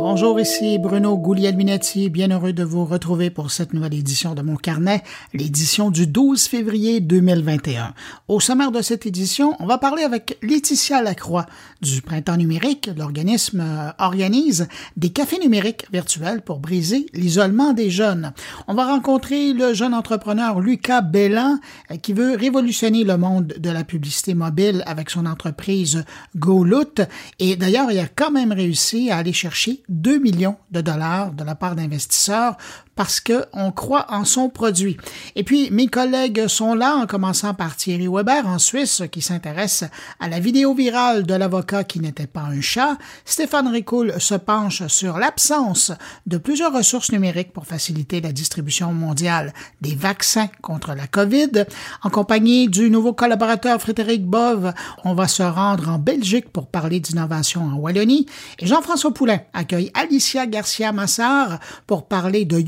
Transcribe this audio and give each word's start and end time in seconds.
Bonjour, 0.00 0.38
ici 0.38 0.78
Bruno 0.78 1.18
Guglielminetti, 1.18 2.08
bien 2.08 2.28
heureux 2.30 2.52
de 2.52 2.62
vous 2.62 2.84
retrouver 2.84 3.30
pour 3.30 3.50
cette 3.50 3.72
nouvelle 3.72 3.94
édition 3.94 4.36
de 4.36 4.42
mon 4.42 4.54
carnet, 4.54 5.02
l'édition 5.34 5.90
du 5.90 6.06
12 6.06 6.44
février 6.44 7.00
2021. 7.00 7.94
Au 8.28 8.38
sommaire 8.38 8.70
de 8.70 8.80
cette 8.80 9.06
édition, 9.06 9.56
on 9.58 9.66
va 9.66 9.76
parler 9.76 10.04
avec 10.04 10.38
Laetitia 10.40 11.02
Lacroix 11.02 11.46
du 11.82 12.00
Printemps 12.00 12.36
numérique. 12.36 12.88
L'organisme 12.96 13.60
euh, 13.60 13.90
organise 13.98 14.68
des 14.96 15.10
cafés 15.10 15.40
numériques 15.40 15.86
virtuels 15.92 16.42
pour 16.42 16.60
briser 16.60 17.06
l'isolement 17.12 17.72
des 17.72 17.90
jeunes. 17.90 18.32
On 18.68 18.74
va 18.74 18.86
rencontrer 18.86 19.52
le 19.52 19.74
jeune 19.74 19.94
entrepreneur 19.94 20.60
Lucas 20.60 21.00
Bellan 21.00 21.58
euh, 21.90 21.96
qui 21.96 22.12
veut 22.12 22.36
révolutionner 22.36 23.02
le 23.02 23.16
monde 23.16 23.54
de 23.58 23.70
la 23.70 23.82
publicité 23.82 24.34
mobile 24.34 24.84
avec 24.86 25.10
son 25.10 25.26
entreprise 25.26 26.04
GoLoot. 26.36 27.00
Et 27.40 27.56
d'ailleurs, 27.56 27.90
il 27.90 27.98
a 27.98 28.06
quand 28.06 28.30
même 28.30 28.52
réussi 28.52 29.10
à 29.10 29.16
aller 29.16 29.32
chercher 29.32 29.82
2 29.88 30.18
millions 30.18 30.56
de 30.70 30.80
dollars 30.80 31.32
de 31.32 31.44
la 31.44 31.54
part 31.54 31.74
d'investisseurs 31.74 32.56
parce 32.98 33.20
qu'on 33.20 33.70
croit 33.70 34.06
en 34.08 34.24
son 34.24 34.48
produit. 34.48 34.96
Et 35.36 35.44
puis, 35.44 35.70
mes 35.70 35.86
collègues 35.86 36.48
sont 36.48 36.74
là, 36.74 36.96
en 36.96 37.06
commençant 37.06 37.54
par 37.54 37.76
Thierry 37.76 38.08
Weber 38.08 38.44
en 38.44 38.58
Suisse, 38.58 39.04
qui 39.12 39.22
s'intéresse 39.22 39.84
à 40.18 40.28
la 40.28 40.40
vidéo 40.40 40.74
virale 40.74 41.24
de 41.24 41.34
l'avocat 41.34 41.84
qui 41.84 42.00
n'était 42.00 42.26
pas 42.26 42.40
un 42.40 42.60
chat. 42.60 42.98
Stéphane 43.24 43.68
Ricoul 43.68 44.14
se 44.18 44.34
penche 44.34 44.84
sur 44.88 45.16
l'absence 45.16 45.92
de 46.26 46.38
plusieurs 46.38 46.72
ressources 46.72 47.12
numériques 47.12 47.52
pour 47.52 47.66
faciliter 47.66 48.20
la 48.20 48.32
distribution 48.32 48.92
mondiale 48.92 49.52
des 49.80 49.94
vaccins 49.94 50.48
contre 50.60 50.94
la 50.94 51.06
COVID. 51.06 51.66
En 52.02 52.10
compagnie 52.10 52.68
du 52.68 52.90
nouveau 52.90 53.12
collaborateur 53.12 53.80
Frédéric 53.80 54.26
Bove, 54.26 54.72
on 55.04 55.14
va 55.14 55.28
se 55.28 55.44
rendre 55.44 55.88
en 55.88 56.00
Belgique 56.00 56.50
pour 56.50 56.66
parler 56.66 56.98
d'innovation 56.98 57.62
en 57.62 57.76
Wallonie. 57.76 58.26
Et 58.58 58.66
Jean-François 58.66 59.14
Poulain 59.14 59.38
accueille 59.52 59.92
Alicia 59.94 60.48
Garcia-Massard 60.48 61.60
pour 61.86 62.08
parler 62.08 62.44
de 62.44 62.58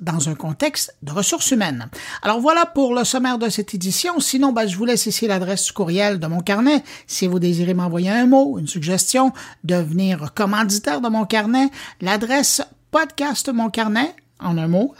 Dans 0.00 0.28
un 0.28 0.34
contexte 0.34 0.96
de 1.02 1.12
ressources 1.12 1.52
humaines. 1.52 1.88
Alors 2.22 2.40
voilà 2.40 2.66
pour 2.66 2.94
le 2.94 3.04
sommaire 3.04 3.38
de 3.38 3.48
cette 3.48 3.74
édition. 3.74 4.18
Sinon, 4.18 4.52
ben, 4.52 4.66
je 4.66 4.76
vous 4.76 4.84
laisse 4.84 5.06
ici 5.06 5.28
l'adresse 5.28 5.70
courriel 5.70 6.18
de 6.18 6.26
mon 6.26 6.40
carnet. 6.40 6.82
Si 7.06 7.28
vous 7.28 7.38
désirez 7.38 7.72
m'envoyer 7.72 8.10
un 8.10 8.26
mot, 8.26 8.58
une 8.58 8.66
suggestion, 8.66 9.32
devenir 9.62 10.34
commanditaire 10.34 11.00
de 11.00 11.08
mon 11.08 11.26
carnet, 11.26 11.70
l'adresse 12.00 12.62
podcast 12.90 13.52
mon 13.52 13.70
carnet 13.70 14.12
en 14.42 14.58
un 14.58 14.68
mot, 14.68 14.94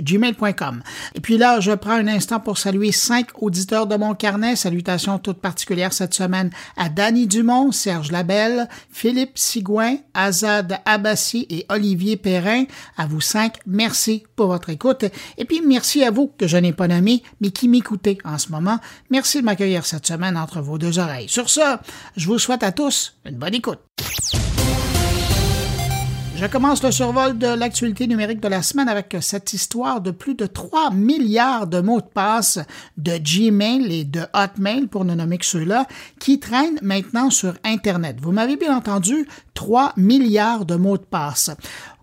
gmail.com. 0.00 0.82
Et 1.14 1.20
puis 1.20 1.38
là, 1.38 1.60
je 1.60 1.72
prends 1.72 1.92
un 1.92 2.08
instant 2.08 2.40
pour 2.40 2.58
saluer 2.58 2.92
cinq 2.92 3.28
auditeurs 3.40 3.86
de 3.86 3.96
mon 3.96 4.14
carnet. 4.14 4.56
Salutations 4.56 5.18
toutes 5.18 5.40
particulières 5.40 5.92
cette 5.92 6.14
semaine 6.14 6.50
à 6.76 6.88
Danny 6.88 7.26
Dumont, 7.26 7.72
Serge 7.72 8.12
Labelle, 8.12 8.68
Philippe 8.90 9.38
Sigouin, 9.38 9.96
Azad 10.14 10.78
Abbassi 10.84 11.46
et 11.50 11.66
Olivier 11.68 12.16
Perrin. 12.16 12.64
À 12.96 13.06
vous 13.06 13.20
cinq, 13.20 13.58
merci 13.66 14.24
pour 14.36 14.48
votre 14.48 14.70
écoute. 14.70 15.04
Et 15.38 15.44
puis 15.44 15.60
merci 15.66 16.04
à 16.04 16.10
vous 16.10 16.32
que 16.38 16.46
je 16.46 16.56
n'ai 16.56 16.72
pas 16.72 16.88
nommé, 16.88 17.22
mais 17.40 17.50
qui 17.50 17.68
m'écoutez 17.68 18.18
en 18.24 18.38
ce 18.38 18.50
moment. 18.50 18.78
Merci 19.10 19.40
de 19.40 19.44
m'accueillir 19.44 19.86
cette 19.86 20.06
semaine 20.06 20.36
entre 20.36 20.60
vos 20.60 20.78
deux 20.78 20.98
oreilles. 20.98 21.28
Sur 21.28 21.50
ce, 21.50 21.76
je 22.16 22.26
vous 22.26 22.38
souhaite 22.38 22.62
à 22.62 22.72
tous 22.72 23.14
une 23.24 23.36
bonne 23.36 23.54
écoute. 23.54 23.80
Je 26.42 26.48
commence 26.48 26.82
le 26.82 26.90
survol 26.90 27.38
de 27.38 27.46
l'actualité 27.46 28.08
numérique 28.08 28.40
de 28.40 28.48
la 28.48 28.62
semaine 28.62 28.88
avec 28.88 29.16
cette 29.20 29.52
histoire 29.52 30.00
de 30.00 30.10
plus 30.10 30.34
de 30.34 30.46
3 30.46 30.90
milliards 30.90 31.68
de 31.68 31.80
mots 31.80 32.00
de 32.00 32.06
passe 32.06 32.58
de 32.96 33.16
Gmail 33.16 33.94
et 33.94 34.02
de 34.02 34.22
Hotmail, 34.34 34.88
pour 34.88 35.04
ne 35.04 35.14
nommer 35.14 35.38
que 35.38 35.46
ceux-là, 35.46 35.86
qui 36.18 36.40
traînent 36.40 36.80
maintenant 36.82 37.30
sur 37.30 37.54
Internet. 37.62 38.16
Vous 38.20 38.32
m'avez 38.32 38.56
bien 38.56 38.76
entendu, 38.76 39.28
3 39.54 39.92
milliards 39.96 40.64
de 40.64 40.74
mots 40.74 40.98
de 40.98 41.04
passe 41.04 41.52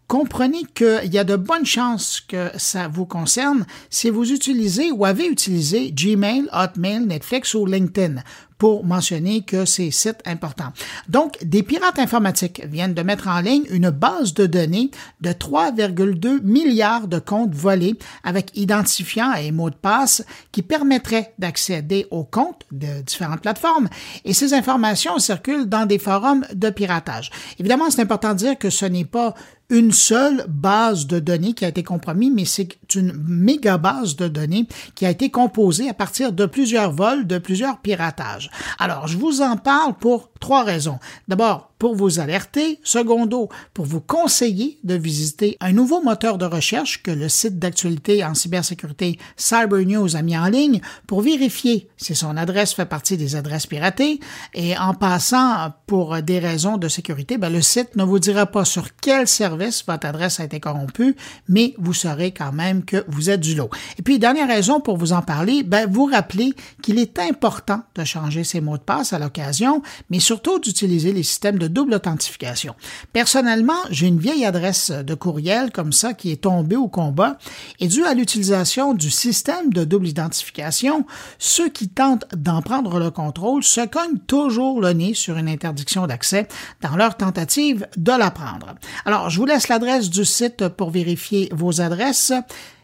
comprenez 0.07 0.63
qu'il 0.73 1.13
y 1.13 1.19
a 1.19 1.23
de 1.23 1.35
bonnes 1.35 1.67
chances 1.67 2.19
que 2.19 2.49
ça 2.57 2.87
vous 2.87 3.05
concerne 3.05 3.67
si 3.91 4.09
vous 4.09 4.31
utilisez 4.31 4.91
ou 4.91 5.05
avez 5.05 5.27
utilisé 5.27 5.91
Gmail, 5.91 6.49
Hotmail, 6.51 7.05
Netflix 7.05 7.53
ou 7.53 7.67
LinkedIn 7.67 8.23
pour 8.59 8.85
mentionner 8.85 9.41
que 9.41 9.65
c'est 9.65 9.89
sites 9.89 10.21
importants. 10.25 10.71
Donc, 11.07 11.37
des 11.43 11.63
pirates 11.63 11.97
informatiques 11.97 12.61
viennent 12.67 12.93
de 12.93 13.01
mettre 13.01 13.27
en 13.27 13.39
ligne 13.39 13.63
une 13.71 13.89
base 13.89 14.35
de 14.35 14.45
données 14.45 14.91
de 15.21 15.31
3,2 15.31 16.41
milliards 16.43 17.07
de 17.07 17.19
comptes 17.19 17.55
volés 17.55 17.97
avec 18.23 18.51
identifiants 18.55 19.33
et 19.33 19.51
mots 19.51 19.69
de 19.69 19.75
passe 19.75 20.23
qui 20.51 20.61
permettraient 20.61 21.33
d'accéder 21.39 22.05
aux 22.11 22.25
comptes 22.25 22.65
de 22.71 23.01
différentes 23.01 23.41
plateformes. 23.41 23.87
Et 24.25 24.33
ces 24.33 24.53
informations 24.53 25.17
circulent 25.19 25.67
dans 25.67 25.85
des 25.85 25.97
forums 25.97 26.45
de 26.53 26.69
piratage. 26.69 27.31
Évidemment, 27.59 27.89
c'est 27.89 28.01
important 28.01 28.33
de 28.33 28.39
dire 28.39 28.59
que 28.59 28.69
ce 28.69 28.85
n'est 28.85 29.05
pas 29.05 29.33
une 29.69 29.91
seule 29.91 30.45
base 30.47 31.05
de 31.07 31.19
données 31.19 31.53
qui 31.53 31.65
a 31.65 31.67
été 31.67 31.83
compromise, 31.83 32.31
mais 32.33 32.45
c'est 32.45 32.95
une 32.95 33.13
méga 33.13 33.77
base 33.77 34.15
de 34.15 34.27
données 34.27 34.67
qui 34.95 35.05
a 35.05 35.09
été 35.09 35.29
composée 35.29 35.89
à 35.89 35.93
partir 35.93 36.31
de 36.31 36.45
plusieurs 36.45 36.91
vols, 36.91 37.27
de 37.27 37.37
plusieurs 37.37 37.79
piratages. 37.79 38.49
Alors, 38.79 39.07
je 39.07 39.17
vous 39.17 39.41
en 39.41 39.57
parle 39.57 39.95
pour 39.95 40.31
trois 40.39 40.63
raisons. 40.63 40.99
D'abord, 41.27 41.68
pour 41.79 41.95
vous 41.95 42.19
alerter. 42.19 42.79
Secondo, 42.83 43.49
pour 43.73 43.85
vous 43.85 44.01
conseiller 44.01 44.77
de 44.83 44.95
visiter 44.95 45.57
un 45.61 45.71
nouveau 45.71 46.01
moteur 46.01 46.37
de 46.37 46.45
recherche 46.45 47.01
que 47.01 47.11
le 47.11 47.29
site 47.29 47.57
d'actualité 47.57 48.23
en 48.23 48.35
cybersécurité 48.35 49.17
Cyber 49.37 49.85
News 49.85 50.15
a 50.15 50.21
mis 50.21 50.37
en 50.37 50.47
ligne 50.47 50.81
pour 51.07 51.21
vérifier 51.21 51.89
si 51.97 52.15
son 52.15 52.37
adresse 52.37 52.73
fait 52.73 52.85
partie 52.85 53.17
des 53.17 53.35
adresses 53.35 53.65
piratées. 53.65 54.19
Et 54.53 54.77
en 54.77 54.93
passant, 54.93 55.73
pour 55.87 56.21
des 56.21 56.39
raisons 56.39 56.77
de 56.77 56.87
sécurité, 56.87 57.37
ben, 57.37 57.51
le 57.51 57.61
site 57.61 57.95
ne 57.95 58.03
vous 58.03 58.19
dira 58.19 58.45
pas 58.45 58.65
sur 58.65 58.95
quel 58.95 59.27
service 59.27 59.83
votre 59.87 60.07
adresse 60.07 60.39
a 60.39 60.43
été 60.43 60.59
corrompue, 60.59 61.15
mais 61.47 61.73
vous 61.77 61.93
saurez 61.93 62.31
quand 62.31 62.51
même 62.51 62.83
que 62.83 63.05
vous 63.07 63.29
êtes 63.29 63.39
du 63.39 63.55
lot. 63.55 63.69
Et 63.97 64.01
puis, 64.01 64.19
dernière 64.19 64.47
raison 64.47 64.81
pour 64.81 64.97
vous 64.97 65.13
en 65.13 65.21
parler, 65.21 65.63
ben, 65.63 65.89
vous 65.89 66.05
rappeler 66.05 66.53
qu'il 66.81 66.99
est 66.99 67.19
important 67.19 67.81
de 67.95 68.03
changer 68.03 68.43
ses 68.43 68.59
mots 68.59 68.77
de 68.77 68.83
passe 68.83 69.13
à 69.13 69.19
l'occasion, 69.19 69.81
mais 70.09 70.19
surtout 70.19 70.59
d'utiliser 70.59 71.13
les 71.13 71.23
systèmes 71.23 71.57
de 71.57 71.68
double 71.69 71.93
authentification. 71.93 72.75
Personnellement, 73.13 73.79
j'ai 73.89 74.07
une 74.07 74.19
vieille 74.19 74.45
adresse 74.45 74.91
de 74.91 75.13
courriel 75.13 75.71
comme 75.71 75.93
ça 75.93 76.13
qui 76.13 76.31
est 76.31 76.41
tombée 76.41 76.75
au 76.75 76.87
combat 76.87 77.37
et 77.79 77.87
dû 77.87 78.03
à 78.03 78.13
l'utilisation 78.13 78.93
du 78.93 79.09
système 79.09 79.71
de 79.71 79.83
double 79.83 80.07
identification, 80.07 81.05
ceux 81.37 81.69
qui 81.69 81.89
tentent 81.89 82.25
d'en 82.35 82.61
prendre 82.61 82.99
le 82.99 83.11
contrôle 83.11 83.63
se 83.63 83.85
cognent 83.85 84.19
toujours 84.27 84.81
le 84.81 84.93
nez 84.93 85.13
sur 85.13 85.37
une 85.37 85.49
interdiction 85.49 86.07
d'accès 86.07 86.47
dans 86.81 86.95
leur 86.95 87.17
tentative 87.17 87.87
de 87.97 88.11
la 88.11 88.31
prendre. 88.31 88.75
Alors, 89.05 89.29
je 89.29 89.39
vous 89.39 89.45
laisse 89.45 89.67
l'adresse 89.67 90.09
du 90.09 90.25
site 90.25 90.67
pour 90.69 90.91
vérifier 90.91 91.49
vos 91.53 91.81
adresses 91.81 92.33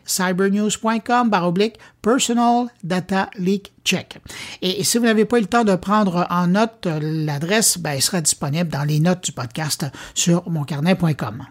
cybernews.com 0.05 1.29
baroblique 1.29 1.77
personal 2.01 2.67
data 2.83 3.29
leak 3.37 3.73
check. 3.83 4.19
Et, 4.61 4.83
si 4.83 4.97
vous 4.97 5.05
n'avez 5.05 5.25
pas 5.25 5.37
eu 5.37 5.41
le 5.41 5.47
temps 5.47 5.63
de 5.63 5.75
prendre 5.75 6.27
en 6.29 6.47
note 6.47 6.87
l'adresse, 7.01 7.77
ben, 7.77 7.91
elle 7.91 8.01
sera 8.01 8.21
disponible 8.21 8.69
dans 8.69 8.83
les 8.83 8.99
notes 8.99 9.23
du 9.23 9.31
podcast 9.31 9.85
sur 10.13 10.49
moncarnet.com. 10.49 11.45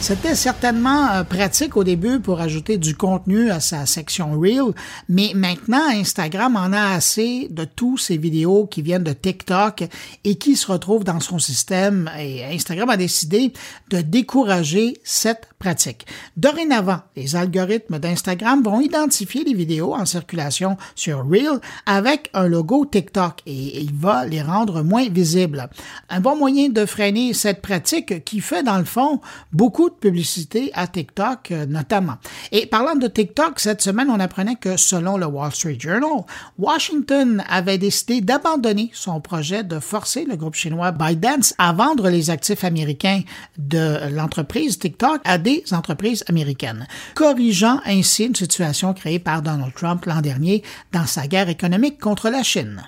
C'était 0.00 0.34
certainement 0.34 1.10
euh, 1.10 1.24
pratique 1.24 1.76
au 1.76 1.84
début 1.84 2.20
pour 2.20 2.40
ajouter 2.40 2.78
du 2.78 2.96
contenu 2.96 3.50
à 3.50 3.60
sa 3.60 3.84
section 3.84 4.32
Reel, 4.40 4.72
mais 5.10 5.32
maintenant 5.34 5.90
Instagram 5.90 6.56
en 6.56 6.72
a 6.72 6.94
assez 6.94 7.48
de 7.50 7.64
tous 7.64 7.98
ces 7.98 8.16
vidéos 8.16 8.66
qui 8.66 8.80
viennent 8.80 9.04
de 9.04 9.12
TikTok 9.12 9.84
et 10.24 10.36
qui 10.36 10.56
se 10.56 10.72
retrouvent 10.72 11.04
dans 11.04 11.20
son 11.20 11.38
système 11.38 12.10
et 12.18 12.46
Instagram 12.46 12.88
a 12.88 12.96
décidé 12.96 13.52
de 13.90 14.00
décourager 14.00 14.96
cette 15.04 15.48
pratique. 15.58 16.06
Dorénavant, 16.38 17.00
les 17.14 17.36
algorithmes 17.36 17.98
d'Instagram 17.98 18.62
vont 18.62 18.80
identifier 18.80 19.44
les 19.44 19.52
vidéos 19.52 19.94
en 19.94 20.06
circulation 20.06 20.78
sur 20.94 21.28
Reel 21.28 21.60
avec 21.84 22.30
un 22.32 22.48
logo 22.48 22.86
TikTok 22.86 23.42
et 23.44 23.82
il 23.82 23.92
va 23.92 24.24
les 24.24 24.40
rendre 24.40 24.82
moins 24.82 25.06
visibles. 25.10 25.68
Un 26.08 26.20
bon 26.20 26.36
moyen 26.36 26.70
de 26.70 26.86
freiner 26.86 27.34
cette 27.34 27.60
pratique 27.60 28.24
qui 28.24 28.40
fait 28.40 28.62
dans 28.62 28.78
le 28.78 28.84
fond 28.84 29.20
beaucoup 29.52 29.89
de 29.90 30.00
publicité 30.00 30.70
à 30.74 30.86
TikTok 30.86 31.50
euh, 31.50 31.66
notamment. 31.66 32.16
Et 32.52 32.66
parlant 32.66 32.96
de 32.96 33.06
TikTok, 33.06 33.60
cette 33.60 33.82
semaine, 33.82 34.08
on 34.10 34.20
apprenait 34.20 34.56
que 34.56 34.76
selon 34.76 35.16
le 35.16 35.26
Wall 35.26 35.52
Street 35.52 35.76
Journal, 35.78 36.24
Washington 36.58 37.44
avait 37.48 37.78
décidé 37.78 38.20
d'abandonner 38.20 38.90
son 38.92 39.20
projet 39.20 39.62
de 39.62 39.78
forcer 39.78 40.24
le 40.24 40.36
groupe 40.36 40.54
chinois 40.54 40.92
ByteDance 40.92 41.54
à 41.58 41.72
vendre 41.72 42.08
les 42.08 42.30
actifs 42.30 42.64
américains 42.64 43.22
de 43.58 44.10
l'entreprise 44.14 44.78
TikTok 44.78 45.20
à 45.24 45.38
des 45.38 45.64
entreprises 45.72 46.24
américaines, 46.28 46.86
corrigeant 47.14 47.80
ainsi 47.84 48.24
une 48.24 48.34
situation 48.34 48.94
créée 48.94 49.18
par 49.18 49.42
Donald 49.42 49.74
Trump 49.74 50.04
l'an 50.06 50.20
dernier 50.20 50.62
dans 50.92 51.06
sa 51.06 51.26
guerre 51.26 51.48
économique 51.48 52.00
contre 52.00 52.30
la 52.30 52.42
Chine. 52.42 52.82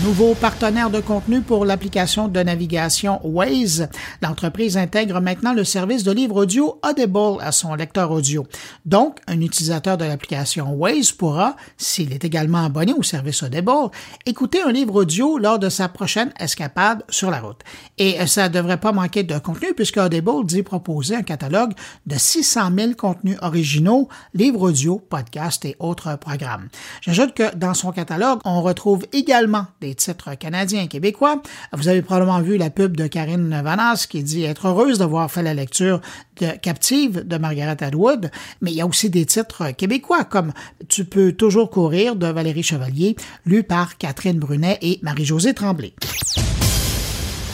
Nouveau 0.00 0.34
partenaire 0.34 0.88
de 0.88 1.00
contenu 1.00 1.42
pour 1.42 1.66
l'application 1.66 2.26
de 2.26 2.40
navigation 2.40 3.20
Waze, 3.24 3.88
l'entreprise 4.22 4.78
intègre 4.78 5.20
maintenant 5.20 5.52
le 5.52 5.64
service 5.64 6.02
de 6.02 6.10
livre 6.10 6.42
audio 6.42 6.80
Audible 6.82 7.38
à 7.40 7.52
son 7.52 7.74
lecteur 7.74 8.10
audio. 8.10 8.46
Donc, 8.86 9.18
un 9.28 9.40
utilisateur 9.42 9.98
de 9.98 10.06
l'application 10.06 10.72
Waze 10.72 11.12
pourra, 11.12 11.56
s'il 11.76 12.12
est 12.14 12.24
également 12.24 12.64
abonné 12.64 12.94
au 12.94 13.02
service 13.02 13.42
Audible, 13.42 13.90
écouter 14.24 14.62
un 14.62 14.72
livre 14.72 14.94
audio 14.94 15.36
lors 15.36 15.58
de 15.58 15.68
sa 15.68 15.90
prochaine 15.90 16.32
escapade 16.40 17.04
sur 17.10 17.30
la 17.30 17.40
route. 17.40 17.60
Et 17.98 18.26
ça 18.26 18.48
ne 18.48 18.54
devrait 18.54 18.80
pas 18.80 18.92
manquer 18.92 19.24
de 19.24 19.38
contenu 19.38 19.74
puisque 19.74 19.98
Audible 19.98 20.46
dit 20.46 20.62
proposer 20.62 21.16
un 21.16 21.22
catalogue 21.22 21.74
de 22.06 22.16
600 22.16 22.70
000 22.76 22.92
contenus 22.94 23.36
originaux, 23.42 24.08
livres 24.32 24.70
audio, 24.70 24.98
podcasts 24.98 25.66
et 25.66 25.76
autres 25.78 26.16
programmes. 26.18 26.70
J'ajoute 27.02 27.34
que 27.34 27.54
dans 27.54 27.74
son 27.74 27.92
catalogue, 27.92 28.40
on 28.46 28.62
retrouve 28.62 29.04
également 29.12 29.66
des 29.82 29.94
titres 29.96 30.34
canadiens 30.36 30.82
et 30.82 30.88
québécois. 30.88 31.42
Vous 31.72 31.88
avez 31.88 32.02
probablement 32.02 32.40
vu 32.40 32.56
la 32.56 32.70
pub 32.70 32.96
de 32.96 33.08
Karine 33.08 33.60
Vanas 33.62 34.06
qui 34.08 34.22
dit 34.22 34.44
être 34.44 34.68
heureuse 34.68 34.98
d'avoir 34.98 35.30
fait 35.30 35.42
la 35.42 35.54
lecture 35.54 36.00
de 36.40 36.52
Captive 36.52 37.26
de 37.26 37.36
Margaret 37.36 37.82
Atwood, 37.82 38.30
mais 38.60 38.70
il 38.70 38.76
y 38.76 38.80
a 38.80 38.86
aussi 38.86 39.10
des 39.10 39.26
titres 39.26 39.72
québécois 39.72 40.24
comme 40.24 40.52
Tu 40.88 41.04
peux 41.04 41.32
toujours 41.32 41.68
courir 41.68 42.14
de 42.16 42.28
Valérie 42.28 42.62
Chevalier, 42.62 43.16
lu 43.44 43.64
par 43.64 43.98
Catherine 43.98 44.38
Brunet 44.38 44.78
et 44.82 45.00
Marie-Josée 45.02 45.52
Tremblay. 45.52 45.92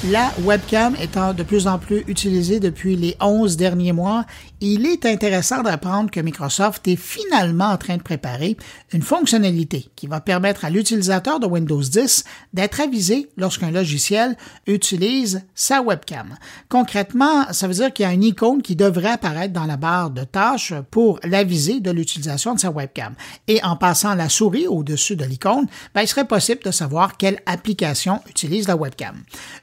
La 0.07 0.33
webcam 0.45 0.95
étant 1.03 1.35
de 1.35 1.43
plus 1.43 1.67
en 1.67 1.79
plus 1.79 2.05
utilisée 2.07 2.61
depuis 2.61 2.95
les 2.95 3.17
11 3.21 3.57
derniers 3.57 3.93
mois, 3.93 4.27
il 4.61 4.87
est 4.87 5.07
intéressant 5.07 5.63
d'apprendre 5.63 6.11
que 6.11 6.21
Microsoft 6.21 6.87
est 6.89 6.97
finalement 6.97 7.71
en 7.71 7.77
train 7.77 7.97
de 7.97 8.03
préparer 8.03 8.57
une 8.93 9.03
fonctionnalité 9.03 9.89
qui 9.95 10.07
va 10.07 10.21
permettre 10.21 10.65
à 10.65 10.71
l'utilisateur 10.71 11.39
de 11.39 11.47
Windows 11.47 11.81
10 11.81 12.25
d'être 12.55 12.81
avisé 12.81 13.29
lorsqu'un 13.37 13.71
logiciel 13.71 14.37
utilise 14.67 15.43
sa 15.55 15.81
webcam. 15.81 16.37
Concrètement, 16.69 17.53
ça 17.53 17.69
veut 17.69 17.75
dire 17.75 17.93
qu'il 17.93 18.05
y 18.05 18.09
a 18.09 18.13
une 18.13 18.25
icône 18.25 18.63
qui 18.63 18.75
devrait 18.75 19.11
apparaître 19.11 19.53
dans 19.53 19.65
la 19.65 19.77
barre 19.77 20.11
de 20.11 20.25
tâches 20.25 20.75
pour 20.91 21.21
l'aviser 21.23 21.81
de 21.81 21.91
l'utilisation 21.91 22.55
de 22.55 22.61
sa 22.61 22.71
webcam. 22.71 23.15
Et 23.47 23.63
en 23.63 23.77
passant 23.77 24.15
la 24.15 24.29
souris 24.29 24.67
au-dessus 24.67 25.17
de 25.17 25.25
l'icône, 25.25 25.67
ben, 25.95 26.03
il 26.03 26.09
serait 26.09 26.27
possible 26.27 26.63
de 26.65 26.71
savoir 26.71 27.17
quelle 27.17 27.41
application 27.47 28.21
utilise 28.29 28.67
la 28.67 28.77
webcam. 28.77 29.17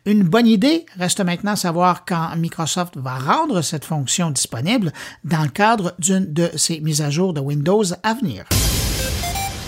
Une 0.06 0.24
bonne 0.24 0.48
idée 0.48 0.86
reste 0.98 1.20
maintenant 1.20 1.56
savoir 1.56 2.06
quand 2.06 2.36
Microsoft 2.38 2.98
va 2.98 3.18
rendre 3.18 3.62
cette 3.62 3.86
fonction 3.86 4.32
disponible 4.32 4.85
dans 5.24 5.44
le 5.44 5.50
cadre 5.50 5.94
d'une 6.00 6.32
de 6.32 6.50
ses 6.56 6.80
mises 6.80 7.02
à 7.02 7.10
jour 7.10 7.34
de 7.34 7.40
Windows 7.40 7.84
à 8.04 8.14
venir. 8.14 8.46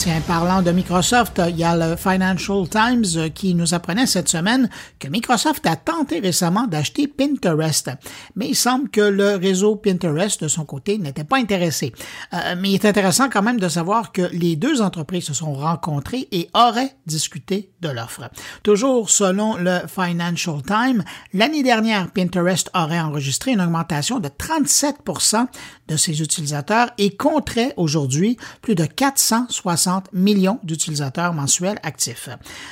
Tiens, 0.08 0.22
parlant 0.26 0.62
de 0.62 0.72
Microsoft, 0.72 1.42
il 1.50 1.58
y 1.58 1.66
a 1.66 1.76
le 1.76 1.98
Financial 1.98 2.66
Times 2.70 3.30
qui 3.32 3.54
nous 3.54 3.74
apprenait 3.74 4.06
cette 4.06 4.30
semaine 4.30 4.70
que 5.00 5.10
Microsoft 5.10 5.68
a 5.68 5.76
tenté 5.76 6.22
récemment 6.22 6.66
d'acheter 6.66 7.10
Pinterest. 7.10 7.90
Mais 8.38 8.48
il 8.48 8.56
semble 8.56 8.88
que 8.88 9.02
le 9.02 9.36
réseau 9.36 9.76
Pinterest, 9.76 10.42
de 10.42 10.48
son 10.48 10.64
côté, 10.64 10.98
n'était 10.98 11.26
pas 11.26 11.36
intéressé. 11.36 11.92
Euh, 12.34 12.56
mais 12.58 12.70
il 12.70 12.76
est 12.76 12.86
intéressant 12.86 13.28
quand 13.30 13.42
même 13.42 13.60
de 13.60 13.68
savoir 13.68 14.14
que 14.14 14.22
les 14.32 14.56
deux 14.56 14.82
entreprises 14.82 15.26
se 15.26 15.34
sont 15.34 15.54
rencontrées 15.54 16.30
et 16.32 16.50
auraient 16.54 16.96
discuté 17.06 17.74
de 17.82 17.90
l'offre. 17.90 18.30
Toujours 18.64 19.10
selon 19.10 19.58
le 19.58 19.80
Financial 19.90 20.62
Times, 20.64 21.04
l'année 21.34 21.64
dernière, 21.64 22.10
Pinterest 22.12 22.70
aurait 22.74 23.02
enregistré 23.02 23.52
une 23.52 23.62
augmentation 23.62 24.20
de 24.20 24.30
37% 24.30 25.48
de 25.90 25.98
ses 25.98 26.22
utilisateurs 26.22 26.92
et 26.98 27.18
compterait 27.18 27.74
aujourd'hui 27.76 28.38
plus 28.62 28.76
de 28.76 28.86
460 28.86 29.97
millions 30.14 30.60
d'utilisateurs 30.64 31.34
mensuels 31.34 31.80
actifs. 31.84 32.30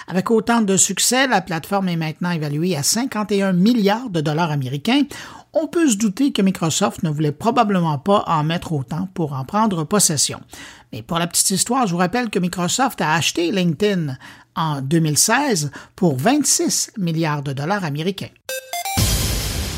Avec 0.08 0.32
autant 0.32 0.62
de 0.62 0.78
succès, 0.78 1.28
la 1.28 1.42
plateforme 1.42 1.90
est 1.90 1.96
maintenant 1.96 2.32
évaluée 2.32 2.76
à 2.76 2.84
51 2.84 3.54
milliards 3.54 4.10
de 4.10 4.22
dollars 4.22 4.52
américains. 4.52 5.04
On 5.54 5.68
peut 5.68 5.90
se 5.90 5.96
douter 5.96 6.32
que 6.32 6.42
Microsoft 6.42 7.04
ne 7.04 7.10
voulait 7.10 7.32
probablement 7.32 7.98
pas 7.98 8.24
en 8.28 8.44
mettre 8.44 8.74
autant 8.74 9.08
pour 9.14 9.34
en 9.34 9.46
prendre 9.46 9.84
possession. 9.86 10.42
Mais 10.92 11.02
pour 11.02 11.18
la 11.18 11.28
petite 11.28 11.52
histoire, 11.52 11.88
je 11.88 11.94
vous 11.94 12.00
rappelle 12.00 12.30
que 12.30 12.40
Microsoft 12.40 13.02
a 13.02 13.14
acheté 13.14 13.52
LinkedIn 13.52 14.18
en 14.56 14.82
2016 14.82 15.72
pour 15.96 16.18
26 16.18 16.92
milliards 16.98 17.44
de 17.44 17.54
dollars 17.54 17.86
américains. 17.86 18.30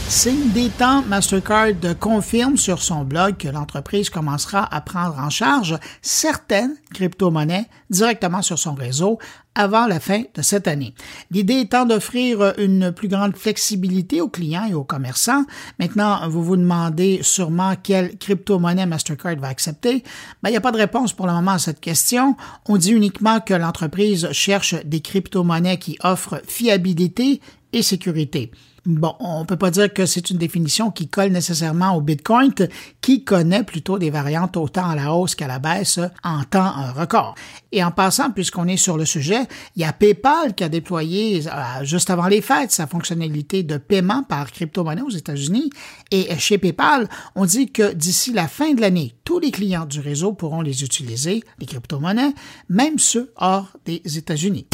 Signe 0.09 0.51
des 0.51 0.69
temps, 0.69 1.03
Mastercard 1.03 1.73
confirme 1.99 2.55
sur 2.55 2.81
son 2.81 3.03
blog 3.03 3.35
que 3.35 3.49
l'entreprise 3.49 4.09
commencera 4.09 4.73
à 4.73 4.79
prendre 4.79 5.19
en 5.19 5.29
charge 5.29 5.77
certaines 6.01 6.75
crypto-monnaies 6.93 7.65
directement 7.89 8.41
sur 8.41 8.57
son 8.57 8.73
réseau 8.73 9.19
avant 9.53 9.85
la 9.85 9.99
fin 9.99 10.23
de 10.33 10.41
cette 10.41 10.69
année. 10.69 10.93
L'idée 11.29 11.59
étant 11.59 11.85
d'offrir 11.85 12.53
une 12.57 12.93
plus 12.93 13.09
grande 13.09 13.35
flexibilité 13.35 14.21
aux 14.21 14.29
clients 14.29 14.65
et 14.65 14.73
aux 14.73 14.85
commerçants. 14.85 15.43
Maintenant, 15.77 16.27
vous 16.29 16.43
vous 16.43 16.55
demandez 16.55 17.19
sûrement 17.21 17.73
quelle 17.75 18.17
crypto-monnaie 18.17 18.85
Mastercard 18.85 19.35
va 19.35 19.49
accepter. 19.49 20.03
Ben, 20.41 20.49
il 20.49 20.51
n'y 20.51 20.57
a 20.57 20.61
pas 20.61 20.71
de 20.71 20.77
réponse 20.77 21.11
pour 21.11 21.27
le 21.27 21.33
moment 21.33 21.51
à 21.51 21.59
cette 21.59 21.81
question. 21.81 22.37
On 22.65 22.77
dit 22.77 22.91
uniquement 22.91 23.41
que 23.41 23.53
l'entreprise 23.53 24.31
cherche 24.31 24.73
des 24.85 25.01
crypto-monnaies 25.01 25.79
qui 25.79 25.97
offrent 26.01 26.41
fiabilité 26.47 27.41
et 27.73 27.81
sécurité. 27.81 28.51
Bon, 28.87 29.15
on 29.19 29.43
peut 29.43 29.57
pas 29.57 29.69
dire 29.69 29.93
que 29.93 30.05
c'est 30.05 30.29
une 30.29 30.37
définition 30.37 30.91
qui 30.91 31.09
colle 31.09 31.31
nécessairement 31.31 31.97
au 31.97 31.99
Bitcoin, 31.99 32.53
qui 33.01 33.25
connaît 33.25 33.63
plutôt 33.63 33.99
des 33.99 34.09
variantes 34.09 34.55
autant 34.55 34.89
à 34.89 34.95
la 34.95 35.13
hausse 35.13 35.35
qu'à 35.35 35.45
la 35.45 35.59
baisse 35.59 35.99
en 36.23 36.45
temps 36.45 36.71
record. 36.95 37.35
Et 37.73 37.83
en 37.83 37.91
passant, 37.91 38.31
puisqu'on 38.31 38.65
est 38.65 38.77
sur 38.77 38.95
le 38.95 39.03
sujet, 39.03 39.41
il 39.75 39.81
y 39.81 39.85
a 39.85 39.91
PayPal 39.91 40.55
qui 40.55 40.63
a 40.63 40.69
déployé 40.69 41.45
euh, 41.45 41.83
juste 41.83 42.09
avant 42.09 42.27
les 42.27 42.39
fêtes 42.39 42.71
sa 42.71 42.87
fonctionnalité 42.87 43.61
de 43.61 43.75
paiement 43.75 44.23
par 44.23 44.49
crypto-monnaie 44.53 45.01
aux 45.01 45.09
États-Unis. 45.09 45.69
Et 46.11 46.33
chez 46.37 46.57
PayPal, 46.57 47.09
on 47.35 47.43
dit 47.43 47.69
que 47.69 47.91
d'ici 47.91 48.31
la 48.31 48.47
fin 48.47 48.73
de 48.73 48.79
l'année, 48.79 49.15
tous 49.25 49.39
les 49.39 49.51
clients 49.51 49.85
du 49.85 49.99
réseau 49.99 50.31
pourront 50.31 50.61
les 50.61 50.85
utiliser, 50.85 51.43
les 51.59 51.65
crypto-monnaies, 51.65 52.33
même 52.69 52.99
ceux 52.99 53.33
hors 53.35 53.67
des 53.83 54.01
États-Unis. 54.05 54.65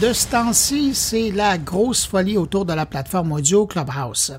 De 0.00 0.12
ce 0.12 0.26
temps-ci, 0.26 0.94
c'est 0.94 1.30
la 1.30 1.56
grosse 1.56 2.06
folie 2.06 2.36
autour 2.36 2.66
de 2.66 2.74
la 2.74 2.84
plateforme 2.84 3.32
audio 3.32 3.66
Clubhouse, 3.66 4.34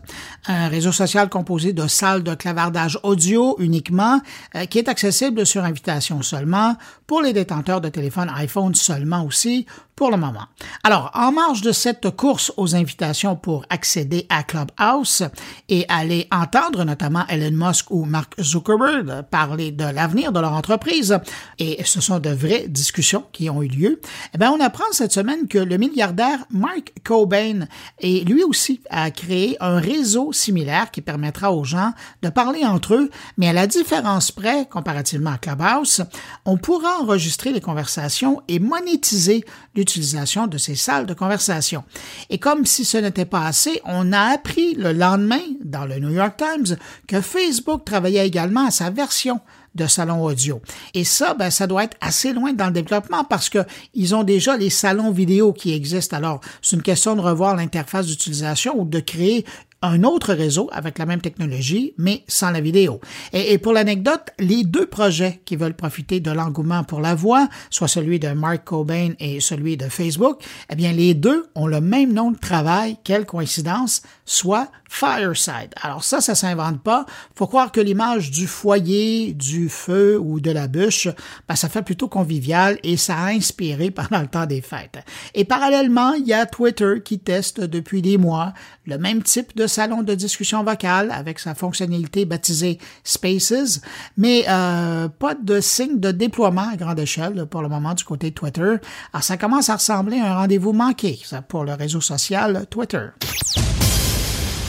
un 0.46 0.68
réseau 0.68 0.92
social 0.92 1.30
composé 1.30 1.74
de 1.74 1.88
salles 1.88 2.22
de 2.22 2.36
clavardage 2.36 3.00
audio 3.02 3.56
uniquement, 3.58 4.22
euh, 4.54 4.66
qui 4.66 4.78
est 4.78 4.88
accessible 4.88 5.48
sur 5.48 5.64
invitation 5.64 6.22
seulement, 6.22 6.76
pour 7.08 7.24
les 7.24 7.34
détenteurs 7.34 7.82
de 7.82 7.90
téléphones 7.90 8.32
iPhone 8.36 8.76
seulement 8.76 9.24
aussi, 9.26 9.66
pour 9.96 10.12
le 10.12 10.18
moment. 10.18 10.46
Alors, 10.84 11.10
en 11.16 11.32
marge 11.32 11.62
de 11.62 11.72
cette 11.72 12.12
course 12.12 12.54
aux 12.56 12.76
invitations 12.76 13.36
pour 13.36 13.66
accéder 13.72 14.28
à 14.30 14.44
Clubhouse 14.44 15.24
et 15.70 15.86
aller 15.90 16.28
entendre 16.32 16.84
notamment 16.84 17.26
Elon 17.30 17.68
Musk 17.68 17.90
ou 17.90 18.06
Mark 18.06 18.40
Zuckerberg 18.40 19.24
parler 19.32 19.72
de 19.72 19.86
l'avenir 19.86 20.32
de 20.32 20.40
leur 20.40 20.54
entreprise, 20.54 21.18
et 21.58 21.84
ce 21.84 22.00
sont 22.00 22.20
de 22.20 22.30
vraies 22.30 22.68
discussions 22.68 23.26
qui 23.32 23.50
ont 23.50 23.64
eu 23.64 23.68
lieu, 23.68 24.00
eh 24.36 24.38
bien, 24.38 24.52
on 24.52 24.60
apprend 24.60 24.86
cette 24.92 25.12
semaine 25.12 25.47
que 25.48 25.58
le 25.58 25.78
milliardaire 25.78 26.46
Mark 26.50 26.94
Cobain 27.04 27.68
et 28.00 28.24
lui 28.24 28.44
aussi 28.44 28.82
a 28.90 29.12
créé 29.12 29.58
un 29.60 29.80
réseau 29.80 30.32
similaire 30.34 30.92
qui 30.92 31.02
permettra 31.02 31.52
aux 31.52 31.64
gens 31.64 31.94
de 32.22 32.30
parler 32.30 32.66
entre 32.66 32.96
eux, 32.96 33.10
mais 33.38 33.50
à 33.50 33.54
la 33.54 33.68
différence 33.68 34.32
près, 34.32 34.66
comparativement 34.66 35.32
à 35.32 35.38
Clubhouse, 35.38 36.04
on 36.46 36.58
pourra 36.58 37.00
enregistrer 37.00 37.52
les 37.52 37.62
conversations 37.62 38.42
et 38.48 38.60
monétiser 38.60 39.44
l'utilisation 39.76 40.48
de 40.48 40.58
ces 40.58 40.76
salles 40.76 41.06
de 41.06 41.14
conversation. 41.14 41.84
Et 42.30 42.38
comme 42.38 42.66
si 42.66 42.86
ce 42.86 42.98
n'était 42.98 43.26
pas 43.26 43.46
assez, 43.46 43.82
on 43.86 44.14
a 44.14 44.22
appris 44.22 44.74
le 44.76 44.94
lendemain 44.94 45.42
dans 45.64 45.86
le 45.86 46.00
New 46.00 46.12
York 46.12 46.36
Times 46.38 46.78
que 47.08 47.22
Facebook 47.22 47.86
travaillait 47.86 48.28
également 48.28 48.68
à 48.68 48.72
sa 48.72 48.90
version 48.90 49.40
de 49.78 49.88
salon 49.88 50.24
audio. 50.24 50.62
Et 50.94 51.04
ça, 51.04 51.34
ben, 51.34 51.50
ça 51.50 51.68
doit 51.68 51.86
être 51.86 51.98
assez 52.02 52.34
loin 52.34 52.52
dans 52.52 52.68
le 52.68 52.74
développement 52.74 53.24
parce 53.24 53.50
que 53.50 53.60
ils 53.94 54.16
ont 54.16 54.24
déjà 54.24 54.58
les 54.58 54.70
salons 54.70 55.12
vidéo 55.12 55.54
qui 55.54 55.74
existent. 55.74 56.18
Alors, 56.18 56.42
c'est 56.62 56.76
une 56.76 56.82
question 56.82 57.16
de 57.16 57.22
revoir 57.22 57.56
l'interface 57.56 58.08
d'utilisation 58.08 58.80
ou 58.80 58.86
de 58.86 59.00
créer 59.00 59.46
un 59.82 60.04
autre 60.04 60.34
réseau 60.34 60.70
avec 60.72 60.98
la 60.98 61.06
même 61.06 61.22
technologie, 61.22 61.94
mais 61.98 62.24
sans 62.28 62.50
la 62.50 62.62
vidéo. 62.62 63.00
Et, 63.32 63.58
pour 63.58 63.74
l'anecdote, 63.74 64.30
les 64.40 64.64
deux 64.64 64.88
projets 64.88 65.42
qui 65.46 65.56
veulent 65.56 65.76
profiter 65.76 66.20
de 66.20 66.32
l'engouement 66.32 66.84
pour 66.84 67.00
la 67.00 67.16
voix, 67.16 67.48
soit 67.70 67.88
celui 67.88 68.20
de 68.20 68.30
Mark 68.30 68.64
Cobain 68.66 69.12
et 69.20 69.40
celui 69.40 69.78
de 69.78 69.88
Facebook, 69.88 70.44
eh 70.72 70.76
bien, 70.76 70.94
les 70.94 71.14
deux 71.14 71.46
ont 71.56 71.68
le 71.68 71.82
même 71.82 72.14
nom 72.14 72.32
de 72.32 72.38
travail. 72.38 72.98
Quelle 73.04 73.26
coïncidence! 73.26 74.02
Soit 74.28 74.70
Fireside. 74.90 75.74
Alors 75.82 76.04
ça, 76.04 76.22
ça 76.22 76.36
s'invente 76.36 76.82
pas. 76.82 77.06
Faut 77.36 77.48
croire 77.48 77.72
que 77.72 77.82
l'image 77.82 78.32
du 78.32 78.48
foyer, 78.48 79.34
du 79.34 79.70
feu 79.70 80.18
ou 80.20 80.40
de 80.40 80.52
la 80.52 80.68
bûche, 80.68 81.10
ben, 81.48 81.56
ça 81.56 81.68
fait 81.68 81.82
plutôt 81.82 82.08
convivial 82.08 82.80
et 82.84 82.96
ça 82.96 83.18
a 83.18 83.28
inspiré 83.28 83.92
pendant 83.92 84.22
le 84.22 84.28
temps 84.28 84.46
des 84.46 84.62
fêtes. 84.62 85.00
Et 85.34 85.44
parallèlement, 85.44 86.14
il 86.14 86.28
y 86.28 86.34
a 86.34 86.46
Twitter 86.46 86.96
qui 87.04 87.20
teste 87.20 87.60
depuis 87.60 88.02
des 88.02 88.18
mois 88.18 88.54
le 88.86 88.98
même 88.98 89.24
type 89.24 89.56
de 89.56 89.68
salon 89.68 90.04
de 90.04 90.16
discussion 90.16 90.64
vocale 90.64 91.12
avec 91.12 91.40
sa 91.40 91.54
fonctionnalité 91.54 92.26
baptisée 92.26 92.80
Spaces, 93.04 93.82
mais 94.16 94.46
euh, 94.48 95.10
pas 95.10 95.36
de 95.36 95.60
signe 95.60 96.00
de 96.00 96.12
déploiement 96.12 96.70
à 96.72 96.76
grande 96.76 97.00
échelle 97.00 97.46
pour 97.46 97.62
le 97.62 97.70
moment 97.70 97.94
du 97.94 98.04
côté 98.04 98.30
de 98.30 98.36
Twitter. 98.36 98.76
Alors 99.14 99.24
ça 99.24 99.38
commence 99.38 99.70
à 99.70 99.76
ressembler 99.76 100.20
à 100.20 100.32
un 100.32 100.36
rendez-vous 100.36 100.74
manqué 100.74 101.20
pour 101.48 101.66
le 101.66 101.74
réseau 101.74 102.02
social 102.02 102.66
Twitter. 102.70 103.08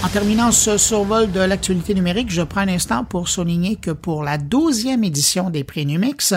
En 0.04 0.08
terminant 0.08 0.52
ce 0.52 0.78
survol 0.78 1.28
de 1.32 1.40
l'actualité 1.40 1.92
numérique, 1.92 2.30
je 2.30 2.42
prends 2.42 2.60
un 2.60 2.68
instant 2.68 3.04
pour 3.04 3.28
souligner 3.28 3.74
que 3.74 3.90
pour 3.90 4.22
la 4.22 4.38
douzième 4.38 5.02
édition 5.02 5.50
des 5.50 5.64
prix 5.64 5.84
Numix, 5.86 6.34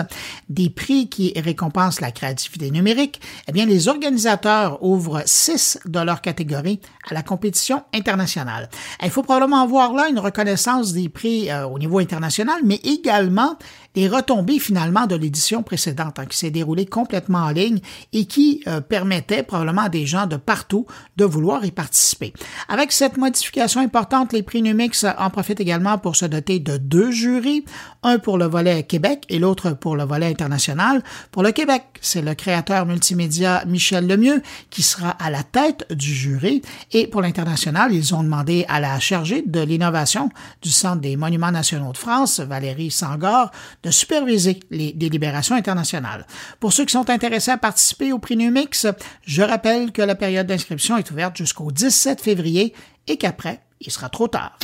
des 0.48 0.68
prix 0.68 1.08
qui 1.08 1.32
récompensent 1.36 2.00
la 2.00 2.10
créativité 2.10 2.72
numérique, 2.72 3.20
eh 3.46 3.52
bien, 3.52 3.64
les 3.64 3.86
organisateurs 3.86 4.82
ouvrent 4.82 5.22
six 5.26 5.78
de 5.84 6.00
leur 6.00 6.20
catégorie 6.22 6.80
à 7.08 7.14
la 7.14 7.22
compétition 7.22 7.84
internationale. 7.94 8.68
Il 9.00 9.10
faut 9.10 9.22
probablement 9.22 9.64
voir 9.68 9.94
là 9.94 10.08
une 10.08 10.18
reconnaissance 10.18 10.92
des 10.92 11.08
prix 11.08 11.48
euh, 11.48 11.64
au 11.64 11.78
niveau 11.78 12.00
international, 12.00 12.62
mais 12.64 12.80
également 12.82 13.56
les 13.94 14.08
retombées 14.08 14.58
finalement 14.58 15.06
de 15.06 15.16
l'édition 15.16 15.62
précédente 15.62 16.18
hein, 16.18 16.26
qui 16.26 16.36
s'est 16.36 16.50
déroulée 16.50 16.86
complètement 16.86 17.40
en 17.40 17.50
ligne 17.50 17.80
et 18.12 18.24
qui 18.24 18.62
euh, 18.66 18.80
permettait 18.80 19.42
probablement 19.42 19.82
à 19.82 19.88
des 19.88 20.06
gens 20.06 20.26
de 20.26 20.36
partout 20.36 20.86
de 21.16 21.24
vouloir 21.24 21.64
y 21.64 21.70
participer. 21.70 22.32
Avec 22.68 22.92
cette 22.92 23.16
modification 23.16 23.80
importante, 23.80 24.32
les 24.32 24.42
prix 24.42 24.62
Numix 24.62 25.04
en 25.18 25.30
profitent 25.30 25.60
également 25.60 25.98
pour 25.98 26.16
se 26.16 26.24
doter 26.24 26.58
de 26.58 26.76
deux 26.76 27.10
jurys, 27.10 27.64
un 28.02 28.18
pour 28.18 28.38
le 28.38 28.46
volet 28.46 28.82
Québec 28.84 29.24
et 29.28 29.38
l'autre 29.38 29.70
pour 29.72 29.96
le 29.96 30.04
volet 30.04 30.26
international. 30.26 31.02
Pour 31.30 31.42
le 31.42 31.52
Québec, 31.52 31.84
c'est 32.00 32.22
le 32.22 32.34
créateur 32.34 32.86
multimédia 32.86 33.64
Michel 33.66 34.06
Lemieux 34.06 34.42
qui 34.70 34.82
sera 34.82 35.10
à 35.10 35.30
la 35.30 35.42
tête 35.42 35.86
du 35.90 36.12
jury 36.12 36.62
et 36.92 37.06
pour 37.06 37.22
l'international, 37.22 37.92
ils 37.92 38.14
ont 38.14 38.22
demandé 38.22 38.64
à 38.68 38.80
la 38.80 38.98
chargée 39.00 39.42
de 39.46 39.60
l'innovation 39.60 40.30
du 40.62 40.70
Centre 40.70 41.00
des 41.00 41.16
Monuments 41.16 41.50
nationaux 41.50 41.92
de 41.92 41.98
France, 41.98 42.40
Valérie 42.40 42.90
Sangor, 42.90 43.50
de 43.82 43.90
superviser 43.90 44.60
les 44.70 44.92
délibérations 44.92 45.54
internationales. 45.54 46.26
Pour 46.60 46.72
ceux 46.72 46.84
qui 46.84 46.92
sont 46.92 47.10
intéressés 47.10 47.50
à 47.50 47.58
participer 47.58 48.12
au 48.12 48.18
prix 48.18 48.36
Numix, 48.36 48.86
je 49.24 49.42
rappelle 49.42 49.92
que 49.92 50.02
la 50.02 50.14
période 50.14 50.46
d'inscription 50.46 50.96
est 50.96 51.10
ouverte 51.10 51.36
jusqu'au 51.36 51.70
17 51.70 52.20
février 52.20 52.74
et 53.06 53.16
qu'après, 53.16 53.60
il 53.80 53.90
sera 53.90 54.08
trop 54.08 54.28
tard. 54.28 54.58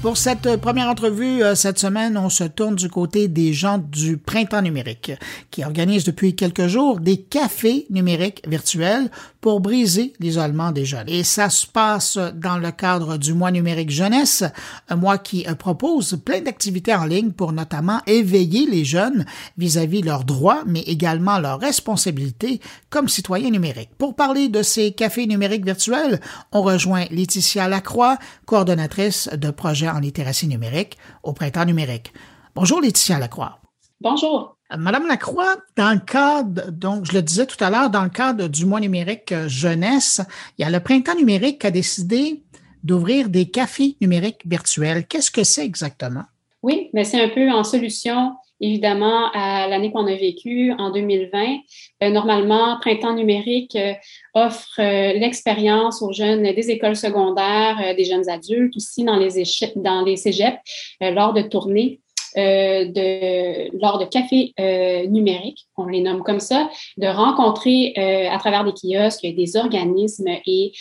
Pour 0.00 0.16
cette 0.16 0.58
première 0.58 0.88
entrevue 0.88 1.42
euh, 1.42 1.56
cette 1.56 1.80
semaine, 1.80 2.16
on 2.16 2.28
se 2.28 2.44
tourne 2.44 2.76
du 2.76 2.88
côté 2.88 3.26
des 3.26 3.52
gens 3.52 3.78
du 3.78 4.16
Printemps 4.16 4.62
numérique, 4.62 5.10
qui 5.50 5.64
organisent 5.64 6.04
depuis 6.04 6.36
quelques 6.36 6.68
jours 6.68 7.00
des 7.00 7.16
cafés 7.16 7.84
numériques 7.90 8.42
virtuels 8.46 9.10
pour 9.40 9.60
briser 9.60 10.12
l'isolement 10.20 10.72
des 10.72 10.84
jeunes. 10.84 11.08
Et 11.08 11.22
ça 11.22 11.50
se 11.50 11.66
passe 11.66 12.18
dans 12.34 12.58
le 12.58 12.70
cadre 12.70 13.16
du 13.16 13.34
mois 13.34 13.50
numérique 13.50 13.90
jeunesse, 13.90 14.44
un 14.88 14.96
mois 14.96 15.18
qui 15.18 15.46
euh, 15.46 15.54
propose 15.54 16.18
plein 16.24 16.40
d'activités 16.40 16.94
en 16.94 17.04
ligne 17.04 17.30
pour 17.30 17.52
notamment 17.52 18.00
éveiller 18.06 18.66
les 18.66 18.84
jeunes 18.84 19.24
vis-à-vis 19.56 20.02
leurs 20.02 20.24
droits, 20.24 20.62
mais 20.66 20.80
également 20.80 21.38
leurs 21.38 21.60
responsabilités 21.60 22.60
comme 22.90 23.08
citoyens 23.08 23.50
numériques. 23.50 23.90
Pour 23.98 24.14
parler 24.14 24.48
de 24.48 24.62
ces 24.62 24.92
cafés 24.92 25.26
numériques 25.26 25.64
virtuels, 25.64 26.20
on 26.52 26.62
rejoint 26.62 27.06
Laetitia 27.10 27.68
Lacroix, 27.68 28.18
coordonnatrice 28.46 29.28
de 29.32 29.50
projet 29.50 29.88
en 29.88 30.00
littératie 30.00 30.48
numérique 30.48 30.98
au 31.22 31.32
Printemps 31.32 31.64
numérique. 31.64 32.12
Bonjour 32.54 32.80
Laetitia 32.80 33.18
Lacroix. 33.18 33.60
Bonjour. 34.00 34.57
Madame 34.76 35.06
Lacroix, 35.06 35.56
dans 35.76 35.92
le 35.92 35.98
cadre, 35.98 36.70
donc 36.70 37.06
je 37.06 37.14
le 37.14 37.22
disais 37.22 37.46
tout 37.46 37.62
à 37.64 37.70
l'heure, 37.70 37.88
dans 37.88 38.02
le 38.02 38.10
cadre 38.10 38.48
du 38.48 38.66
mois 38.66 38.80
numérique 38.80 39.32
euh, 39.32 39.48
jeunesse, 39.48 40.20
il 40.58 40.62
y 40.62 40.64
a 40.64 40.70
le 40.70 40.80
Printemps 40.80 41.14
numérique 41.14 41.62
qui 41.62 41.66
a 41.66 41.70
décidé 41.70 42.42
d'ouvrir 42.84 43.30
des 43.30 43.46
cafés 43.46 43.96
numériques 44.02 44.42
virtuels. 44.44 45.06
Qu'est-ce 45.06 45.30
que 45.30 45.42
c'est 45.42 45.64
exactement? 45.64 46.24
Oui, 46.62 46.90
mais 46.92 47.04
c'est 47.04 47.20
un 47.20 47.30
peu 47.30 47.50
en 47.50 47.64
solution 47.64 48.34
évidemment 48.60 49.30
à 49.34 49.68
l'année 49.68 49.92
qu'on 49.92 50.06
a 50.08 50.16
vécue 50.16 50.72
en 50.78 50.90
2020. 50.90 51.58
Euh, 52.02 52.10
normalement, 52.10 52.76
Printemps 52.80 53.14
numérique 53.14 53.76
euh, 53.76 53.94
offre 54.34 54.80
l'expérience 54.80 56.02
aux 56.02 56.12
jeunes 56.12 56.42
des 56.42 56.70
écoles 56.70 56.96
secondaires, 56.96 57.94
des 57.96 58.04
jeunes 58.04 58.28
adultes 58.28 58.76
aussi 58.76 59.04
dans 59.04 59.16
les, 59.16 59.44
dans 59.76 60.02
les 60.02 60.16
cégeps 60.16 60.58
lors 61.00 61.32
de 61.32 61.42
tournées 61.42 62.00
de, 62.36 63.80
lors 63.80 63.98
de 63.98 64.04
cafés 64.04 64.52
euh, 64.58 65.06
numériques, 65.06 65.67
on 65.78 65.86
les 65.86 66.00
nomme 66.00 66.22
comme 66.22 66.40
ça, 66.40 66.68
de 66.96 67.06
rencontrer 67.06 67.94
euh, 67.96 68.30
à 68.30 68.38
travers 68.38 68.64
des 68.64 68.72
kiosques 68.72 69.22
des 69.22 69.56
organismes 69.56 70.28
et 70.46 70.72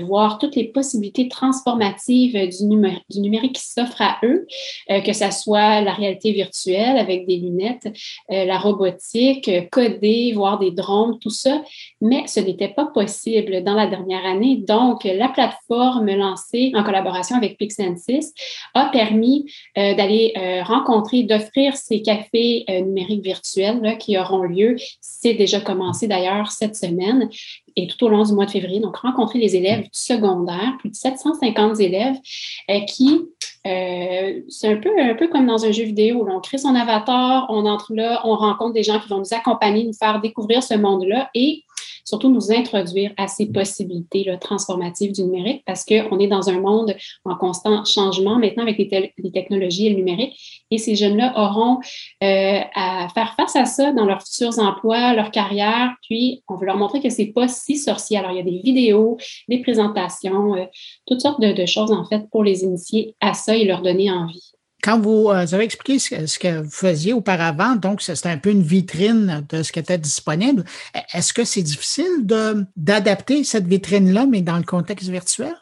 voir 0.00 0.38
toutes 0.38 0.56
les 0.56 0.64
possibilités 0.64 1.28
transformatives 1.28 2.32
du, 2.32 3.20
numérique 3.20 3.56
qui 3.56 3.64
s'offrent 3.64 4.02
à 4.02 4.18
eux, 4.22 4.46
que 4.88 5.12
ce 5.12 5.30
soit 5.30 5.80
la 5.80 5.92
réalité 5.92 6.32
virtuelle 6.32 6.96
avec 6.96 7.26
des 7.26 7.36
lunettes, 7.36 7.88
la 8.28 8.58
robotique, 8.58 9.50
coder, 9.70 10.32
voir 10.34 10.58
des 10.58 10.70
drones, 10.70 11.18
tout 11.20 11.30
ça. 11.30 11.62
Mais 12.00 12.26
ce 12.26 12.40
n'était 12.40 12.68
pas 12.68 12.86
possible 12.86 13.62
dans 13.62 13.74
la 13.74 13.86
dernière 13.86 14.24
année. 14.24 14.56
Donc, 14.56 15.04
la 15.04 15.28
plateforme 15.28 16.10
lancée 16.10 16.72
en 16.74 16.82
collaboration 16.82 17.36
avec 17.36 17.58
Pixensis 17.58 18.32
a 18.74 18.86
permis 18.86 19.50
d'aller 19.76 20.34
rencontrer 20.64 21.22
d'offrir 21.22 21.76
ces 21.76 22.02
cafés 22.02 22.64
euh, 22.68 22.80
numériques 22.80 23.24
virtuels 23.24 23.96
qui 23.98 24.18
auront 24.18 24.43
lieu. 24.46 24.76
C'est 25.00 25.34
déjà 25.34 25.60
commencé 25.60 26.06
d'ailleurs 26.06 26.50
cette 26.50 26.76
semaine 26.76 27.28
et 27.76 27.86
tout 27.86 28.04
au 28.04 28.08
long 28.08 28.22
du 28.22 28.32
mois 28.32 28.46
de 28.46 28.50
février. 28.50 28.80
Donc, 28.80 28.96
rencontrer 28.96 29.38
les 29.38 29.56
élèves 29.56 29.82
du 29.82 29.88
secondaire, 29.92 30.76
plus 30.78 30.90
de 30.90 30.94
750 30.94 31.80
élèves 31.80 32.16
euh, 32.70 32.80
qui, 32.86 33.22
euh, 33.66 34.40
c'est 34.48 34.68
un 34.68 34.76
peu, 34.76 35.28
comme 35.28 35.46
dans 35.46 35.64
un 35.64 35.72
jeu 35.72 35.84
vidéo. 35.84 36.26
on 36.28 36.40
crée 36.40 36.58
son 36.58 36.74
avatar, 36.74 37.46
on 37.48 37.66
entre 37.66 37.94
là, 37.94 38.20
on 38.24 38.36
rencontre 38.36 38.74
des 38.74 38.82
gens 38.82 39.00
qui 39.00 39.08
vont 39.08 39.18
nous 39.18 39.34
accompagner, 39.34 39.84
nous 39.84 39.92
faire 39.92 40.20
découvrir 40.20 40.62
ce 40.62 40.74
monde-là 40.74 41.30
et 41.34 41.64
surtout 42.04 42.30
nous 42.30 42.52
introduire 42.52 43.12
à 43.16 43.28
ces 43.28 43.46
possibilités 43.46 44.24
là, 44.24 44.36
transformatives 44.36 45.12
du 45.12 45.24
numérique 45.24 45.62
parce 45.66 45.84
qu'on 45.84 46.18
est 46.18 46.28
dans 46.28 46.48
un 46.48 46.60
monde 46.60 46.94
en 47.24 47.36
constant 47.36 47.84
changement 47.84 48.38
maintenant 48.38 48.62
avec 48.62 48.78
les, 48.78 49.12
technologies 49.32 49.86
et 49.86 49.90
le 49.90 49.96
numérique. 49.96 50.64
Et 50.70 50.78
ces 50.78 50.94
jeunes-là 50.94 51.32
auront 51.36 51.78
euh, 52.22 52.60
à 52.74 53.08
faire 53.14 53.34
face 53.36 53.56
à 53.56 53.64
ça 53.64 53.92
dans 53.92 54.04
leurs 54.04 54.22
futurs 54.22 54.58
emplois, 54.58 55.14
leur 55.14 55.30
carrière. 55.30 55.94
Puis, 56.02 56.42
on 56.48 56.56
veut 56.56 56.66
leur 56.66 56.76
montrer 56.76 57.00
que 57.00 57.10
c'est 57.10 57.32
pas 57.32 57.48
si 57.48 57.76
sorcier. 57.76 58.18
Alors, 58.18 58.32
il 58.32 58.36
y 58.36 58.40
a 58.40 58.44
des 58.44 58.60
vidéos, 58.62 59.16
des 59.48 59.58
présentations, 59.58 60.54
euh, 60.54 60.64
toutes 61.06 61.20
sortes 61.20 61.40
de 61.40 61.66
choses, 61.66 61.92
en 61.92 62.04
fait, 62.04 62.28
pour 62.30 62.44
les 62.44 62.62
initier 62.62 63.16
à 63.20 63.34
ça 63.34 63.56
et 63.56 63.64
leur 63.64 63.82
donner 63.82 64.10
envie. 64.10 64.53
Quand 64.84 65.00
vous, 65.00 65.30
euh, 65.30 65.46
avez 65.50 65.64
expliqué 65.64 65.98
ce, 65.98 66.38
que 66.38 66.60
vous 66.60 66.70
faisiez 66.70 67.14
auparavant, 67.14 67.74
donc 67.74 68.02
c'était 68.02 68.28
un 68.28 68.36
peu 68.36 68.50
une 68.50 68.62
vitrine 68.62 69.46
de 69.48 69.62
ce 69.62 69.72
qui 69.72 69.78
était 69.78 69.96
disponible, 69.96 70.62
e-, 70.94 70.98
est-ce 71.14 71.32
que 71.32 71.42
c'est 71.44 71.62
difficile 71.62 72.26
d'adapter 72.76 73.44
cette 73.44 73.66
vitrine-là, 73.66 74.26
mais 74.26 74.42
dans 74.42 74.58
le 74.58 74.62
contexte 74.62 75.08
virtuel? 75.08 75.54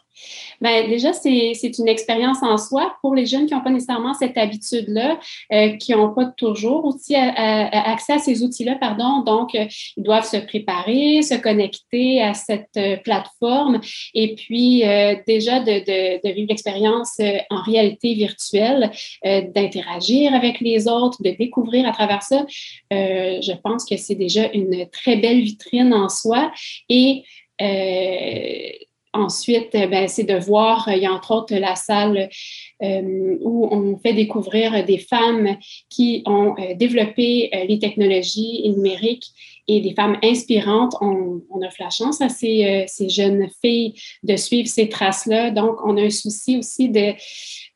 Bien, 0.60 0.86
déjà, 0.86 1.12
c'est 1.12 1.78
une 1.78 1.88
expérience 1.88 2.42
en 2.42 2.56
soi 2.56 2.94
pour 3.00 3.14
les 3.14 3.26
jeunes 3.26 3.46
qui 3.46 3.54
n'ont 3.54 3.62
pas 3.62 3.70
nécessairement 3.70 4.14
cette 4.14 4.36
habitude-là, 4.38 5.18
euh, 5.52 5.76
qui 5.76 5.92
n'ont 5.92 6.14
pas 6.14 6.26
toujours 6.36 6.84
aussi 6.84 7.14
accès 7.16 8.14
à 8.14 8.18
ces 8.18 8.42
outils-là, 8.42 8.76
pardon. 8.76 9.22
Donc, 9.24 9.54
euh, 9.54 9.66
ils 9.96 10.02
doivent 10.02 10.26
se 10.26 10.36
préparer, 10.36 11.22
se 11.22 11.34
connecter 11.34 12.22
à 12.22 12.34
cette 12.34 12.76
euh, 12.76 12.96
plateforme 12.96 13.80
et 14.14 14.34
puis 14.34 14.82
déjà 15.26 15.60
de, 15.60 15.80
de, 15.80 16.26
de 16.26 16.32
vivre 16.32 16.48
l'expérience 16.48 17.20
en 17.50 17.62
réalité 17.62 18.14
virtuelle, 18.14 18.90
d'interagir 19.24 20.34
avec 20.34 20.60
les 20.60 20.88
autres, 20.88 21.22
de 21.22 21.30
découvrir 21.30 21.88
à 21.88 21.92
travers 21.92 22.22
ça. 22.22 22.44
je 22.90 23.52
pense 23.62 23.84
que 23.84 23.96
c'est 23.96 24.14
déjà 24.14 24.50
une 24.52 24.86
très 24.90 25.16
belle 25.16 25.40
vitrine 25.40 25.92
en 25.92 26.08
soi 26.08 26.52
et 26.88 27.24
Ensuite, 29.14 29.74
euh, 29.74 29.86
ben, 29.88 30.08
c'est 30.08 30.24
de 30.24 30.36
voir, 30.38 30.88
euh, 30.88 30.94
il 30.94 31.02
y 31.02 31.06
a 31.06 31.12
entre 31.12 31.32
autres 31.32 31.54
la 31.54 31.76
salle 31.76 32.30
euh, 32.82 33.36
où 33.42 33.68
on 33.70 33.98
fait 33.98 34.14
découvrir 34.14 34.84
des 34.86 34.96
femmes 34.96 35.58
qui 35.90 36.22
ont 36.24 36.54
développé 36.76 37.50
les 37.68 37.78
technologies 37.78 38.68
numériques 38.68 39.26
et 39.68 39.80
des 39.80 39.94
femmes 39.94 40.18
inspirantes. 40.24 40.94
On, 41.00 41.42
on 41.50 41.62
offre 41.62 41.76
la 41.78 41.90
chance 41.90 42.20
à 42.20 42.28
ces, 42.28 42.84
ces, 42.88 43.08
jeunes 43.08 43.48
filles 43.62 43.94
de 44.22 44.36
suivre 44.36 44.68
ces 44.68 44.88
traces-là. 44.88 45.50
Donc, 45.50 45.76
on 45.84 45.96
a 45.96 46.02
un 46.02 46.10
souci 46.10 46.56
aussi 46.56 46.88
de 46.88 47.12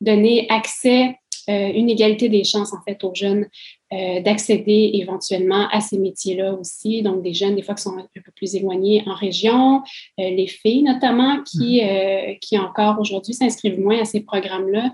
donner 0.01 0.47
accès 0.49 1.15
une 1.47 1.89
égalité 1.89 2.27
des 2.27 2.43
chances 2.43 2.73
en 2.73 2.81
fait 2.85 3.01
aux 3.05 3.15
jeunes 3.15 3.47
euh, 3.93 4.19
d'accéder 4.19 4.91
éventuellement 4.95 5.69
à 5.71 5.79
ces 5.79 5.97
métiers-là 5.97 6.53
aussi. 6.55 7.01
Donc, 7.01 7.21
des 7.23 7.33
jeunes, 7.33 7.55
des 7.55 7.61
fois, 7.61 7.73
qui 7.73 7.83
sont 7.83 7.97
un 7.97 8.05
peu 8.13 8.31
plus 8.35 8.53
éloignés 8.53 9.01
en 9.07 9.13
région, 9.13 9.81
euh, 10.19 10.29
les 10.29 10.47
filles 10.47 10.83
notamment, 10.83 11.41
qui, 11.43 11.79
mm-hmm. 11.79 12.31
euh, 12.31 12.33
qui 12.41 12.57
encore 12.57 12.99
aujourd'hui 12.99 13.33
s'inscrivent 13.33 13.79
moins 13.79 14.01
à 14.01 14.03
ces 14.03 14.19
programmes-là. 14.19 14.91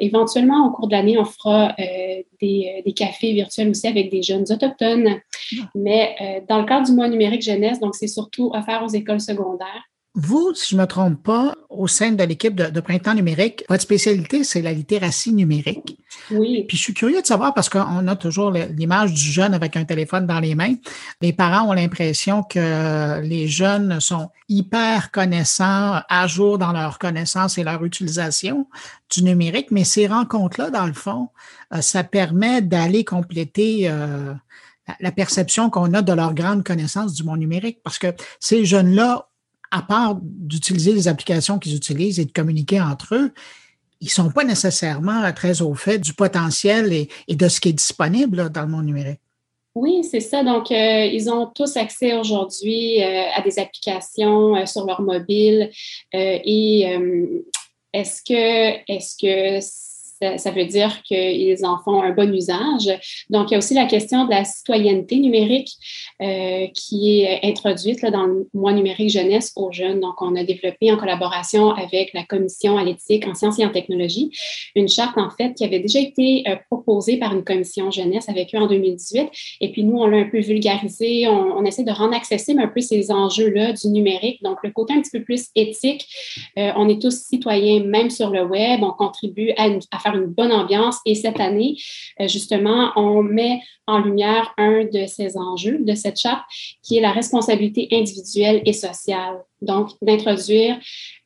éventuellement, 0.00 0.66
au 0.66 0.70
cours 0.70 0.88
de 0.88 0.92
l'année, 0.92 1.18
on 1.18 1.26
fera 1.26 1.74
des, 2.40 2.82
des, 2.86 2.92
cafés 2.92 3.32
virtuels 3.32 3.68
aussi 3.68 3.86
avec 3.86 4.10
des 4.10 4.22
jeunes 4.22 4.46
autochtones. 4.50 5.20
Mm. 5.52 5.62
Mais 5.74 6.42
dans 6.48 6.60
le 6.60 6.64
cadre 6.64 6.86
du 6.86 6.92
mois 6.92 7.08
numérique 7.08 7.42
jeunesse, 7.42 7.80
donc 7.80 7.94
c'est 7.94 8.06
surtout 8.08 8.50
offert 8.54 8.82
aux 8.82 8.88
écoles 8.88 9.20
secondaires. 9.20 9.84
Vous, 10.20 10.52
si 10.52 10.70
je 10.70 10.76
ne 10.76 10.80
me 10.80 10.86
trompe 10.88 11.22
pas, 11.22 11.54
au 11.70 11.86
sein 11.86 12.10
de 12.10 12.24
l'équipe 12.24 12.56
de, 12.56 12.80
Printemps 12.80 13.14
numérique, 13.14 13.64
votre 13.68 13.84
spécialité, 13.84 14.42
c'est 14.42 14.62
la 14.62 14.72
littératie 14.72 15.32
numérique. 15.32 15.96
Oui. 16.32 16.64
Puis 16.66 16.76
je 16.76 16.82
suis 16.82 16.94
curieux 16.94 17.22
de 17.22 17.26
savoir, 17.26 17.54
parce 17.54 17.68
qu'on 17.68 18.08
a 18.08 18.16
toujours 18.16 18.50
l'image 18.50 19.14
du 19.14 19.20
jeune 19.20 19.54
avec 19.54 19.76
un 19.76 19.84
téléphone 19.84 20.26
dans 20.26 20.40
les 20.40 20.56
mains. 20.56 20.74
Les 21.20 21.32
parents 21.32 21.68
ont 21.68 21.72
l'impression 21.72 22.42
que 22.42 23.20
les 23.20 23.46
jeunes 23.46 24.00
sont 24.00 24.30
hyper 24.48 25.12
connaissants, 25.12 26.00
à 26.08 26.26
jour 26.26 26.58
dans 26.58 26.72
leur 26.72 26.98
connaissance 26.98 27.56
et 27.56 27.62
leur 27.62 27.84
utilisation 27.84 28.66
du 29.14 29.22
numérique, 29.22 29.70
mais 29.70 29.84
ces 29.84 30.08
rencontres-là, 30.08 30.70
dans 30.70 30.86
le 30.86 30.94
fond, 30.94 31.28
euh, 31.72 31.80
ça 31.80 32.02
permet 32.02 32.60
d'aller 32.60 33.04
compléter 33.04 33.88
euh, 33.88 34.34
la 34.98 35.12
perception 35.12 35.70
qu'on 35.70 35.94
a 35.94 36.02
de 36.02 36.12
leur 36.12 36.34
grande 36.34 36.64
connaissance 36.64 37.14
du 37.14 37.22
monde 37.22 37.38
numérique, 37.38 37.78
parce 37.84 38.00
que 38.00 38.08
ces 38.40 38.64
jeunes-là 38.64 39.27
à 39.70 39.82
part 39.82 40.18
d'utiliser 40.22 40.92
les 40.92 41.08
applications 41.08 41.58
qu'ils 41.58 41.76
utilisent 41.76 42.18
et 42.18 42.24
de 42.24 42.32
communiquer 42.32 42.80
entre 42.80 43.14
eux, 43.14 43.32
ils 44.00 44.10
sont 44.10 44.30
pas 44.30 44.44
nécessairement 44.44 45.30
très 45.32 45.60
au 45.62 45.74
fait 45.74 45.98
du 45.98 46.14
potentiel 46.14 46.92
et, 46.92 47.08
de 47.34 47.48
ce 47.48 47.60
qui 47.60 47.70
est 47.70 47.72
disponible 47.72 48.50
dans 48.50 48.62
le 48.62 48.68
monde 48.68 48.86
numérique. 48.86 49.20
Oui, 49.74 50.02
c'est 50.02 50.20
ça. 50.20 50.42
Donc, 50.42 50.70
euh, 50.70 51.04
ils 51.04 51.30
ont 51.30 51.46
tous 51.46 51.76
accès 51.76 52.14
aujourd'hui 52.14 53.02
euh, 53.02 53.24
à 53.34 53.42
des 53.42 53.58
applications 53.58 54.56
euh, 54.56 54.66
sur 54.66 54.86
leur 54.86 55.00
mobile. 55.00 55.70
et 56.12 56.98
est-ce 57.92 58.22
que, 58.22 58.92
est-ce 58.92 59.16
que 59.16 59.64
ça, 60.20 60.50
veut 60.50 60.64
dire 60.64 61.02
qu'ils 61.02 61.64
en 61.64 61.78
font 61.78 62.02
un 62.02 62.12
bon 62.12 62.32
usage. 62.34 62.90
Donc, 63.30 63.50
il 63.50 63.52
y 63.52 63.54
a 63.54 63.58
aussi 63.58 63.74
la 63.74 63.86
question 63.86 64.24
de 64.24 64.30
la 64.30 64.44
citoyenneté 64.44 65.16
numérique 65.16 65.70
euh, 66.22 66.66
qui 66.74 67.20
est 67.20 67.40
introduite 67.44 68.02
là, 68.02 68.10
dans 68.10 68.24
le 68.24 68.48
mois 68.54 68.72
numérique 68.72 69.10
jeunesse 69.10 69.52
aux 69.56 69.70
jeunes. 69.70 70.00
Donc, 70.00 70.20
on 70.20 70.34
a 70.36 70.44
développé 70.44 70.90
en 70.92 70.96
collaboration 70.96 71.70
avec 71.70 72.12
la 72.14 72.24
commission 72.24 72.76
à 72.76 72.84
l'éthique 72.84 73.26
en 73.26 73.34
sciences 73.34 73.58
et 73.58 73.64
en 73.64 73.70
technologie 73.70 74.30
une 74.74 74.88
charte, 74.88 75.16
en 75.18 75.30
fait, 75.30 75.54
qui 75.54 75.64
avait 75.64 75.80
déjà 75.80 76.00
été 76.00 76.44
euh, 76.48 76.56
proposée 76.70 77.18
par 77.18 77.34
une 77.34 77.44
commission 77.44 77.90
jeunesse 77.90 78.28
avec 78.28 78.54
eux 78.54 78.58
en 78.58 78.66
2018. 78.66 79.28
Et 79.60 79.70
puis, 79.70 79.84
nous, 79.84 79.98
on 79.98 80.06
l'a 80.06 80.18
un 80.18 80.28
peu 80.28 80.40
vulgarisé. 80.40 81.28
On, 81.28 81.64
essaie 81.64 81.84
de 81.84 81.92
rendre 81.92 82.14
accessible 82.14 82.62
un 82.62 82.68
peu 82.68 82.80
ces 82.80 83.10
enjeux-là 83.10 83.72
du 83.72 83.88
numérique. 83.88 84.42
Donc, 84.42 84.58
le 84.62 84.70
côté 84.70 84.94
un 84.94 85.02
petit 85.02 85.10
peu 85.10 85.22
plus 85.22 85.48
éthique. 85.54 86.06
Euh, 86.58 86.72
on 86.76 86.88
est 86.88 87.00
tous 87.00 87.26
citoyens, 87.28 87.84
même 87.84 88.10
sur 88.10 88.30
le 88.30 88.44
web. 88.44 88.82
On 88.82 88.92
contribue 88.92 89.52
à, 89.56 89.68
à 89.90 89.98
faire 89.98 90.07
une 90.14 90.26
bonne 90.26 90.52
ambiance. 90.52 90.98
Et 91.04 91.14
cette 91.14 91.40
année, 91.40 91.76
euh, 92.20 92.28
justement, 92.28 92.92
on 92.96 93.22
met 93.22 93.60
en 93.86 93.98
lumière 93.98 94.52
un 94.58 94.84
de 94.84 95.06
ces 95.06 95.36
enjeux 95.36 95.78
de 95.80 95.94
cette 95.94 96.18
charte, 96.18 96.44
qui 96.82 96.98
est 96.98 97.00
la 97.00 97.12
responsabilité 97.12 97.88
individuelle 97.90 98.62
et 98.66 98.72
sociale. 98.74 99.42
Donc, 99.60 99.90
d'introduire 100.02 100.78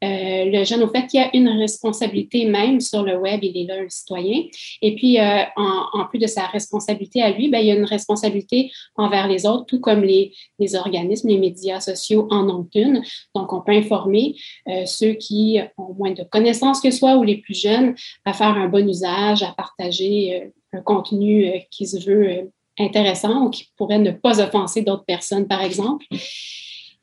euh, 0.03 0.45
le 0.47 0.65
jeune 0.65 0.83
au 0.83 0.89
fait 0.89 1.07
qu'il 1.07 1.21
y 1.21 1.23
a 1.23 1.31
une 1.35 1.49
responsabilité 1.49 2.47
même 2.47 2.81
sur 2.81 3.03
le 3.03 3.17
web, 3.17 3.41
il 3.43 3.57
est 3.57 3.67
là, 3.67 3.83
le 3.83 3.89
citoyen. 3.91 4.45
Et 4.81 4.95
puis, 4.95 5.21
euh, 5.21 5.43
en, 5.57 6.05
plus 6.07 6.19
de 6.19 6.27
sa 6.27 6.47
responsabilité 6.47 7.23
à 7.23 7.31
lui, 7.31 7.49
ben, 7.49 7.59
il 7.59 7.67
y 7.67 7.71
a 7.71 7.75
une 7.75 7.85
responsabilité 7.85 8.71
envers 8.97 9.29
les 9.29 9.47
autres, 9.47 9.67
tout 9.67 9.81
comme 9.81 10.03
les, 10.03 10.33
les 10.59 10.75
organismes, 10.75 11.29
les 11.29 11.39
médias 11.39 11.81
sociaux 11.81 12.27
en 12.31 12.49
ont 12.49 12.69
une. 12.75 13.03
Donc, 13.35 13.53
on 13.53 13.61
peut 13.61 13.73
informer 13.73 14.35
euh, 14.69 14.87
ceux 14.87 15.13
qui 15.13 15.61
ont 15.77 15.95
moins 15.95 16.13
de 16.13 16.23
connaissances 16.23 16.81
que 16.81 16.91
soi 16.91 17.17
ou 17.17 17.23
les 17.23 17.37
plus 17.37 17.59
jeunes 17.59 17.95
à 18.25 18.33
faire 18.33 18.57
un 18.57 18.69
bon 18.69 18.89
usage, 18.89 19.43
à 19.43 19.53
partager 19.53 20.53
un 20.73 20.81
contenu 20.81 21.53
qui 21.71 21.87
se 21.87 21.99
veut 21.99 22.51
intéressant 22.79 23.45
ou 23.45 23.51
qui 23.51 23.71
pourrait 23.77 23.99
ne 23.99 24.11
pas 24.11 24.41
offenser 24.41 24.83
d'autres 24.83 25.05
personnes, 25.05 25.47
par 25.47 25.63
exemple. 25.63 26.07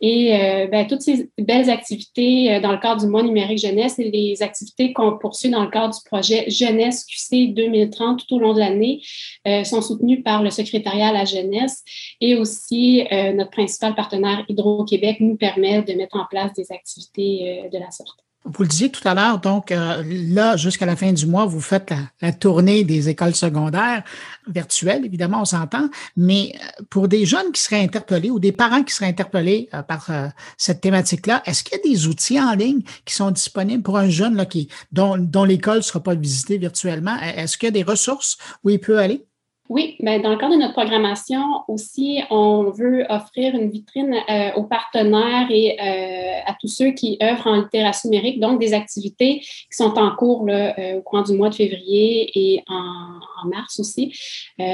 Et 0.02 0.34
euh, 0.34 0.68
ben, 0.68 0.88
toutes 0.88 1.02
ces 1.02 1.30
belles 1.38 1.70
activités 1.70 2.54
euh, 2.54 2.62
dans 2.62 2.72
le 2.72 2.78
cadre 2.78 3.02
du 3.02 3.08
mois 3.08 3.24
numérique 3.24 3.60
jeunesse 3.60 4.00
et 4.00 4.10
les 4.10 4.42
activités 4.42 4.94
qu'on 4.94 5.18
poursuit 5.18 5.50
dans 5.50 5.64
le 5.64 5.70
cadre 5.70 5.94
du 5.94 6.00
projet 6.06 6.50
Jeunesse 6.50 7.06
QC 7.06 7.48
2030 7.48 8.26
tout 8.26 8.36
au 8.36 8.40
long 8.40 8.54
de 8.54 8.60
l'année 8.60 9.02
euh, 9.48 9.64
sont 9.64 9.82
soutenues 9.82 10.24
par 10.24 10.42
le 10.42 10.52
secrétariat 10.52 11.10
à 11.10 11.14
la 11.14 11.26
jeunesse 11.26 11.84
et 12.22 12.36
aussi 12.36 13.04
notre 13.34 13.52
principal 13.52 13.96
partenaire 13.96 14.46
Hydro-Québec 14.48 15.18
nous 15.20 15.36
permet 15.36 15.82
de 15.82 15.94
mettre 15.94 16.18
en 16.18 16.26
place 16.30 16.54
des 16.54 16.72
activités 16.72 17.70
de 17.72 17.78
la 17.78 17.92
sorte. 17.92 18.20
Vous 18.46 18.64
le 18.64 18.70
disiez 18.70 18.90
tout 18.90 19.06
à 19.06 19.14
l'heure, 19.14 19.40
donc 19.40 19.72
euh, 19.72 20.02
là, 20.06 20.56
jusqu'à 20.56 20.86
la 20.86 20.96
fin 20.96 21.12
du 21.12 21.28
mois, 21.28 21.46
vous 21.46 21.60
faites 21.60 21.94
la, 22.22 22.32
tournée 22.32 22.86
des 22.86 23.10
écoles 23.10 23.36
secondaires 23.36 24.02
virtuelles, 24.48 25.06
évidemment, 25.06 25.42
on 25.42 25.46
s'entend, 25.46 25.90
mais 26.16 26.54
euh, 26.56 26.84
pour 26.90 27.10
des 27.10 27.26
jeunes 27.26 27.52
qui 27.52 27.62
seraient 27.62 27.84
interpellés 27.84 28.32
ou 28.32 28.40
des 28.40 28.54
parents 28.54 28.84
qui 28.84 28.94
seraient 28.94 29.10
interpellés 29.10 29.68
euh, 29.74 29.84
par 29.84 30.10
cette 30.58 30.80
thématique-là, 30.80 31.44
est-ce 31.46 31.64
qu'il 31.64 31.78
y 31.78 31.82
a 31.82 31.94
des 31.94 32.08
outils 32.08 32.40
en 32.40 32.54
ligne 32.54 32.82
qui 33.04 33.14
sont 33.14 33.30
disponibles 33.30 33.84
pour 33.84 33.98
un 33.98 34.10
jeune 34.10 34.36
là, 34.36 34.46
qui, 34.46 34.70
dont, 34.94 35.18
dont 35.18 35.44
l'école 35.44 35.78
ne 35.78 35.82
sera 35.82 36.02
pas 36.02 36.16
visitée 36.16 36.58
virtuellement? 36.58 37.18
Est-ce 37.20 37.58
qu'il 37.58 37.68
y 37.68 37.70
a 37.70 37.72
des 37.72 37.84
ressources 37.84 38.38
où 38.64 38.70
il 38.70 38.80
peut 38.80 39.00
aller? 39.00 39.29
Oui, 39.70 39.96
ben 40.00 40.20
dans 40.20 40.32
le 40.32 40.38
cadre 40.38 40.56
de 40.56 40.60
notre 40.60 40.74
programmation 40.74 41.64
aussi, 41.68 42.24
on 42.32 42.72
veut 42.72 43.06
offrir 43.08 43.54
une 43.54 43.70
vitrine 43.70 44.16
euh, 44.28 44.52
aux 44.56 44.64
partenaires 44.64 45.46
et 45.52 45.78
euh, 45.80 46.42
à 46.48 46.56
tous 46.60 46.68
ceux 46.68 46.90
qui 46.90 47.20
œuvrent 47.22 47.46
en 47.46 47.58
littératie 47.58 48.10
numérique, 48.10 48.40
donc 48.40 48.60
des 48.60 48.74
activités 48.74 49.42
qui 49.42 49.68
sont 49.70 49.96
en 50.00 50.16
cours 50.16 50.48
euh, 50.50 50.96
au 50.96 51.04
courant 51.04 51.22
du 51.22 51.34
mois 51.34 51.50
de 51.50 51.56
février 51.56 52.32
et 52.34 52.64
en, 52.68 53.20
en 53.44 53.48
mars 53.48 53.80
aussi. 53.80 54.12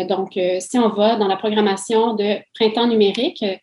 donc, 0.08 0.40
si 0.60 0.80
on 0.80 0.88
va 0.88 1.18
dans 1.18 1.28
la 1.28 1.36
programmation 1.36 2.14
de 2.14 2.38
printemps 2.54 2.88
numérique.ca, 2.88 3.60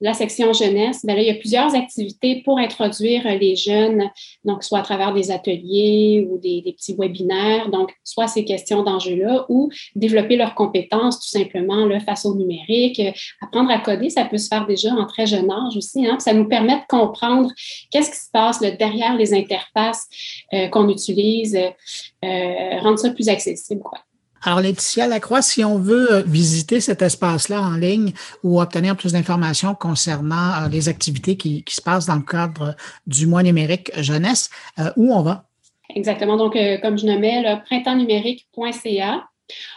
la 0.00 0.14
section 0.14 0.52
jeunesse, 0.52 1.04
ben 1.04 1.16
là, 1.16 1.22
il 1.22 1.26
y 1.26 1.30
a 1.30 1.34
plusieurs 1.34 1.74
activités 1.74 2.42
pour 2.44 2.58
introduire 2.58 3.24
les 3.38 3.56
jeunes, 3.56 4.10
donc 4.44 4.62
soit 4.62 4.78
à 4.78 4.82
travers 4.82 5.12
des 5.12 5.30
ateliers 5.30 6.26
ou 6.30 6.38
des, 6.38 6.62
petits 6.76 6.94
webinaires, 6.96 7.68
donc 7.70 7.92
soit 8.04 8.28
ces 8.28 8.44
questions 8.44 8.82
d'enjeux-là 8.84 9.46
ou 9.48 9.70
développer 9.96 10.36
leurs 10.36 10.54
compétences 10.54 11.18
tout 11.18 11.28
simplement 11.28 11.86
là, 11.86 11.98
face 12.00 12.24
au 12.24 12.36
numérique. 12.36 13.02
Apprendre 13.40 13.70
à 13.70 13.78
coder, 13.78 14.10
ça 14.10 14.24
peut 14.24 14.38
se 14.38 14.48
faire 14.48 14.66
déjà 14.66 14.92
en 14.92 15.06
très 15.06 15.26
jeune 15.26 15.50
âge 15.50 15.76
aussi. 15.76 16.06
Hein, 16.06 16.18
ça 16.20 16.32
nous 16.32 16.48
permet 16.48 16.76
de 16.76 16.86
comprendre 16.88 17.50
qu'est-ce 17.90 18.10
qui 18.10 18.18
se 18.18 18.30
passe 18.32 18.60
là, 18.60 18.70
derrière 18.70 19.16
les 19.16 19.34
interfaces 19.34 20.08
euh, 20.52 20.68
qu'on 20.68 20.88
utilise, 20.88 21.56
euh, 21.56 22.78
rendre 22.80 22.98
ça 22.98 23.10
plus 23.10 23.28
accessible. 23.28 23.82
Quoi. 23.82 23.98
Alors, 24.42 24.60
Laetitia 24.60 25.08
Lacroix, 25.08 25.42
si 25.42 25.64
on 25.64 25.78
veut 25.78 26.12
euh, 26.12 26.22
visiter 26.22 26.80
cet 26.80 27.02
espace-là 27.02 27.60
en 27.60 27.76
ligne 27.76 28.12
ou 28.42 28.60
obtenir 28.60 28.96
plus 28.96 29.12
d'informations 29.12 29.74
concernant 29.74 30.64
euh, 30.64 30.68
les 30.68 30.88
activités 30.88 31.36
qui, 31.36 31.64
se 31.68 31.82
passent 31.82 32.06
dans 32.06 32.16
le 32.16 32.22
cadre 32.22 32.76
du 33.06 33.26
mois 33.26 33.42
numérique 33.42 33.90
jeunesse, 33.96 34.50
euh, 34.78 34.90
où 34.96 35.12
on 35.12 35.22
va? 35.22 35.44
Exactement. 35.94 36.36
Donc, 36.36 36.56
comme 36.82 36.98
je 36.98 37.06
nommais, 37.06 37.60
printemps-numérique.ca. 37.64 39.24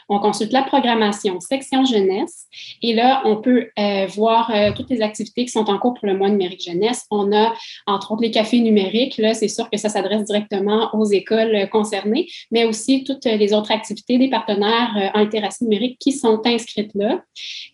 On 0.10 0.19
consulte 0.19 0.51
la 0.51 0.63
programmation 0.63 1.39
section 1.39 1.86
jeunesse 1.86 2.47
et 2.81 2.93
là, 2.93 3.21
on 3.25 3.38
peut 3.38 3.69
euh, 3.79 4.05
voir 4.07 4.51
euh, 4.53 4.71
toutes 4.75 4.89
les 4.89 5.01
activités 5.01 5.45
qui 5.45 5.51
sont 5.51 5.69
en 5.69 5.77
cours 5.77 5.93
pour 5.93 6.07
le 6.07 6.17
mois 6.17 6.29
numérique 6.29 6.63
jeunesse. 6.63 7.05
On 7.12 7.31
a, 7.31 7.53
entre 7.88 8.12
autres, 8.12 8.21
les 8.21 8.31
cafés 8.31 8.60
numériques. 8.60 9.17
Là, 9.17 9.34
c'est 9.34 9.47
sûr 9.47 9.69
que 9.69 9.77
ça 9.77 9.89
s'adresse 9.89 10.25
directement 10.25 10.89
aux 10.93 11.05
écoles 11.05 11.69
concernées, 11.69 12.27
mais 12.51 12.65
aussi 12.65 13.03
toutes 13.03 13.25
les 13.25 13.53
autres 13.53 13.71
activités 13.71 14.17
des 14.17 14.29
partenaires 14.29 15.13
euh, 15.15 15.19
en 15.19 15.31
numérique 15.62 15.97
qui 15.99 16.12
sont 16.12 16.41
inscrites 16.45 16.91
là, 16.93 17.23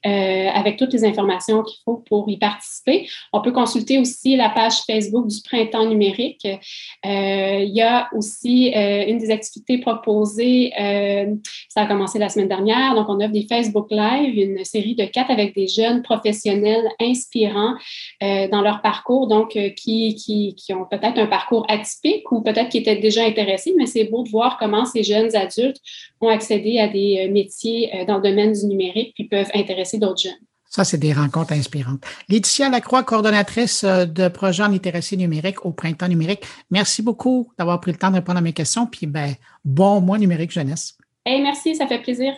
avec 0.04 0.78
toutes 0.78 0.94
les 0.94 1.06
informations 1.06 1.64
qu'il 1.64 1.80
faut 1.84 2.04
pour 2.08 2.30
y 2.30 2.38
participer. 2.38 3.08
On 3.34 3.42
peut 3.42 3.52
consulter 3.52 3.98
aussi 3.98 4.36
la 4.36 4.50
page 4.50 4.76
Facebook 4.86 5.28
du 5.28 5.38
printemps 5.42 5.86
numérique. 5.86 6.48
il 7.04 7.72
y 7.74 7.82
a 7.82 8.10
aussi 8.14 8.68
une 8.68 9.18
des 9.18 9.32
activités 9.32 9.80
proposées, 9.80 10.72
commencé 11.88 12.20
la 12.20 12.28
la 12.28 12.34
semaine 12.34 12.50
dernière. 12.50 12.94
Donc, 12.94 13.08
on 13.08 13.22
offre 13.22 13.32
des 13.32 13.48
Facebook 13.48 13.88
Live, 13.90 14.38
une 14.38 14.66
série 14.66 14.96
de 14.96 15.06
quatre 15.06 15.32
avec 15.32 15.56
des 15.56 15.68
jeunes 15.68 16.02
professionnels 16.02 16.84
inspirants 17.00 17.76
euh, 18.22 18.50
dans 18.50 18.62
leur 18.62 18.82
parcours, 18.82 19.28
donc 19.28 19.56
euh, 19.56 19.70
qui, 19.70 20.16
qui, 20.16 20.54
qui, 20.56 20.74
ont 20.74 20.84
peut-être 20.84 21.18
un 21.18 21.28
parcours 21.28 21.66
atypique 21.70 22.30
ou 22.34 22.42
peut-être 22.42 22.68
qui 22.68 22.80
étaient 22.80 22.98
déjà 22.98 23.24
intéressés, 23.24 23.74
mais 23.78 23.86
c'est 23.86 24.04
beau 24.04 24.24
de 24.24 24.30
voir 24.30 24.58
comment 24.60 24.84
ces 24.84 25.04
jeunes 25.04 25.34
adultes 25.38 25.78
ont 26.20 26.28
accédé 26.28 26.80
à 26.80 26.90
des 26.90 27.28
euh, 27.28 27.32
métiers 27.32 28.04
dans 28.06 28.18
le 28.18 28.30
domaine 28.30 28.52
du 28.52 28.66
numérique 28.66 29.14
puis 29.16 29.24
peuvent 29.24 29.52
intéresser 29.54 29.98
d'autres 29.98 30.24
jeunes. 30.24 30.44
Ça, 30.70 30.84
c'est 30.84 30.98
des 30.98 31.14
rencontres 31.14 31.54
inspirantes. 31.54 32.04
Laetitia 32.28 32.68
Lacroix, 32.70 33.04
coordonnatrice 33.04 33.86
de 33.86 34.28
projet 34.28 34.64
en 34.64 34.68
littératie 34.68 35.16
numérique 35.16 35.66
au 35.66 35.72
Printemps 35.72 36.10
numérique. 36.10 36.44
Merci 36.72 37.02
beaucoup 37.02 37.50
d'avoir 37.58 37.80
pris 37.80 37.94
le 37.94 37.98
temps 37.98 38.10
de 38.10 38.16
répondre 38.16 38.40
à 38.40 38.42
mes 38.42 38.52
questions. 38.52 38.86
Puis, 38.86 39.08
ben, 39.08 39.34
bon 39.64 40.02
mois 40.02 40.18
numérique 40.18 40.52
jeunesse. 40.52 40.98
Hey, 41.30 41.42
merci, 41.42 41.76
ça 41.76 41.86
fait 41.88 42.00
plaisir. 42.00 42.32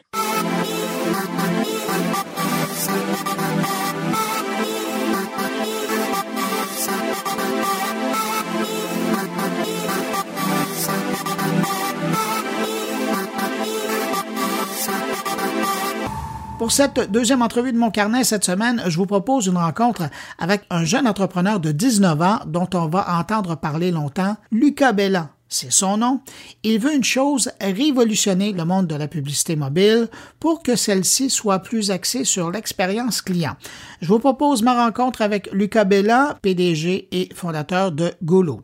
Pour 16.58 16.71
cette 16.71 17.12
deuxième 17.12 17.43
entrevue 17.43 17.71
de 17.71 17.78
mon 17.78 17.91
carnet 17.91 18.23
cette 18.23 18.43
semaine, 18.43 18.82
je 18.88 18.97
vous 18.97 19.06
propose 19.06 19.45
une 19.45 19.58
rencontre 19.58 20.10
avec 20.39 20.62
un 20.71 20.84
jeune 20.84 21.08
entrepreneur 21.08 21.60
de 21.60 21.71
19 21.71 22.21
ans 22.23 22.39
dont 22.47 22.67
on 22.73 22.88
va 22.88 23.19
entendre 23.19 23.54
parler 23.54 23.91
longtemps, 23.91 24.36
Lucas 24.52 24.93
Bellan. 24.93 25.28
C'est 25.52 25.72
son 25.72 25.98
nom. 25.98 26.22
Il 26.64 26.80
veut 26.80 26.94
une 26.94 27.04
chose, 27.04 27.52
révolutionner 27.60 28.54
le 28.54 28.66
monde 28.66 28.86
de 28.86 28.94
la 28.94 29.08
publicité 29.08 29.56
mobile 29.56 30.08
pour 30.40 30.62
que 30.62 30.76
celle-ci 30.76 31.32
soit 31.32 31.58
plus 31.58 31.90
axée 31.90 32.24
sur 32.24 32.52
l'expérience 32.52 33.24
client. 33.24 33.54
Je 34.00 34.08
vous 34.10 34.20
propose 34.20 34.62
ma 34.62 34.86
rencontre 34.86 35.24
avec 35.24 35.52
Lucas 35.52 35.86
Bellan, 35.86 36.36
PDG 36.44 37.08
et 37.12 37.30
fondateur 37.34 37.92
de 37.92 38.12
Golo. 38.24 38.62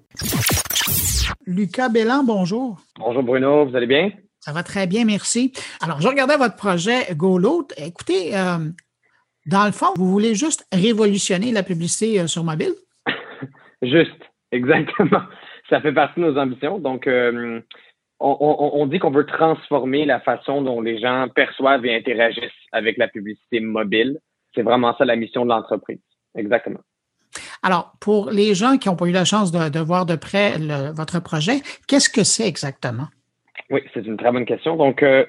Lucas 1.47 1.89
Bellan, 1.89 2.23
bonjour. 2.23 2.79
Bonjour 2.99 3.23
Bruno, 3.23 3.65
vous 3.65 3.75
allez 3.75 3.87
bien? 3.87 4.11
Ça 4.39 4.53
va 4.53 4.61
très 4.61 4.85
bien, 4.85 5.05
merci. 5.05 5.53
Alors, 5.81 6.01
je 6.01 6.07
regardais 6.07 6.37
votre 6.37 6.55
projet 6.55 7.15
GoLoad. 7.15 7.73
Écoutez, 7.77 8.37
euh, 8.37 8.59
dans 9.47 9.65
le 9.65 9.71
fond, 9.71 9.87
vous 9.95 10.11
voulez 10.11 10.35
juste 10.35 10.67
révolutionner 10.71 11.51
la 11.51 11.63
publicité 11.63 12.19
euh, 12.19 12.27
sur 12.27 12.43
mobile? 12.43 12.73
juste, 13.81 14.21
exactement. 14.51 15.21
Ça 15.69 15.81
fait 15.81 15.93
partie 15.93 16.19
de 16.19 16.25
nos 16.25 16.37
ambitions. 16.37 16.79
Donc, 16.79 17.07
euh, 17.07 17.61
on, 18.19 18.85
dit 18.87 18.99
qu'on 18.99 19.11
veut 19.11 19.25
transformer 19.25 20.05
la 20.05 20.19
façon 20.19 20.61
dont 20.61 20.81
les 20.81 20.99
gens 20.99 21.27
perçoivent 21.33 21.85
et 21.85 21.95
interagissent 21.95 22.51
avec 22.71 22.97
la 22.97 23.07
publicité 23.07 23.59
mobile. 23.59 24.19
C'est 24.53 24.61
vraiment 24.61 24.95
ça 24.97 25.05
la 25.05 25.15
mission 25.15 25.43
de 25.43 25.49
l'entreprise. 25.49 25.99
Exactement. 26.35 26.79
Alors, 27.61 27.93
pour 27.99 28.29
les 28.29 28.53
gens 28.53 28.77
qui 28.77 28.87
n'ont 28.87 28.95
pas 28.95 29.07
eu 29.07 29.11
la 29.11 29.25
chance 29.25 29.51
de, 29.51 29.79
voir 29.79 30.05
de 30.05 30.15
près 30.15 30.53
votre 30.95 31.19
projet, 31.21 31.61
qu'est-ce 31.87 32.09
que 32.09 32.23
c'est 32.23 32.47
exactement? 32.47 33.07
Oui, 33.69 33.81
c'est 33.93 34.05
une 34.05 34.17
très 34.17 34.31
bonne 34.31 34.45
question. 34.45 34.75
Donc, 34.77 35.01
euh, 35.01 35.25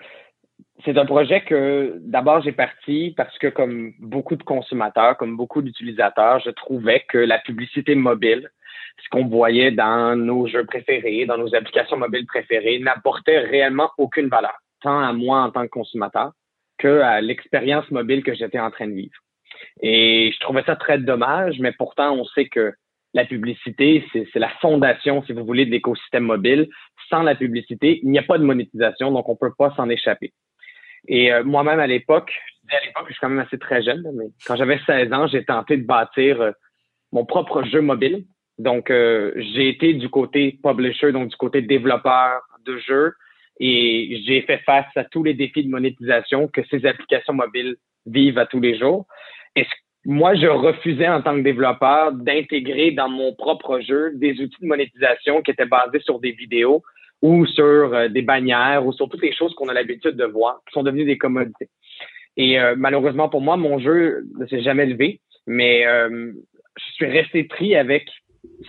c'est 0.84 0.98
un 0.98 1.06
projet 1.06 1.40
que 1.42 1.98
d'abord 2.04 2.42
j'ai 2.42 2.52
parti 2.52 3.14
parce 3.16 3.36
que 3.38 3.46
comme 3.48 3.94
beaucoup 3.98 4.36
de 4.36 4.42
consommateurs, 4.42 5.16
comme 5.16 5.36
beaucoup 5.36 5.62
d'utilisateurs, 5.62 6.40
je 6.44 6.50
trouvais 6.50 7.04
que 7.08 7.18
la 7.18 7.38
publicité 7.38 7.94
mobile, 7.94 8.50
ce 9.02 9.08
qu'on 9.10 9.26
voyait 9.26 9.70
dans 9.70 10.16
nos 10.16 10.46
jeux 10.46 10.64
préférés, 10.64 11.26
dans 11.26 11.38
nos 11.38 11.54
applications 11.54 11.96
mobiles 11.96 12.26
préférées, 12.26 12.78
n'apportait 12.78 13.38
réellement 13.38 13.90
aucune 13.98 14.28
valeur, 14.28 14.56
tant 14.82 15.00
à 15.00 15.12
moi 15.12 15.42
en 15.42 15.50
tant 15.50 15.62
que 15.62 15.70
consommateur 15.70 16.32
que 16.78 17.00
à 17.00 17.20
l'expérience 17.20 17.90
mobile 17.90 18.22
que 18.22 18.34
j'étais 18.34 18.58
en 18.58 18.70
train 18.70 18.86
de 18.86 18.94
vivre. 18.94 19.16
Et 19.80 20.30
je 20.34 20.40
trouvais 20.40 20.62
ça 20.64 20.76
très 20.76 20.98
dommage, 20.98 21.58
mais 21.58 21.72
pourtant 21.72 22.14
on 22.14 22.24
sait 22.24 22.48
que 22.48 22.74
la 23.14 23.24
publicité, 23.24 24.04
c'est 24.12 24.38
la 24.38 24.50
fondation, 24.60 25.22
si 25.24 25.32
vous 25.32 25.44
voulez, 25.44 25.64
de 25.64 25.70
l'écosystème 25.70 26.24
mobile. 26.24 26.68
Sans 27.08 27.22
la 27.22 27.34
publicité, 27.34 28.00
il 28.02 28.10
n'y 28.10 28.18
a 28.18 28.22
pas 28.22 28.36
de 28.36 28.44
monétisation, 28.44 29.10
donc 29.10 29.26
on 29.30 29.32
ne 29.32 29.38
peut 29.38 29.54
pas 29.56 29.72
s'en 29.74 29.88
échapper. 29.88 30.34
Et 31.08 31.32
euh, 31.32 31.42
moi-même, 31.42 31.80
à 31.80 31.86
l'époque, 31.86 32.30
à 32.70 32.84
l'époque, 32.84 33.04
je 33.08 33.12
suis 33.12 33.20
quand 33.20 33.30
même 33.30 33.46
assez 33.46 33.58
très 33.58 33.82
jeune, 33.82 34.02
mais 34.14 34.26
quand 34.46 34.56
j'avais 34.56 34.78
16 34.84 35.12
ans, 35.14 35.26
j'ai 35.28 35.44
tenté 35.44 35.78
de 35.78 35.86
bâtir 35.86 36.42
euh, 36.42 36.50
mon 37.12 37.24
propre 37.24 37.62
jeu 37.62 37.80
mobile. 37.80 38.24
Donc, 38.58 38.90
euh, 38.90 39.32
j'ai 39.36 39.68
été 39.68 39.94
du 39.94 40.08
côté 40.08 40.58
publisher, 40.62 41.12
donc 41.12 41.28
du 41.28 41.36
côté 41.36 41.62
développeur 41.62 42.40
de 42.64 42.78
jeux, 42.78 43.12
et 43.60 44.22
j'ai 44.26 44.42
fait 44.42 44.58
face 44.58 44.86
à 44.96 45.04
tous 45.04 45.22
les 45.22 45.34
défis 45.34 45.64
de 45.64 45.70
monétisation 45.70 46.48
que 46.48 46.62
ces 46.70 46.84
applications 46.86 47.34
mobiles 47.34 47.76
vivent 48.06 48.38
à 48.38 48.46
tous 48.46 48.60
les 48.60 48.78
jours. 48.78 49.06
Et 49.54 49.64
ce 49.64 49.70
moi, 50.08 50.36
je 50.36 50.46
refusais 50.46 51.08
en 51.08 51.20
tant 51.20 51.34
que 51.34 51.40
développeur 51.40 52.12
d'intégrer 52.12 52.92
dans 52.92 53.08
mon 53.08 53.34
propre 53.34 53.80
jeu 53.80 54.12
des 54.14 54.40
outils 54.40 54.62
de 54.62 54.68
monétisation 54.68 55.42
qui 55.42 55.50
étaient 55.50 55.66
basés 55.66 55.98
sur 55.98 56.20
des 56.20 56.30
vidéos 56.30 56.84
ou 57.22 57.44
sur 57.44 57.92
euh, 57.92 58.08
des 58.08 58.22
bannières 58.22 58.86
ou 58.86 58.92
sur 58.92 59.08
toutes 59.08 59.22
les 59.22 59.34
choses 59.34 59.52
qu'on 59.54 59.68
a 59.68 59.74
l'habitude 59.74 60.14
de 60.14 60.24
voir, 60.24 60.60
qui 60.68 60.74
sont 60.74 60.84
devenues 60.84 61.06
des 61.06 61.18
commodités. 61.18 61.70
Et 62.36 62.60
euh, 62.60 62.76
malheureusement 62.78 63.28
pour 63.28 63.40
moi, 63.40 63.56
mon 63.56 63.80
jeu 63.80 64.22
ne 64.38 64.46
s'est 64.46 64.62
jamais 64.62 64.86
levé, 64.86 65.20
mais 65.48 65.84
euh, 65.86 66.30
je 66.76 66.92
suis 66.92 67.06
resté 67.06 67.42
pris 67.42 67.74
avec 67.74 68.08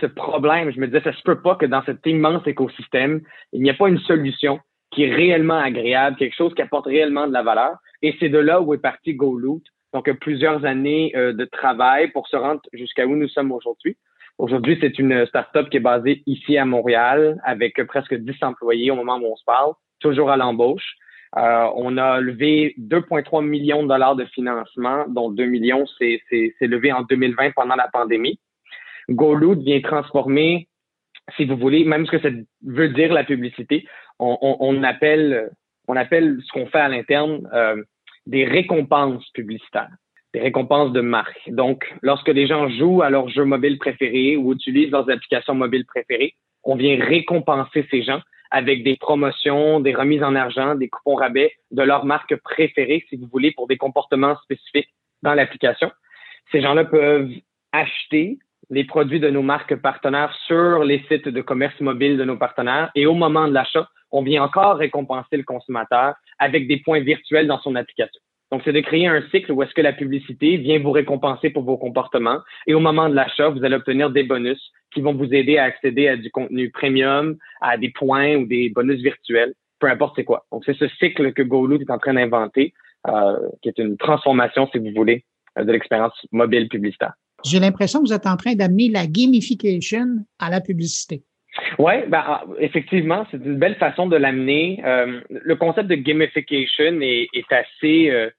ce 0.00 0.06
problème. 0.06 0.70
Je 0.70 0.80
me 0.80 0.86
disais, 0.86 1.02
ça 1.02 1.12
se 1.12 1.22
peut 1.22 1.40
pas 1.40 1.56
que 1.56 1.66
dans 1.66 1.82
cet 1.84 2.06
immense 2.06 2.46
écosystème, 2.46 3.20
il 3.52 3.62
n'y 3.62 3.70
a 3.70 3.74
pas 3.74 3.88
une 3.88 3.98
solution 4.00 4.60
qui 4.90 5.04
est 5.04 5.14
réellement 5.14 5.58
agréable, 5.58 6.16
quelque 6.16 6.36
chose 6.36 6.54
qui 6.54 6.62
apporte 6.62 6.86
réellement 6.86 7.26
de 7.26 7.32
la 7.32 7.42
valeur. 7.42 7.76
Et 8.02 8.16
c'est 8.18 8.28
de 8.28 8.38
là 8.38 8.60
où 8.60 8.74
est 8.74 8.78
parti 8.78 9.14
GoLoot, 9.14 9.62
donc 9.92 10.10
plusieurs 10.18 10.64
années 10.64 11.12
euh, 11.16 11.32
de 11.32 11.44
travail 11.44 12.10
pour 12.12 12.26
se 12.28 12.36
rendre 12.36 12.60
jusqu'à 12.72 13.06
où 13.06 13.16
nous 13.16 13.28
sommes 13.28 13.52
aujourd'hui. 13.52 13.96
Aujourd'hui, 14.38 14.78
c'est 14.80 14.98
une 14.98 15.26
start-up 15.26 15.68
qui 15.68 15.78
est 15.78 15.80
basée 15.80 16.22
ici 16.26 16.56
à 16.56 16.64
Montréal 16.64 17.40
avec 17.44 17.82
presque 17.86 18.14
10 18.14 18.36
employés 18.42 18.90
au 18.90 18.94
moment 18.94 19.18
où 19.18 19.26
on 19.26 19.36
se 19.36 19.44
parle, 19.44 19.72
toujours 20.00 20.30
à 20.30 20.36
l'embauche. 20.36 20.94
Euh, 21.36 21.68
on 21.74 21.98
a 21.98 22.20
levé 22.20 22.74
2,3 22.78 23.44
millions 23.44 23.82
de 23.82 23.88
dollars 23.88 24.16
de 24.16 24.24
financement, 24.26 25.04
dont 25.08 25.30
2 25.30 25.44
millions, 25.44 25.84
c'est 25.98 26.22
levé 26.60 26.92
en 26.92 27.02
2020 27.02 27.50
pendant 27.50 27.74
la 27.74 27.88
pandémie. 27.88 28.38
GoLoot 29.10 29.60
vient 29.60 29.80
transformer, 29.80 30.68
si 31.36 31.44
vous 31.44 31.56
voulez, 31.56 31.84
même 31.84 32.06
ce 32.06 32.12
que 32.12 32.20
ça 32.20 32.28
veut 32.64 32.88
dire 32.88 33.12
la 33.12 33.24
publicité, 33.24 33.86
on, 34.18 34.38
on, 34.40 34.56
on 34.60 34.82
appelle, 34.82 35.50
on 35.86 35.96
appelle 35.96 36.38
ce 36.44 36.52
qu'on 36.52 36.66
fait 36.66 36.80
à 36.80 36.88
l'interne 36.88 37.48
euh, 37.52 37.82
des 38.26 38.44
récompenses 38.44 39.28
publicitaires, 39.30 39.90
des 40.34 40.40
récompenses 40.40 40.92
de 40.92 41.00
marque. 41.00 41.50
Donc, 41.50 41.92
lorsque 42.02 42.28
les 42.28 42.46
gens 42.46 42.68
jouent 42.68 43.02
à 43.02 43.10
leur 43.10 43.28
jeu 43.28 43.44
mobile 43.44 43.78
préféré 43.78 44.36
ou 44.36 44.52
utilisent 44.52 44.90
leurs 44.90 45.10
applications 45.10 45.54
mobiles 45.54 45.86
préférées, 45.86 46.34
on 46.64 46.76
vient 46.76 47.02
récompenser 47.02 47.86
ces 47.90 48.02
gens 48.02 48.20
avec 48.50 48.82
des 48.82 48.96
promotions, 48.96 49.80
des 49.80 49.94
remises 49.94 50.22
en 50.22 50.34
argent, 50.34 50.74
des 50.74 50.88
coupons 50.88 51.16
rabais 51.16 51.52
de 51.70 51.82
leur 51.82 52.04
marque 52.04 52.36
préférée, 52.36 53.04
si 53.08 53.16
vous 53.16 53.28
voulez, 53.30 53.52
pour 53.52 53.66
des 53.66 53.76
comportements 53.76 54.36
spécifiques 54.42 54.88
dans 55.22 55.34
l'application. 55.34 55.90
Ces 56.50 56.62
gens-là 56.62 56.84
peuvent 56.84 57.30
acheter 57.72 58.38
les 58.70 58.84
produits 58.84 59.20
de 59.20 59.30
nos 59.30 59.42
marques 59.42 59.76
partenaires 59.76 60.34
sur 60.46 60.84
les 60.84 61.02
sites 61.08 61.28
de 61.28 61.40
commerce 61.40 61.78
mobile 61.80 62.16
de 62.16 62.24
nos 62.24 62.36
partenaires 62.36 62.90
et 62.94 63.06
au 63.06 63.14
moment 63.14 63.48
de 63.48 63.54
l'achat, 63.54 63.88
on 64.10 64.22
vient 64.22 64.42
encore 64.42 64.76
récompenser 64.76 65.36
le 65.36 65.42
consommateur 65.42 66.14
avec 66.38 66.68
des 66.68 66.78
points 66.78 67.00
virtuels 67.00 67.46
dans 67.46 67.60
son 67.60 67.74
application. 67.74 68.20
Donc, 68.50 68.62
c'est 68.64 68.72
de 68.72 68.80
créer 68.80 69.06
un 69.06 69.22
cycle 69.30 69.52
où 69.52 69.62
est-ce 69.62 69.74
que 69.74 69.82
la 69.82 69.92
publicité 69.92 70.56
vient 70.56 70.78
vous 70.78 70.92
récompenser 70.92 71.50
pour 71.50 71.64
vos 71.64 71.76
comportements 71.76 72.40
et 72.66 72.72
au 72.72 72.80
moment 72.80 73.08
de 73.08 73.14
l'achat, 73.14 73.50
vous 73.50 73.62
allez 73.62 73.76
obtenir 73.76 74.10
des 74.10 74.22
bonus 74.22 74.58
qui 74.92 75.02
vont 75.02 75.14
vous 75.14 75.34
aider 75.34 75.58
à 75.58 75.64
accéder 75.64 76.08
à 76.08 76.16
du 76.16 76.30
contenu 76.30 76.70
premium, 76.70 77.36
à 77.60 77.76
des 77.76 77.90
points 77.90 78.36
ou 78.36 78.46
des 78.46 78.70
bonus 78.70 79.02
virtuels, 79.02 79.52
peu 79.80 79.88
importe 79.88 80.14
c'est 80.16 80.24
quoi. 80.24 80.46
Donc, 80.50 80.64
c'est 80.64 80.76
ce 80.76 80.88
cycle 80.88 81.34
que 81.34 81.42
GoLoot 81.42 81.82
est 81.82 81.90
en 81.90 81.98
train 81.98 82.14
d'inventer, 82.14 82.72
euh, 83.06 83.36
qui 83.62 83.68
est 83.68 83.78
une 83.78 83.98
transformation, 83.98 84.66
si 84.72 84.78
vous 84.78 84.92
voulez, 84.96 85.24
de 85.56 85.70
l'expérience 85.70 86.14
mobile 86.32 86.68
publicitaire. 86.68 87.12
J'ai 87.44 87.60
l'impression 87.60 88.00
que 88.00 88.08
vous 88.08 88.12
êtes 88.12 88.26
en 88.26 88.36
train 88.36 88.54
d'amener 88.54 88.88
la 88.88 89.06
gamification 89.06 90.24
à 90.38 90.50
la 90.50 90.60
publicité. 90.60 91.22
Oui, 91.78 91.92
ben, 92.08 92.22
ah, 92.24 92.44
effectivement, 92.58 93.26
c'est 93.30 93.38
une 93.38 93.58
belle 93.58 93.76
façon 93.76 94.06
de 94.06 94.16
l'amener. 94.16 94.80
Euh, 94.84 95.20
le 95.28 95.56
concept 95.56 95.88
de 95.88 95.94
gamification 95.94 97.00
est, 97.00 97.28
assez, 97.50 98.10
euh, 98.10 98.30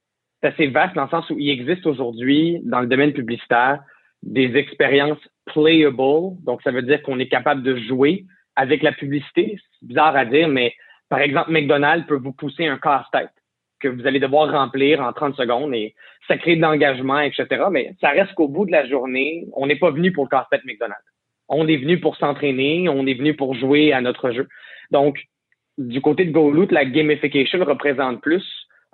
assez 0.42 0.68
vaste 0.68 0.96
dans 0.96 1.04
le 1.04 1.10
sens 1.10 1.30
où 1.30 1.38
il 1.38 1.50
existe 1.50 1.86
aujourd'hui 1.86 2.60
dans 2.64 2.82
le 2.82 2.88
domaine 2.88 3.14
publicitaire 3.14 3.80
des 4.24 4.56
expériences 4.56 5.20
playable. 5.46 6.36
Donc, 6.44 6.62
ça 6.64 6.72
veut 6.72 6.82
dire 6.82 7.02
qu'on 7.04 7.20
est 7.20 7.30
capable 7.30 7.64
de 7.64 7.78
jouer 7.88 8.26
avec 8.56 8.84
la 8.84 8.92
publicité. 8.92 9.58
C'est 9.80 9.88
bizarre 9.88 10.16
à 10.16 10.26
dire, 10.26 10.48
mais 10.48 10.74
par 11.10 11.20
exemple, 11.20 11.52
McDonald's 11.52 12.08
peut 12.08 12.20
vous 12.22 12.34
pousser 12.34 12.68
un 12.68 12.78
casse-tête 12.78 13.32
que 13.80 13.88
vous 13.88 14.06
allez 14.08 14.20
devoir 14.20 14.52
remplir 14.52 15.02
en 15.02 15.14
30 15.14 15.36
secondes 15.36 15.74
et 15.74 15.96
ça 16.28 16.38
crée 16.38 16.56
de 16.56 16.62
l'engagement, 16.62 17.20
etc. 17.20 17.48
Mais 17.72 17.94
ça 18.02 18.10
reste 18.10 18.34
qu'au 18.34 18.48
bout 18.48 18.66
de 18.66 18.72
la 18.72 18.88
journée, 18.88 19.48
on 19.54 19.68
n'est 19.68 19.78
pas 19.78 19.92
venu 19.92 20.12
pour 20.12 20.26
le 20.26 20.30
casse-tête 20.30 20.66
McDonald's 20.66 21.04
on 21.50 21.68
est 21.68 21.78
venu 21.78 22.00
pour 22.00 22.16
s'entraîner, 22.16 22.88
on 22.88 23.06
est 23.08 23.16
venu 23.16 23.36
pour 23.36 23.56
jouer 23.56 23.92
à 23.92 24.02
notre 24.02 24.32
jeu. 24.32 24.48
Donc, 24.92 25.26
du 25.78 26.00
côté 26.00 26.26
de 26.26 26.32
GoLoot, 26.32 26.72
la 26.72 26.86
gamification 26.86 27.64
représente 27.66 28.22
plus, 28.22 28.46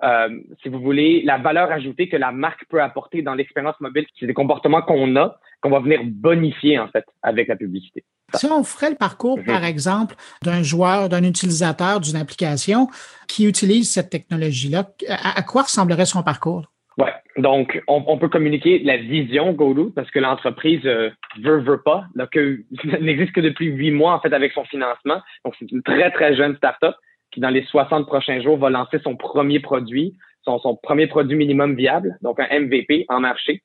euh, 0.04 0.30
si 0.62 0.70
vous 0.70 0.80
voulez, 0.80 1.22
la 1.24 1.38
valeur 1.38 1.72
ajoutée 1.72 2.10
que 2.10 2.18
la 2.18 2.32
marque 2.32 2.66
peut 2.70 2.82
apporter 2.82 3.22
dans 3.22 3.34
l'expérience 3.34 3.80
mobile. 3.80 4.06
C'est 4.20 4.28
des 4.28 4.34
comportements 4.34 4.82
qu'on 4.82 5.16
a, 5.16 5.38
qu'on 5.62 5.70
va 5.70 5.80
venir 5.80 6.02
bonifier, 6.04 6.78
en 6.80 6.88
fait, 6.90 7.06
avec 7.24 7.48
la 7.48 7.56
publicité. 7.56 8.04
Si 8.34 8.48
on 8.48 8.64
ferait 8.64 8.90
le 8.90 8.96
parcours, 8.96 9.40
par 9.46 9.62
mhm. 9.62 9.68
exemple, 9.68 10.16
d'un 10.44 10.64
joueur, 10.64 11.10
d'un 11.10 11.24
utilisateur 11.24 12.00
d'une 12.00 12.18
application 12.18 12.88
qui 13.28 13.46
utilise 13.46 13.92
cette 13.92 14.10
technologie-là, 14.10 14.90
à 15.10 15.42
quoi 15.44 15.64
ressemblerait 15.64 16.06
son 16.06 16.24
parcours? 16.24 16.66
Ouais. 16.98 17.14
Donc, 17.38 17.82
on, 17.88 18.18
peut 18.18 18.30
communiquer 18.30 18.80
la 18.80 18.96
vision 18.96 19.52
GoLoot 19.52 19.94
parce 19.94 20.10
que 20.10 20.20
l'entreprise 20.20 20.86
euh, 20.86 21.10
veut, 21.42 21.60
veut 21.60 21.82
pas. 21.82 22.06
N'existe 23.02 23.34
que 23.34 23.42
depuis 23.42 23.68
huit 23.68 23.92
mois, 23.92 24.14
en 24.14 24.22
fait, 24.22 24.34
avec 24.34 24.54
son 24.54 24.64
financement. 24.64 25.22
Donc, 25.44 25.56
c'est 25.60 25.70
une 25.72 25.84
très, 25.84 26.12
très 26.12 26.36
jeune 26.36 26.56
startup 26.56 26.96
qui, 27.36 27.42
dans 27.42 27.50
les 27.50 27.64
60 27.66 28.08
prochains 28.08 28.42
jours, 28.42 28.58
va 28.58 28.70
lancer 28.70 28.98
son 29.04 29.16
premier 29.16 29.60
produit, 29.60 30.16
son, 30.46 30.60
premier 30.82 31.06
produit 31.06 31.36
minimum 31.36 31.76
viable, 31.76 32.18
donc 32.22 32.40
un 32.40 32.48
MVP 32.60 33.06
en 33.10 33.20
marché. 33.20 33.62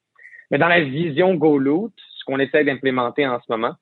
Mais 0.50 0.58
dans 0.58 0.68
la 0.68 0.80
vision 0.80 1.34
GoLoot, 1.34 1.92
ce 2.18 2.24
qu'on 2.24 2.40
essaie 2.40 2.64
d'implémenter 2.64 3.26
en 3.26 3.38
ce 3.40 3.46
moment, 3.48 3.74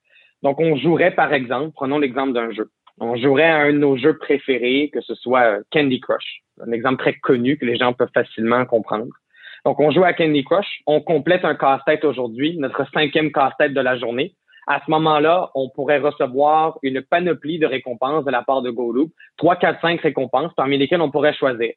donc 0.42 0.60
on 0.60 0.76
jouerait 0.76 1.12
par 1.12 1.32
exemple, 1.32 1.72
prenons 1.74 1.98
l'exemple 1.98 2.34
d'un 2.34 2.52
jeu. 2.52 2.70
On 3.00 3.16
jouerait 3.16 3.48
à 3.48 3.60
un 3.60 3.72
de 3.72 3.78
nos 3.78 3.96
jeux 3.96 4.18
préférés, 4.18 4.90
que 4.92 5.00
ce 5.00 5.14
soit 5.14 5.42
euh, 5.42 5.62
Candy 5.72 6.00
Crush, 6.00 6.42
un 6.60 6.72
exemple 6.72 7.00
très 7.00 7.14
connu 7.14 7.56
que 7.56 7.64
les 7.64 7.76
gens 7.76 7.92
peuvent 7.94 8.10
facilement 8.12 8.66
comprendre. 8.66 9.12
Donc, 9.64 9.80
on 9.80 9.90
joue 9.90 10.04
à 10.04 10.12
Candy 10.12 10.44
Crush, 10.44 10.82
on 10.86 11.00
complète 11.00 11.44
un 11.44 11.54
casse-tête 11.54 12.04
aujourd'hui, 12.04 12.56
notre 12.58 12.84
cinquième 12.92 13.32
casse-tête 13.32 13.72
de 13.72 13.80
la 13.80 13.96
journée. 13.96 14.34
À 14.70 14.82
ce 14.84 14.90
moment-là, 14.90 15.50
on 15.54 15.70
pourrait 15.70 15.98
recevoir 15.98 16.78
une 16.82 17.00
panoplie 17.00 17.58
de 17.58 17.64
récompenses 17.64 18.26
de 18.26 18.30
la 18.30 18.42
part 18.42 18.60
de 18.60 18.70
GoLoop, 18.70 19.10
trois, 19.38 19.56
quatre, 19.56 19.80
cinq 19.80 19.98
récompenses 20.02 20.52
parmi 20.56 20.76
lesquelles 20.76 21.00
on 21.00 21.10
pourrait 21.10 21.32
choisir 21.32 21.72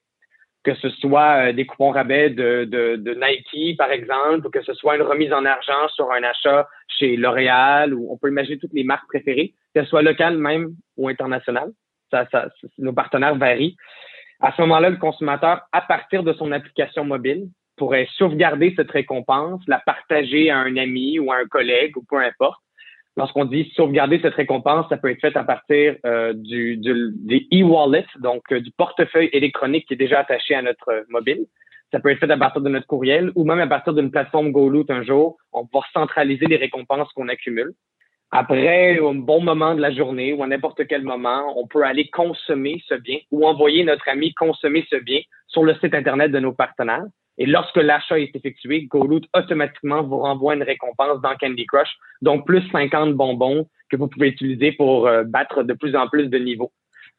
que 0.63 0.75
ce 0.75 0.89
soit 0.89 1.49
euh, 1.49 1.54
des 1.54 1.65
coupons 1.65 1.89
rabais 1.89 2.30
de, 2.30 2.65
de, 2.65 2.95
de, 2.95 3.13
Nike, 3.15 3.77
par 3.77 3.91
exemple, 3.91 4.45
ou 4.45 4.49
que 4.49 4.62
ce 4.62 4.73
soit 4.73 4.95
une 4.95 5.01
remise 5.01 5.34
en 5.34 5.43
argent 5.43 5.88
sur 5.95 6.12
un 6.12 6.21
achat 6.21 6.67
chez 6.88 7.15
L'Oréal, 7.17 7.93
ou 7.93 8.12
on 8.12 8.17
peut 8.17 8.30
imaginer 8.30 8.60
toutes 8.60 8.73
les 8.73 8.84
marques 8.84 9.08
préférées, 9.08 9.54
qu'elles 9.73 9.88
soient 9.88 10.04
locales 10.04 10.38
même 10.38 10.75
ou 10.97 11.08
internationales. 11.08 11.71
Ça, 12.12 12.27
ça, 12.32 12.49
nos 12.77 12.93
partenaires 12.93 13.36
varient. 13.36 13.75
À 14.39 14.51
ce 14.51 14.62
moment-là, 14.62 14.89
le 14.89 14.97
consommateur, 14.97 15.62
à 15.71 15.82
partir 15.82 16.23
de 16.23 16.34
son 16.34 16.51
application 16.51 17.06
mobile, 17.06 17.47
pourrait 17.77 18.08
sauvegarder 18.17 18.73
cette 18.75 18.91
récompense, 18.91 19.62
la 19.67 19.80
partager 19.80 20.51
à 20.51 20.60
un 20.60 20.77
ami 20.77 21.17
ou 21.17 21.32
à 21.32 21.38
un 21.38 21.45
collègue 21.45 21.97
ou 21.97 22.04
peu 22.08 22.17
importe, 22.17 22.62
Lorsqu'on 23.17 23.45
dit 23.45 23.71
sauvegarder 23.76 24.19
cette 24.21 24.36
récompense, 24.36 24.88
ça 24.88 24.97
peut 24.97 25.12
être 25.12 25.19
fait 25.19 25.36
à 25.36 25.43
partir 25.43 25.95
euh, 26.06 26.34
du, 26.34 26.78
des 26.78 27.47
e-wallets, 27.54 28.06
donc 28.19 28.43
euh, 28.52 28.62
du 28.62 28.71
portefeuille 28.71 29.30
électronique 29.34 29.86
qui 29.88 29.95
est 29.95 29.97
déjà 29.97 30.19
attaché 30.19 30.56
à 30.56 30.62
notre 30.62 31.06
mobile. 31.10 31.45
Ça 31.91 32.00
peut 32.00 32.10
être 32.10 32.19
fait 32.19 32.32
à 32.32 32.38
partir 32.38 32.62
de 32.62 32.69
notre 32.69 32.88
courriel 32.88 33.32
ou 33.36 33.43
même 33.43 33.60
à 33.60 33.67
partir 33.67 33.93
d'une 33.93 34.12
plateforme 34.12 34.52
GoLoot 34.52 34.89
un 34.89 35.04
jour. 35.04 35.38
On 35.52 35.63
va 35.74 35.82
centraliser 35.93 36.45
les 36.45 36.56
récompenses 36.56 37.12
qu'on 37.12 37.28
accumule. 37.28 37.74
Après 38.32 38.97
un 38.97 39.15
bon 39.15 39.43
moment 39.43 39.76
de 39.76 39.82
la 39.82 39.91
journée 39.91 40.32
ou 40.32 40.41
à 40.41 40.47
n'importe 40.47 40.88
quel 40.88 41.04
moment, 41.04 41.54
on 41.60 41.67
peut 41.67 41.84
aller 41.84 42.10
consommer 42.10 42.82
ce 42.88 42.93
bien 42.93 43.17
ou 43.30 43.45
envoyer 43.45 43.84
notre 43.84 44.08
ami 44.08 44.34
consommer 44.34 44.86
ce 44.89 44.95
bien 44.95 45.19
sur 45.47 45.63
le 45.63 45.76
site 45.76 45.93
Internet 45.93 46.32
de 46.32 46.39
nos 46.39 46.54
partenaires. 46.54 47.04
Et 47.38 47.46
lorsque 47.46 47.78
l'achat 47.78 48.20
est 48.20 48.36
effectué, 48.36 48.84
GoLoot 48.84 49.26
automatiquement 49.36 50.04
vous 50.04 50.20
renvoie 50.20 50.56
une 50.56 50.63
récompense 50.63 51.22
dans 51.22 51.36
Candy 51.39 51.65
Crush, 51.65 51.89
donc 52.22 52.46
plus 52.46 52.62
50 52.72 53.13
bonbons 53.13 53.67
que 53.89 53.98
vous 53.98 54.08
pouvez 54.08 54.30
utiliser 54.30 54.74
pour 54.74 55.08
euh, 55.08 55.24
battre 55.24 55.63
de 55.63 55.74
plus 55.74 55.96
en 55.96 56.08
plus 56.08 56.28
de 56.28 56.38
niveaux. 56.38 56.72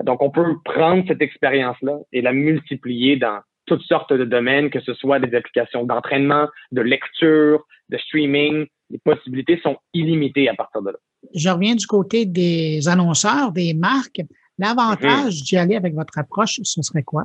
Donc, 0.05 0.23
on 0.23 0.31
peut 0.31 0.57
prendre 0.65 1.05
cette 1.07 1.23
expérience-là 1.23 1.99
et 2.13 2.23
la 2.23 2.33
multiplier 2.33 3.17
dans 3.17 3.41
toutes 3.67 3.83
sortes 3.83 4.13
de 4.13 4.25
domaines, 4.25 4.71
que 4.71 4.81
ce 4.81 4.95
soit 4.95 5.21
des 5.21 5.35
applications 5.37 5.85
d'entraînement, 5.85 6.49
de 6.73 6.83
lecture, 6.83 7.65
de 7.89 7.99
streaming. 7.99 8.67
Les 8.91 8.99
possibilités 8.99 9.61
sont 9.63 9.77
illimitées 9.95 10.49
à 10.49 10.55
partir 10.55 10.83
de 10.83 10.91
là. 10.91 10.99
Je 11.35 11.49
reviens 11.49 11.75
du 11.75 11.87
côté 11.87 12.27
des 12.27 12.89
annonceurs, 12.89 13.53
des 13.53 13.75
marques. 13.75 14.21
L'avantage 14.59 15.35
mm-hmm. 15.35 15.45
d'y 15.45 15.57
aller 15.57 15.77
avec 15.77 15.95
votre 15.95 16.19
approche, 16.19 16.61
ce 16.63 16.83
serait 16.83 17.03
quoi? 17.03 17.25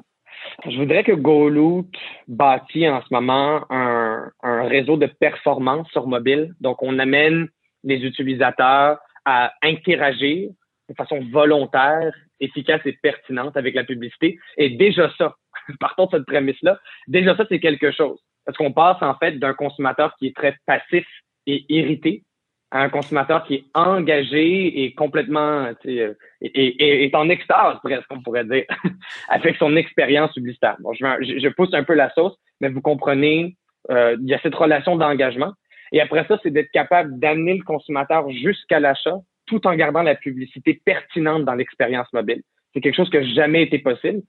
Je 0.66 0.78
voudrais 0.78 1.04
que 1.04 1.12
GoLoot 1.12 1.88
bâtit 2.28 2.88
en 2.88 3.02
ce 3.02 3.08
moment 3.12 3.66
un, 3.70 4.32
un, 4.44 4.64
réseau 4.68 4.98
de 4.98 5.06
performance 5.06 5.88
sur 5.92 6.08
mobile. 6.08 6.54
Donc, 6.62 6.82
on 6.82 7.00
amène 7.00 7.48
les 7.84 7.98
utilisateurs 7.98 9.00
à 9.26 9.54
interagir 9.64 10.50
de 10.90 10.96
façon 10.96 11.20
volontaire, 11.32 12.14
efficace 12.40 12.82
et 12.86 12.94
pertinente 12.94 13.58
avec 13.58 13.76
la 13.76 13.84
publicité. 13.84 14.40
Et 14.58 14.72
déjà 14.72 15.12
ça, 15.18 15.36
partons 15.80 16.06
de 16.06 16.12
cette 16.12 16.26
prémisse-là, 16.26 16.80
déjà 17.08 17.36
ça, 17.36 17.46
c'est 17.50 17.60
quelque 17.60 17.92
chose. 17.92 18.20
Parce 18.46 18.58
qu'on 18.58 18.72
passe 18.72 19.02
en 19.02 19.16
fait 19.16 19.34
d'un 19.34 19.54
consommateur 19.54 20.16
qui 20.18 20.28
est 20.28 20.36
très 20.36 20.56
passif 20.66 21.06
et 21.46 21.66
irrité 21.70 22.24
à 22.72 22.82
un 22.82 22.90
consommateur 22.90 23.46
qui 23.46 23.56
est 23.56 23.66
engagé 23.74 24.84
et 24.84 24.94
complètement 24.94 25.72
et, 25.86 26.16
et, 26.42 27.06
est 27.06 27.16
en 27.16 27.30
extase 27.30 27.78
presque 27.84 28.12
on 28.12 28.22
pourrait 28.22 28.44
dire 28.44 28.66
avec 29.30 29.56
son 29.56 29.76
expérience 29.76 30.34
publicitaire. 30.34 30.76
Bon, 30.80 30.94
je, 30.94 31.40
je, 31.40 31.48
pousse 31.50 31.74
un 31.74 31.84
peu 31.84 31.94
la 31.94 32.10
sauce, 32.14 32.36
mais 32.60 32.70
vous 32.70 32.82
comprenez, 32.82 33.56
euh, 33.90 34.18
il 34.20 34.28
y 34.28 34.34
a 34.34 34.40
cette 34.42 34.56
relation 34.56 34.98
d'engagement. 34.98 35.54
Et 35.94 36.02
après 36.02 36.26
ça, 36.28 36.38
c'est 36.44 36.52
d'être 36.52 36.72
capable 36.72 37.18
d'amener 37.20 37.58
le 37.58 37.64
consommateur 37.64 38.30
jusqu'à 38.32 38.80
l'achat 38.80 39.16
tout 39.46 39.66
en 39.66 39.76
gardant 39.76 40.04
la 40.04 40.16
publicité 40.16 40.82
pertinente 40.84 41.46
dans 41.46 41.54
l'expérience 41.54 42.12
mobile. 42.12 42.42
C'est 42.74 42.82
quelque 42.82 42.96
chose 42.96 43.10
qui 43.10 43.18
n'a 43.18 43.24
jamais 43.24 43.64
été 43.64 43.80
possible. 43.80 44.22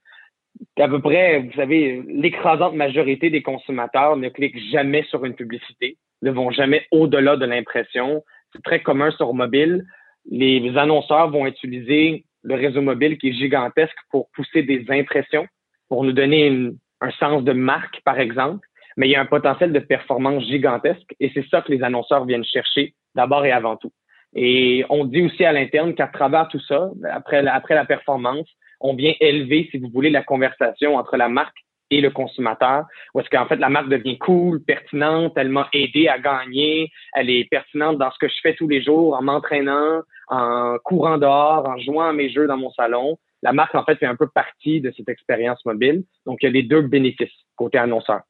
À 0.78 0.88
peu 0.88 1.00
près, 1.00 1.40
vous 1.40 1.52
savez, 1.52 2.02
l'écrasante 2.06 2.74
majorité 2.74 3.30
des 3.30 3.42
consommateurs 3.42 4.16
ne 4.16 4.28
cliquent 4.28 4.60
jamais 4.70 5.04
sur 5.04 5.24
une 5.24 5.34
publicité 5.34 5.98
ne 6.22 6.30
vont 6.30 6.50
jamais 6.50 6.86
au-delà 6.90 7.36
de 7.36 7.46
l'impression. 7.46 8.24
C'est 8.52 8.62
très 8.62 8.80
commun 8.80 9.10
sur 9.12 9.32
mobile. 9.34 9.84
Les 10.30 10.76
annonceurs 10.76 11.30
vont 11.30 11.46
utiliser 11.46 12.24
le 12.42 12.54
réseau 12.54 12.82
mobile 12.82 13.18
qui 13.18 13.30
est 13.30 13.32
gigantesque 13.32 13.96
pour 14.10 14.30
pousser 14.30 14.62
des 14.62 14.84
impressions, 14.88 15.46
pour 15.88 16.04
nous 16.04 16.12
donner 16.12 16.70
un 17.00 17.10
sens 17.12 17.44
de 17.44 17.52
marque, 17.52 18.00
par 18.04 18.18
exemple. 18.18 18.66
Mais 18.96 19.08
il 19.08 19.12
y 19.12 19.16
a 19.16 19.20
un 19.20 19.26
potentiel 19.26 19.72
de 19.72 19.78
performance 19.78 20.44
gigantesque 20.44 21.14
et 21.20 21.30
c'est 21.32 21.46
ça 21.48 21.62
que 21.62 21.72
les 21.72 21.82
annonceurs 21.82 22.24
viennent 22.24 22.44
chercher 22.44 22.94
d'abord 23.14 23.46
et 23.46 23.52
avant 23.52 23.76
tout. 23.76 23.92
Et 24.34 24.84
on 24.90 25.04
dit 25.04 25.22
aussi 25.22 25.44
à 25.44 25.52
l'interne 25.52 25.94
qu'à 25.94 26.08
travers 26.08 26.48
tout 26.48 26.60
ça, 26.60 26.90
après 27.10 27.46
après 27.46 27.74
la 27.74 27.84
performance, 27.84 28.48
on 28.80 28.94
vient 28.94 29.14
élever, 29.20 29.68
si 29.70 29.78
vous 29.78 29.88
voulez, 29.88 30.10
la 30.10 30.22
conversation 30.22 30.96
entre 30.96 31.16
la 31.16 31.28
marque 31.28 31.56
et 31.90 32.00
le 32.00 32.10
consommateur, 32.10 32.84
ou 33.14 33.20
est-ce 33.20 33.30
qu'en 33.30 33.46
fait 33.46 33.56
la 33.56 33.70
marque 33.70 33.88
devient 33.88 34.18
cool, 34.18 34.62
pertinente, 34.62 35.32
elle 35.36 35.48
m'a 35.48 35.68
aidé 35.72 36.08
à 36.08 36.18
gagner, 36.18 36.90
elle 37.14 37.30
est 37.30 37.48
pertinente 37.50 37.98
dans 37.98 38.10
ce 38.10 38.18
que 38.18 38.28
je 38.28 38.34
fais 38.42 38.54
tous 38.54 38.68
les 38.68 38.82
jours, 38.82 39.14
en 39.14 39.22
m'entraînant, 39.22 40.02
en 40.28 40.76
courant 40.84 41.18
dehors, 41.18 41.66
en 41.66 41.78
jouant 41.78 42.08
à 42.08 42.12
mes 42.12 42.30
jeux 42.30 42.46
dans 42.46 42.58
mon 42.58 42.70
salon. 42.72 43.18
La 43.42 43.52
marque, 43.52 43.74
en 43.74 43.84
fait, 43.84 43.96
fait 43.96 44.06
un 44.06 44.16
peu 44.16 44.28
partie 44.28 44.80
de 44.80 44.92
cette 44.96 45.08
expérience 45.08 45.64
mobile. 45.64 46.02
Donc, 46.26 46.38
il 46.42 46.46
y 46.46 46.48
a 46.48 46.52
les 46.52 46.64
deux 46.64 46.82
bénéfices 46.82 47.30
côté 47.56 47.78
annonceur. 47.78 48.20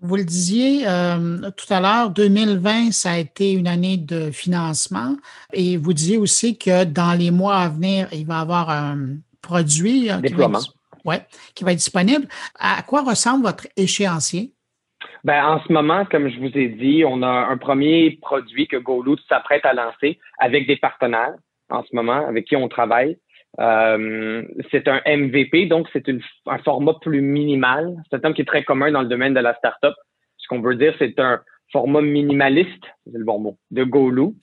Vous 0.00 0.16
le 0.16 0.24
disiez 0.24 0.86
euh, 0.88 1.50
tout 1.56 1.72
à 1.72 1.80
l'heure, 1.80 2.10
2020, 2.10 2.92
ça 2.92 3.12
a 3.12 3.18
été 3.18 3.52
une 3.52 3.68
année 3.68 3.96
de 3.96 4.30
financement 4.30 5.16
et 5.52 5.76
vous 5.76 5.92
disiez 5.92 6.16
aussi 6.16 6.58
que 6.58 6.84
dans 6.84 7.16
les 7.16 7.30
mois 7.30 7.56
à 7.56 7.68
venir, 7.68 8.08
il 8.12 8.26
va 8.26 8.38
y 8.38 8.40
avoir 8.40 8.70
un 8.70 9.16
produit. 9.42 10.08
Déploiement 10.20 10.60
ouais, 11.04 11.22
qui 11.54 11.64
va 11.64 11.72
être 11.72 11.78
disponible. 11.78 12.26
À 12.58 12.82
quoi 12.82 13.02
ressemble 13.02 13.44
votre 13.44 13.66
échéancier? 13.76 14.52
Ben, 15.24 15.44
en 15.44 15.60
ce 15.62 15.72
moment, 15.72 16.04
comme 16.04 16.28
je 16.28 16.38
vous 16.38 16.56
ai 16.56 16.68
dit, 16.68 17.04
on 17.06 17.22
a 17.22 17.28
un 17.28 17.56
premier 17.56 18.18
produit 18.20 18.66
que 18.66 18.76
GoLoot 18.76 19.20
s'apprête 19.28 19.64
à 19.64 19.72
lancer 19.72 20.18
avec 20.38 20.66
des 20.66 20.76
partenaires 20.76 21.34
en 21.70 21.82
ce 21.84 21.94
moment 21.94 22.26
avec 22.26 22.46
qui 22.46 22.56
on 22.56 22.68
travaille. 22.68 23.18
Euh, 23.60 24.42
c'est 24.70 24.88
un 24.88 25.00
MVP, 25.06 25.66
donc 25.66 25.88
c'est 25.92 26.08
un 26.46 26.58
format 26.58 26.94
plus 27.00 27.20
minimal. 27.20 27.94
C'est 28.08 28.16
un 28.16 28.20
terme 28.20 28.34
qui 28.34 28.42
est 28.42 28.46
très 28.46 28.64
commun 28.64 28.90
dans 28.90 29.02
le 29.02 29.08
domaine 29.08 29.34
de 29.34 29.40
la 29.40 29.54
startup. 29.54 29.94
Ce 30.38 30.48
qu'on 30.48 30.60
veut 30.60 30.74
dire, 30.74 30.94
c'est 30.98 31.18
un 31.18 31.40
format 31.70 32.00
minimaliste, 32.00 32.84
c'est 33.10 33.18
le 33.18 33.24
bon 33.24 33.38
mot, 33.38 33.58
de 33.70 33.84
GoLoot. 33.84 34.34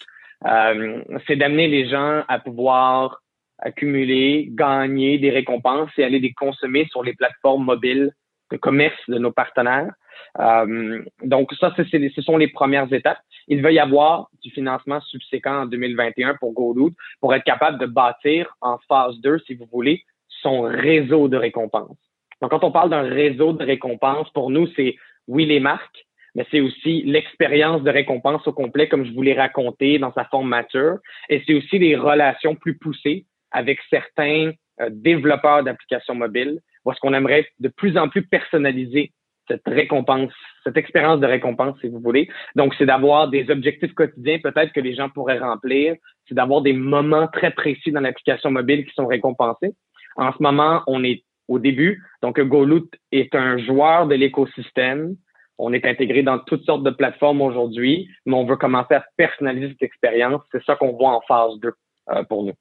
Euh, 0.46 1.04
c'est 1.28 1.36
d'amener 1.36 1.68
les 1.68 1.90
gens 1.90 2.24
à 2.28 2.40
pouvoir 2.40 3.22
accumuler, 3.62 4.48
gagner 4.52 5.18
des 5.18 5.30
récompenses 5.30 5.92
et 5.98 6.04
aller 6.04 6.20
les 6.20 6.34
consommer 6.34 6.88
sur 6.92 7.04
les 7.04 7.14
plateformes 7.14 7.66
mobiles 7.66 8.12
de 8.52 8.58
commerce 8.58 9.00
de 9.08 9.18
nos 9.18 9.32
partenaires. 9.32 9.94
Euh, 10.40 11.04
donc 11.24 11.54
ça, 11.54 11.74
ce 11.76 12.22
sont 12.22 12.38
les 12.38 12.48
premières 12.48 12.92
étapes. 12.92 13.20
Il 13.48 13.62
va 13.62 13.72
y 13.72 13.80
avoir 13.80 14.30
du 14.44 14.52
financement 14.52 15.02
subséquent 15.02 15.64
en 15.64 15.66
2021 15.66 16.36
pour 16.36 16.54
GoLoot 16.54 16.94
pour 17.20 17.34
être 17.34 17.44
capable 17.44 17.80
de 17.80 17.86
bâtir 17.86 18.56
en 18.62 18.78
phase 18.88 19.20
2, 19.22 19.40
si 19.40 19.56
vous 19.56 19.68
voulez, 19.72 20.04
son 20.42 20.62
réseau 20.62 21.28
de 21.28 21.38
récompenses. 21.38 21.98
Donc 22.42 22.52
quand 22.52 22.64
on 22.64 22.72
parle 22.72 22.90
d'un 22.90 23.02
réseau 23.02 23.54
de 23.54 23.64
récompenses, 23.64 24.30
pour 24.32 24.50
nous, 24.50 24.68
c'est 24.76 24.96
oui 25.28 25.46
les 25.46 25.60
marques, 25.60 26.06
mais 26.36 26.46
c'est 26.52 26.62
aussi 26.62 27.04
l'expérience 27.04 27.84
de 27.84 27.90
récompense 27.90 28.48
au 28.48 28.54
complet, 28.54 28.88
comme 28.88 29.06
je 29.06 29.12
vous 29.12 29.22
l'ai 29.22 29.34
raconté 29.34 30.00
dans 30.00 30.14
sa 30.14 30.26
forme 30.26 30.48
mature, 30.48 30.98
et 31.28 31.44
c'est 31.46 31.54
aussi 31.54 31.80
les 31.80 31.96
relations 31.96 32.56
plus 32.56 32.78
poussées 32.78 33.26
avec 33.52 33.80
certains 33.90 34.52
euh, 34.82 34.90
développeurs 34.92 35.64
d'applications 35.64 36.16
mobiles, 36.16 36.60
parce 36.84 37.00
qu'on 37.00 37.14
aimerait 37.14 37.48
de 37.60 37.68
plus 37.68 37.98
en 37.98 38.10
plus 38.10 38.26
personnaliser 38.26 39.12
cette 39.48 39.68
récompense, 39.68 40.32
cette 40.64 40.78
expérience 40.78 41.20
de 41.20 41.26
récompense, 41.26 41.78
si 41.82 41.88
vous 41.88 42.00
voulez. 42.00 42.30
Donc, 42.56 42.74
c'est 42.78 42.86
d'avoir 42.86 43.30
des 43.30 43.50
objectifs 43.50 43.94
quotidiens 43.94 44.40
peut-être 44.40 44.72
que 44.74 44.80
les 44.80 44.96
gens 44.96 45.10
pourraient 45.10 45.40
remplir. 45.40 45.96
C'est 46.28 46.36
d'avoir 46.36 46.62
des 46.62 46.74
moments 46.74 47.28
très 47.28 47.52
précis 47.52 47.92
dans 47.92 48.02
l'application 48.02 48.52
mobile 48.52 48.86
qui 48.86 48.94
sont 48.94 49.08
récompensés. 49.08 49.74
En 50.16 50.32
ce 50.32 50.42
moment, 50.42 50.84
on 50.88 51.04
est 51.04 51.24
au 51.48 51.60
début. 51.60 52.04
Donc, 52.22 52.40
GoLoot 52.40 52.90
est 53.12 53.34
un 53.36 53.58
joueur 53.58 54.08
de 54.08 54.16
l'écosystème. 54.16 55.16
On 55.58 55.74
est 55.74 55.86
intégré 55.86 56.24
dans 56.24 56.40
toutes 56.40 56.64
sortes 56.64 56.84
de 56.84 56.92
plateformes 56.92 57.42
aujourd'hui, 57.42 58.08
mais 58.26 58.36
on 58.36 58.46
veut 58.46 58.56
commencer 58.56 58.94
à 58.94 59.04
personnaliser 59.18 59.70
cette 59.70 59.84
expérience. 59.84 60.42
C'est 60.52 60.64
ça 60.64 60.76
qu'on 60.76 60.94
voit 60.94 61.10
en 61.10 61.22
phase 61.22 61.60
2 61.60 61.72
euh, 62.12 62.24
pour 62.24 62.44
nous. 62.44 62.54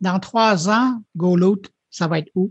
Dans 0.00 0.18
trois 0.18 0.68
ans, 0.68 1.00
GoLoot, 1.16 1.66
ça 1.90 2.08
va 2.08 2.18
être 2.18 2.30
où? 2.34 2.50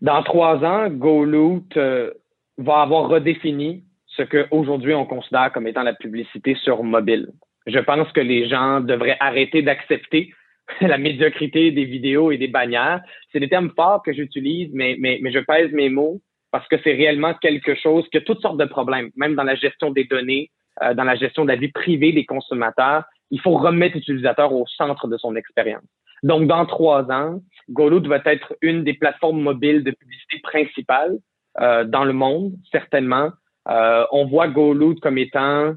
Dans 0.00 0.22
trois 0.22 0.64
ans, 0.64 0.88
GoLoot 0.88 1.76
euh, 1.76 2.12
va 2.56 2.82
avoir 2.82 3.08
redéfini 3.08 3.84
ce 4.06 4.22
qu'aujourd'hui 4.22 4.94
on 4.94 5.06
considère 5.06 5.52
comme 5.52 5.66
étant 5.66 5.82
la 5.82 5.94
publicité 5.94 6.56
sur 6.62 6.82
mobile. 6.82 7.28
Je 7.66 7.78
pense 7.78 8.10
que 8.12 8.20
les 8.20 8.48
gens 8.48 8.80
devraient 8.80 9.16
arrêter 9.20 9.62
d'accepter 9.62 10.32
la 10.80 10.98
médiocrité 10.98 11.70
des 11.70 11.84
vidéos 11.84 12.30
et 12.30 12.38
des 12.38 12.48
bannières. 12.48 13.00
C'est 13.32 13.40
des 13.40 13.48
termes 13.48 13.70
forts 13.76 14.02
que 14.02 14.12
j'utilise, 14.12 14.70
mais, 14.72 14.96
mais, 14.98 15.18
mais 15.22 15.30
je 15.30 15.38
pèse 15.38 15.70
mes 15.72 15.88
mots 15.88 16.20
parce 16.50 16.66
que 16.68 16.76
c'est 16.82 16.94
réellement 16.94 17.34
quelque 17.34 17.74
chose 17.74 18.08
qui 18.10 18.16
a 18.16 18.20
toutes 18.22 18.40
sortes 18.40 18.58
de 18.58 18.64
problèmes, 18.64 19.10
même 19.16 19.34
dans 19.34 19.42
la 19.44 19.54
gestion 19.54 19.90
des 19.90 20.04
données, 20.04 20.50
euh, 20.82 20.94
dans 20.94 21.04
la 21.04 21.14
gestion 21.14 21.44
de 21.44 21.48
la 21.48 21.56
vie 21.56 21.70
privée 21.70 22.12
des 22.12 22.24
consommateurs. 22.24 23.04
Il 23.30 23.40
faut 23.40 23.56
remettre 23.58 23.96
l'utilisateur 23.96 24.52
au 24.52 24.66
centre 24.66 25.06
de 25.08 25.18
son 25.18 25.36
expérience. 25.36 25.84
Donc, 26.22 26.46
dans 26.46 26.66
trois 26.66 27.10
ans, 27.10 27.40
GoLoot 27.70 28.06
va 28.06 28.20
être 28.24 28.56
une 28.62 28.84
des 28.84 28.94
plateformes 28.94 29.40
mobiles 29.40 29.84
de 29.84 29.90
publicité 29.90 30.40
principales 30.42 31.18
euh, 31.60 31.84
dans 31.84 32.04
le 32.04 32.12
monde, 32.12 32.52
certainement. 32.70 33.30
Euh, 33.68 34.04
on 34.12 34.26
voit 34.26 34.48
GoLoot 34.48 35.00
comme 35.00 35.18
étant 35.18 35.74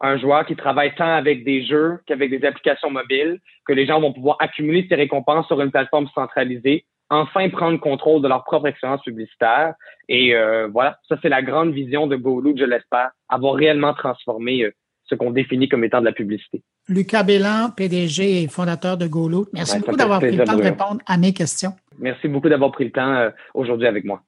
un 0.00 0.18
joueur 0.18 0.46
qui 0.46 0.56
travaille 0.56 0.94
tant 0.94 1.14
avec 1.14 1.44
des 1.44 1.64
jeux 1.64 1.98
qu'avec 2.06 2.30
des 2.30 2.46
applications 2.46 2.90
mobiles, 2.90 3.40
que 3.66 3.72
les 3.72 3.86
gens 3.86 4.00
vont 4.00 4.12
pouvoir 4.12 4.36
accumuler 4.40 4.86
ces 4.88 4.94
récompenses 4.94 5.46
sur 5.46 5.60
une 5.60 5.70
plateforme 5.70 6.08
centralisée, 6.14 6.84
enfin 7.10 7.48
prendre 7.48 7.80
contrôle 7.80 8.22
de 8.22 8.28
leur 8.28 8.44
propre 8.44 8.66
expérience 8.66 9.02
publicitaire. 9.02 9.74
Et 10.08 10.34
euh, 10.34 10.68
voilà, 10.68 10.98
ça 11.08 11.16
c'est 11.22 11.28
la 11.28 11.42
grande 11.42 11.72
vision 11.72 12.06
de 12.06 12.16
GoLoot, 12.16 12.58
je 12.58 12.64
l'espère, 12.64 13.10
avoir 13.28 13.54
réellement 13.54 13.94
transformé 13.94 14.70
ce 15.04 15.14
qu'on 15.14 15.30
définit 15.30 15.68
comme 15.68 15.84
étant 15.84 16.00
de 16.00 16.06
la 16.06 16.12
publicité. 16.12 16.62
Lucas 16.88 17.22
Bélan, 17.22 17.70
PDG 17.76 18.42
et 18.42 18.48
fondateur 18.48 18.96
de 18.96 19.06
GoLoot, 19.06 19.48
merci 19.52 19.78
beaucoup 19.78 19.96
d'avoir 19.96 20.20
pris 20.20 20.36
le 20.36 20.44
temps 20.44 20.56
de 20.56 20.62
répondre 20.62 21.00
à 21.06 21.16
mes 21.16 21.32
questions. 21.32 21.72
Merci 21.98 22.28
beaucoup 22.28 22.48
d'avoir 22.48 22.72
pris 22.72 22.84
le 22.84 22.90
temps 22.90 23.30
aujourd'hui 23.54 23.86
avec 23.86 24.04
moi. 24.04 24.22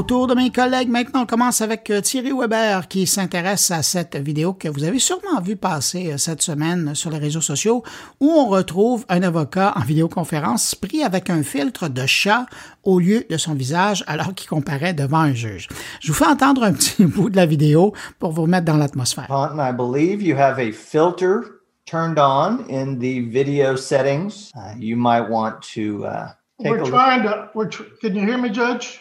Autour 0.00 0.28
de 0.28 0.34
mes 0.34 0.48
collègues, 0.50 0.88
maintenant 0.88 1.24
on 1.24 1.26
commence 1.26 1.60
avec 1.60 1.90
euh, 1.90 2.00
Thierry 2.00 2.32
Weber 2.32 2.88
qui 2.88 3.06
s'intéresse 3.06 3.70
à 3.70 3.82
cette 3.82 4.16
vidéo 4.16 4.54
que 4.54 4.66
vous 4.66 4.84
avez 4.84 4.98
sûrement 4.98 5.42
vu 5.42 5.56
passer 5.56 6.10
euh, 6.10 6.16
cette 6.16 6.40
semaine 6.40 6.94
sur 6.94 7.10
les 7.10 7.18
réseaux 7.18 7.42
sociaux 7.42 7.82
où 8.18 8.30
on 8.30 8.46
retrouve 8.46 9.04
un 9.10 9.22
avocat 9.22 9.74
en 9.76 9.80
vidéoconférence 9.80 10.74
pris 10.74 11.04
avec 11.04 11.28
un 11.28 11.42
filtre 11.42 11.90
de 11.90 12.06
chat 12.06 12.46
au 12.82 12.98
lieu 12.98 13.26
de 13.28 13.36
son 13.36 13.52
visage 13.52 14.02
alors 14.06 14.34
qu'il 14.34 14.48
comparaît 14.48 14.94
devant 14.94 15.18
un 15.18 15.34
juge. 15.34 15.68
Je 16.00 16.08
vous 16.08 16.14
fais 16.14 16.24
entendre 16.24 16.62
un 16.62 16.72
petit 16.72 17.04
bout 17.04 17.28
de 17.28 17.36
la 17.36 17.44
vidéo 17.44 17.92
pour 18.18 18.32
vous 18.32 18.46
mettre 18.46 18.64
dans 18.64 18.78
l'atmosphère. 18.78 19.26
I 19.28 19.70
believe 19.70 20.22
you 20.22 20.34
have 20.34 20.58
a 20.58 20.72
filter 20.72 21.42
turned 21.84 22.18
on 22.18 22.64
in 22.70 22.98
the 22.98 23.20
video 23.30 23.76
settings. 23.76 24.50
Uh, 24.56 24.72
you 24.78 24.96
might 24.96 25.28
want 25.28 25.60
to 25.74 26.06
uh, 26.06 26.28
take 26.58 26.72
we're 26.72 26.84
a 26.84 26.86
trying 26.86 27.22
to. 27.24 27.50
We're 27.54 27.68
tr- 27.68 27.82
can 28.00 28.14
you 28.14 28.24
hear 28.24 28.38
me, 28.38 28.48
Judge? 28.48 28.98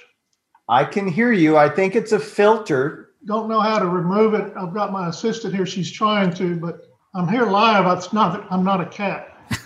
I 0.69 0.85
can 0.85 1.07
hear 1.07 1.31
you. 1.31 1.57
I 1.57 1.67
think 1.67 1.95
it's 1.95 2.11
a 2.11 2.19
filter. 2.19 3.09
Don't 3.25 3.49
know 3.49 3.59
how 3.59 3.79
to 3.79 3.87
remove 3.87 4.35
it. 4.35 4.53
I've 4.55 4.71
got 4.71 4.91
my 4.91 5.09
assistant 5.09 5.55
here. 5.55 5.65
She's 5.65 5.91
trying 5.91 6.31
to, 6.35 6.55
but 6.57 6.87
I'm 7.15 7.27
here 7.27 7.47
live. 7.47 7.87
It's 7.97 8.13
not. 8.13 8.45
I'm 8.51 8.63
not 8.63 8.79
a 8.79 8.85
cat. 8.85 9.25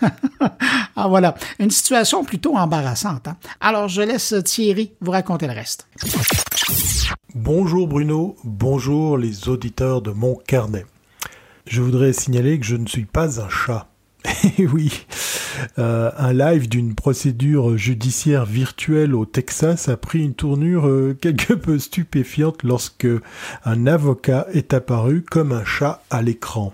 ah 0.96 1.06
voilà, 1.06 1.34
une 1.58 1.70
situation 1.70 2.24
plutôt 2.24 2.56
embarrassante. 2.56 3.28
Hein? 3.28 3.36
Alors 3.60 3.88
je 3.88 4.00
laisse 4.00 4.34
Thierry 4.44 4.94
vous 5.02 5.10
raconter 5.10 5.46
le 5.46 5.52
reste. 5.52 5.86
Bonjour 7.34 7.86
Bruno, 7.86 8.36
bonjour 8.42 9.18
les 9.18 9.50
auditeurs 9.50 10.00
de 10.00 10.10
mon 10.10 10.36
carnet. 10.36 10.86
Je 11.66 11.82
voudrais 11.82 12.14
signaler 12.14 12.58
que 12.58 12.64
je 12.64 12.76
ne 12.76 12.86
suis 12.86 13.04
pas 13.04 13.42
un 13.42 13.50
chat. 13.50 13.88
Eh 14.58 14.66
oui, 14.66 15.06
euh, 15.78 16.10
un 16.16 16.32
live 16.32 16.68
d'une 16.68 16.94
procédure 16.94 17.76
judiciaire 17.76 18.44
virtuelle 18.44 19.14
au 19.14 19.26
Texas 19.26 19.88
a 19.88 19.96
pris 19.96 20.22
une 20.22 20.34
tournure 20.34 20.86
euh, 20.86 21.16
quelque 21.20 21.54
peu 21.54 21.78
stupéfiante 21.78 22.62
lorsque 22.62 23.06
un 23.64 23.86
avocat 23.86 24.46
est 24.52 24.74
apparu 24.74 25.22
comme 25.22 25.52
un 25.52 25.64
chat 25.64 26.02
à 26.10 26.22
l'écran. 26.22 26.72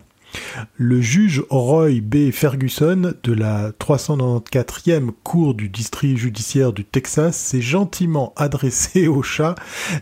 Le 0.76 1.00
juge 1.00 1.42
Roy 1.50 2.00
B. 2.02 2.30
Ferguson 2.30 3.14
de 3.22 3.32
la 3.32 3.70
394e 3.72 5.10
Cour 5.22 5.54
du 5.54 5.68
district 5.68 6.18
judiciaire 6.18 6.72
du 6.72 6.84
Texas 6.84 7.36
s'est 7.36 7.60
gentiment 7.60 8.32
adressé 8.36 9.08
au 9.08 9.22
chat 9.22 9.54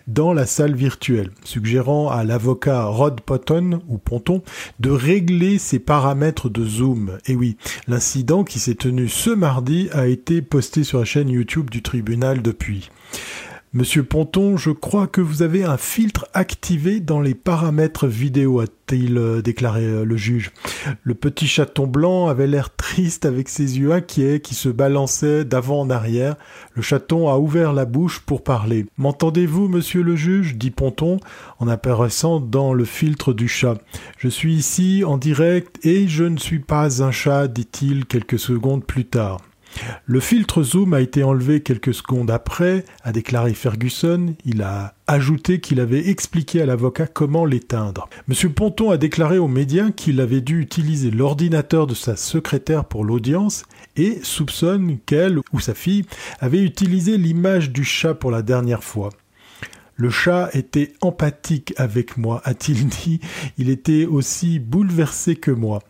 dans 0.07 0.33
la 0.33 0.47
salle 0.47 0.75
virtuelle, 0.75 1.31
suggérant 1.45 2.11
à 2.11 2.25
l'avocat 2.25 2.85
Rod 2.85 3.21
Potton 3.21 3.81
ou 3.89 3.99
Ponton 3.99 4.43
de 4.81 4.91
régler 4.91 5.59
ses 5.59 5.79
paramètres 5.79 6.49
de 6.49 6.65
zoom. 6.65 7.19
Et 7.27 7.35
oui, 7.35 7.57
l'incident 7.87 8.45
qui 8.45 8.59
s'est 8.59 8.75
tenu 8.75 9.09
ce 9.09 9.31
mardi 9.31 9.89
a 9.93 10.07
été 10.07 10.43
posté 10.43 10.85
sur 10.85 10.99
la 10.99 11.05
chaîne 11.05 11.29
YouTube 11.29 11.71
du 11.71 11.83
tribunal 11.83 12.43
depuis. 12.43 12.91
Monsieur 13.75 14.03
Ponton, 14.03 14.57
je 14.57 14.71
crois 14.71 15.07
que 15.07 15.21
vous 15.21 15.43
avez 15.43 15.63
un 15.63 15.77
filtre 15.77 16.27
activé 16.33 17.01
dans 17.01 17.21
les 17.21 17.35
paramètres 17.35 18.07
vidéo, 18.07 18.61
a-t-il 18.61 19.19
euh, 19.19 19.43
déclaré 19.43 19.85
euh, 19.85 20.05
le 20.07 20.17
juge. 20.17 20.53
Le 21.03 21.13
petit 21.13 21.47
chaton 21.47 21.87
blanc 21.87 22.29
avait 22.29 22.47
l'air 22.47 22.75
triste 22.75 23.27
avec 23.27 23.51
ses 23.51 23.79
yeux 23.79 23.93
inquiets 23.93 24.41
qui 24.41 24.55
se 24.55 24.71
balançaient 24.71 25.45
d'avant 25.45 25.81
en 25.81 25.91
arrière. 25.91 26.37
Le 26.73 26.81
chaton 26.81 27.29
a 27.29 27.37
ouvert 27.37 27.75
la 27.75 27.85
bouche 27.85 28.21
pour 28.21 28.43
parler. 28.43 28.87
M'entendez-vous, 28.97 29.69
monsieur 29.69 30.03
le 30.03 30.17
juge 30.17 30.57
dit 30.57 30.71
Ponton 30.71 31.19
en 31.59 31.69
apparaissant 31.69 32.41
dans 32.41 32.73
le 32.73 32.87
filtre 32.87 33.35
du 33.35 33.49
chat. 33.49 33.77
Je 34.17 34.29
suis 34.29 34.55
ici 34.55 35.05
en 35.05 35.19
direct 35.19 35.85
et 35.85 36.09
je 36.09 36.25
ne 36.25 36.39
suis 36.39 36.61
pas 36.61 37.03
un 37.03 37.11
chat, 37.11 37.49
dit-il 37.49 38.07
quelques 38.07 38.39
secondes 38.39 38.83
plus 38.83 39.05
tard. 39.05 39.43
Le 40.07 40.21
filtre 40.21 40.63
zoom 40.63 40.95
a 40.95 41.01
été 41.01 41.23
enlevé 41.23 41.61
quelques 41.63 41.95
secondes 41.95 42.31
après, 42.31 42.85
a 43.03 43.13
déclaré 43.13 43.55
Ferguson. 43.55 44.35
Il 44.45 44.63
a 44.63 44.95
ajouté 45.07 45.61
qu'il 45.61 45.81
avait 45.81 46.09
expliqué 46.09 46.63
à 46.63 46.67
l'avocat 46.67 47.07
comment 47.07 47.45
l'éteindre. 47.45 48.09
Monsieur 48.27 48.51
Ponton 48.51 48.91
a 48.91 48.97
déclaré 48.97 49.39
aux 49.39 49.49
médias 49.49 49.91
qu'il 49.91 50.21
avait 50.21 50.41
dû 50.41 50.61
utiliser 50.61 51.11
l'ordinateur 51.11 51.87
de 51.87 51.95
sa 51.95 52.17
secrétaire 52.17 52.85
pour 52.85 53.05
l'audience 53.05 53.65
et 53.97 54.19
soupçonne 54.23 54.99
qu'elle 55.07 55.39
ou 55.53 55.61
sa 55.61 55.75
fille 55.75 56.05
avait 56.41 56.63
utilisé 56.63 57.17
l'image 57.17 57.71
du 57.71 57.85
chat 57.85 58.15
pour 58.15 58.31
la 58.31 58.43
dernière 58.43 58.85
fois. 58.85 59.11
Le 60.01 60.11
chat 60.11 60.49
était 60.55 60.93
empathique 61.01 61.75
avec 61.77 62.17
moi, 62.17 62.41
a-t-il 62.45 62.87
dit. 63.05 63.19
Il 63.59 63.69
était 63.69 64.07
aussi 64.07 64.61
bouleversé 64.61 65.35
que 65.35 65.51
moi. 65.51 65.81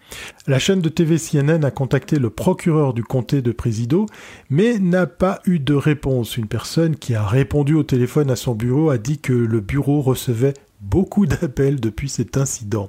La 0.46 0.58
chaîne 0.58 0.80
de 0.80 0.88
TV 0.88 1.18
CNN 1.18 1.62
a 1.62 1.70
contacté 1.70 2.18
le 2.18 2.30
procureur 2.30 2.94
du 2.94 3.04
comté 3.04 3.42
de 3.42 3.52
Presido, 3.52 4.06
mais 4.48 4.78
n'a 4.78 5.06
pas 5.06 5.40
eu 5.44 5.58
de 5.58 5.74
réponse. 5.74 6.38
Une 6.38 6.48
personne 6.48 6.96
qui 6.96 7.14
a 7.14 7.26
répondu 7.26 7.74
au 7.74 7.82
téléphone 7.82 8.30
à 8.30 8.36
son 8.36 8.54
bureau 8.54 8.88
a 8.88 8.96
dit 8.96 9.18
que 9.18 9.34
le 9.34 9.60
bureau 9.60 10.00
recevait 10.00 10.54
beaucoup 10.80 11.26
d'appels 11.26 11.78
depuis 11.78 12.08
cet 12.08 12.38
incident. 12.38 12.88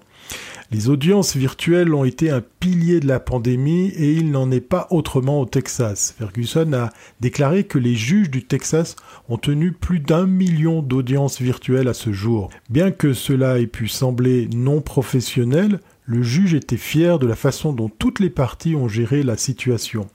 Les 0.72 0.88
audiences 0.88 1.36
virtuelles 1.36 1.96
ont 1.96 2.04
été 2.04 2.30
un 2.30 2.44
pilier 2.60 3.00
de 3.00 3.08
la 3.08 3.20
pandémie 3.20 3.88
et 3.88 4.14
il 4.14 4.30
n'en 4.30 4.52
est 4.52 4.62
pas 4.62 4.86
autrement 4.92 5.42
au 5.42 5.48
Texas. 5.48 6.14
Ferguson 6.16 6.74
a 6.74 6.92
déclaré 7.20 7.64
que 7.64 7.80
les 7.80 7.96
juges 7.96 8.30
du 8.30 8.46
Texas 8.46 8.96
ont 9.30 9.40
tenu 9.40 9.72
plus 9.72 10.00
d'un 10.00 10.28
million 10.28 10.84
d'audiences 10.84 11.42
virtuelles 11.42 11.88
à 11.88 11.96
ce 11.96 12.12
jour. 12.12 12.52
Bien 12.70 12.92
que 12.92 13.14
cela 13.14 13.58
ait 13.58 13.66
pu 13.66 13.88
sembler 13.88 14.48
non 14.54 14.82
professionnel, 14.82 15.80
le 16.06 16.22
juge 16.22 16.54
était 16.54 16.78
fier 16.78 17.18
de 17.18 17.26
la 17.26 17.36
façon 17.36 17.74
dont 17.74 17.90
toutes 17.90 18.20
les 18.20 18.30
parties 18.30 18.76
ont 18.76 18.88
géré 18.88 19.24
la 19.24 19.38
situation. 19.38 20.08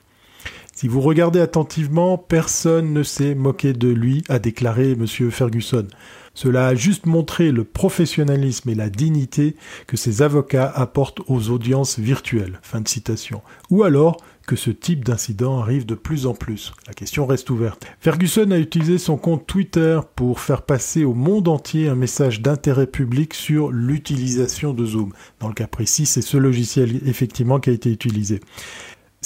Si 0.72 0.86
vous 0.86 1.00
regardez 1.00 1.40
attentivement, 1.40 2.16
personne 2.16 2.92
ne 2.92 3.02
s'est 3.02 3.34
moqué 3.34 3.72
de 3.72 3.88
lui, 3.88 4.22
a 4.28 4.38
déclaré 4.38 4.92
M. 4.92 5.06
Ferguson. 5.30 5.86
Cela 6.34 6.66
a 6.66 6.74
juste 6.74 7.06
montré 7.06 7.52
le 7.52 7.64
professionnalisme 7.64 8.68
et 8.68 8.74
la 8.74 8.90
dignité 8.90 9.56
que 9.86 9.96
ces 9.96 10.22
avocats 10.22 10.70
apportent 10.74 11.20
aux 11.28 11.50
audiences 11.50 11.98
virtuelles. 11.98 12.60
Fin 12.62 12.80
de 12.80 12.88
citation. 12.88 13.40
Ou 13.70 13.84
alors 13.84 14.18
que 14.46 14.56
ce 14.56 14.70
type 14.70 15.04
d'incident 15.04 15.60
arrive 15.60 15.86
de 15.86 15.94
plus 15.94 16.26
en 16.26 16.34
plus. 16.34 16.72
La 16.86 16.92
question 16.92 17.26
reste 17.26 17.48
ouverte. 17.50 17.86
Ferguson 18.00 18.50
a 18.50 18.58
utilisé 18.58 18.98
son 18.98 19.16
compte 19.16 19.46
Twitter 19.46 20.00
pour 20.16 20.40
faire 20.40 20.62
passer 20.62 21.04
au 21.04 21.14
monde 21.14 21.48
entier 21.48 21.88
un 21.88 21.94
message 21.94 22.42
d'intérêt 22.42 22.86
public 22.86 23.32
sur 23.32 23.70
l'utilisation 23.70 24.74
de 24.74 24.84
Zoom. 24.84 25.12
Dans 25.40 25.48
le 25.48 25.54
cas 25.54 25.66
précis, 25.66 26.06
c'est 26.06 26.20
ce 26.20 26.36
logiciel 26.36 27.00
effectivement 27.06 27.58
qui 27.58 27.70
a 27.70 27.72
été 27.72 27.90
utilisé. 27.90 28.40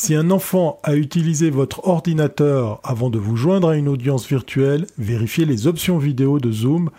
Si 0.01 0.15
un 0.15 0.31
enfant 0.31 0.79
a 0.85 0.95
utilisé 0.95 1.51
votre 1.51 1.89
ordinateur 1.89 2.81
avant 2.85 3.11
de 3.11 3.19
vous 3.19 3.35
joindre 3.35 3.71
à 3.71 3.77
une 3.77 3.89
audience 3.89 4.29
virtuelle, 4.29 4.87
vérifiez 4.97 5.45
les 5.45 5.67
options 5.67 5.99
vidéo 5.99 6.39
de 6.39 6.53
Zoom 6.53 6.91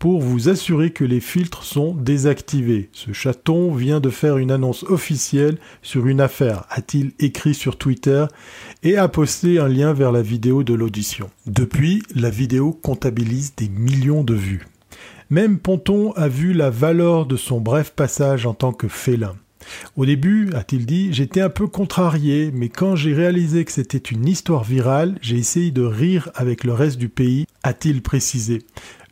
pour 0.00 0.20
vous 0.20 0.48
assurer 0.48 0.90
que 0.90 1.04
les 1.04 1.20
filtres 1.20 1.62
sont 1.62 1.94
désactivés. 1.94 2.88
Ce 2.92 3.12
chaton 3.12 3.72
vient 3.72 4.00
de 4.00 4.10
faire 4.10 4.38
une 4.38 4.50
annonce 4.50 4.82
officielle 4.82 5.58
sur 5.82 6.08
une 6.08 6.20
affaire, 6.20 6.64
a-t-il 6.68 7.12
écrit 7.20 7.54
sur 7.54 7.78
Twitter, 7.78 8.26
et 8.82 8.96
a 8.96 9.06
posté 9.06 9.60
un 9.60 9.68
lien 9.68 9.92
vers 9.92 10.10
la 10.10 10.22
vidéo 10.22 10.64
de 10.64 10.74
l'audition. 10.74 11.30
Depuis, 11.46 12.02
la 12.16 12.28
vidéo 12.28 12.72
comptabilise 12.72 13.54
des 13.54 13.68
millions 13.68 14.24
de 14.24 14.34
vues. 14.34 14.66
Même 15.30 15.60
Ponton 15.60 16.10
a 16.16 16.26
vu 16.26 16.54
la 16.54 16.70
valeur 16.70 17.24
de 17.24 17.36
son 17.36 17.60
bref 17.60 17.92
passage 17.92 18.46
en 18.46 18.54
tant 18.54 18.72
que 18.72 18.88
félin. 18.88 19.36
Au 19.96 20.06
début, 20.06 20.50
a-t-il 20.54 20.86
dit, 20.86 21.12
j'étais 21.12 21.40
un 21.40 21.50
peu 21.50 21.66
contrarié, 21.66 22.50
mais 22.52 22.68
quand 22.68 22.96
j'ai 22.96 23.14
réalisé 23.14 23.64
que 23.64 23.72
c'était 23.72 23.98
une 23.98 24.26
histoire 24.26 24.64
virale, 24.64 25.18
j'ai 25.20 25.36
essayé 25.36 25.70
de 25.70 25.82
rire 25.82 26.30
avec 26.34 26.64
le 26.64 26.72
reste 26.72 26.98
du 26.98 27.08
pays, 27.08 27.46
a-t-il 27.62 28.02
précisé. 28.02 28.62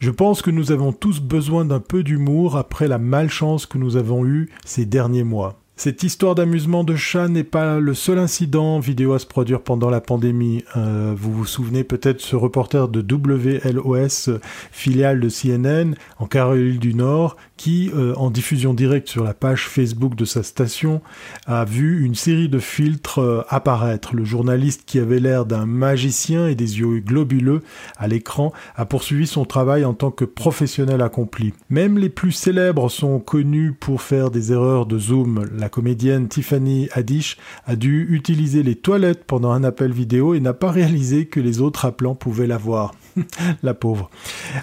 Je 0.01 0.11
pense 0.11 0.43
que 0.43 0.51
nous 0.51 0.73
avons 0.73 0.93
tous 0.93 1.21
besoin 1.21 1.65
d'un 1.65 1.81
peu 1.81 2.03
d'humour 2.03 2.57
après 2.57 2.89
la 2.89 2.99
malchance 2.99 3.67
que 3.67 3.79
nous 3.79 3.97
avons 3.97 4.27
eue 4.27 4.51
ces 4.65 4.85
derniers 4.85 5.25
mois. 5.25 5.59
Cette 5.79 6.03
histoire 6.03 6.35
d'amusement 6.35 6.85
de 6.85 6.97
chat 6.97 7.29
n'est 7.29 7.45
pas 7.45 7.81
le 7.81 7.93
seul 7.93 8.19
incident 8.19 8.79
vidéo 8.79 9.13
à 9.13 9.19
se 9.19 9.27
produire 9.27 9.61
pendant 9.61 9.91
la 9.91 10.01
pandémie. 10.01 10.65
Euh, 10.75 11.13
vous 11.15 11.31
vous 11.31 11.45
souvenez 11.45 11.85
peut-être 11.85 12.23
ce 12.23 12.35
reporter 12.35 12.89
de 12.89 13.05
WLOS, 13.15 14.39
filiale 14.73 15.21
de 15.21 15.29
CNN, 15.29 15.95
en 16.19 16.27
Caroline 16.27 16.79
du 16.79 16.95
Nord, 16.95 17.37
qui, 17.59 17.91
euh, 17.95 18.15
en 18.15 18.31
diffusion 18.31 18.73
directe 18.73 19.09
sur 19.09 19.23
la 19.23 19.35
page 19.35 19.69
Facebook 19.69 20.15
de 20.15 20.25
sa 20.25 20.43
station, 20.43 21.03
a 21.45 21.67
vu 21.67 22.07
une 22.07 22.15
série 22.15 22.49
de 22.49 22.59
filtres 22.59 23.19
euh, 23.19 23.43
apparaître. 23.51 24.17
Le 24.17 24.25
journaliste 24.25 24.85
qui 24.87 24.99
avait 24.99 25.21
l'air 25.21 25.45
d'un 25.45 25.67
magicien 25.67 26.49
et 26.49 26.55
des 26.55 26.79
yeux 26.79 27.01
globuleux 27.01 27.63
à 27.99 28.09
l'écran 28.09 28.51
a 28.77 28.87
poursuivi 28.87 29.27
son 29.27 29.45
travail 29.45 29.85
en 29.85 29.93
tant 29.93 30.11
que 30.11 30.25
professionnel 30.25 31.03
accompli. 31.03 31.53
Même 31.69 31.99
les 31.99 32.09
plus 32.09 32.33
célèbres 32.33 32.89
sont 32.91 33.19
connus 33.19 33.73
pour 33.73 34.01
faire 34.01 34.31
des 34.31 34.53
erreurs 34.53 34.87
de 34.87 34.99
zoom. 34.99 35.45
Comédienne 35.69 36.29
Tiffany 36.29 36.89
Haddish 36.93 37.37
a 37.67 37.77
dû 37.77 38.07
utiliser 38.11 38.63
les 38.63 38.75
toilettes 38.75 39.25
pendant 39.25 39.53
un 39.53 39.65
appel 39.65 39.93
vidéo 39.93 40.35
et 40.35 40.41
n'a 40.41 40.55
pas 40.55 40.71
réalisé 40.71 41.27
que 41.27 41.41
les 41.41 41.61
autres 41.61 41.85
appelants 41.85 42.15
pouvaient 42.15 42.47
la 42.47 42.59
voir. 42.59 42.95
la 43.63 43.75
pauvre. 43.75 44.11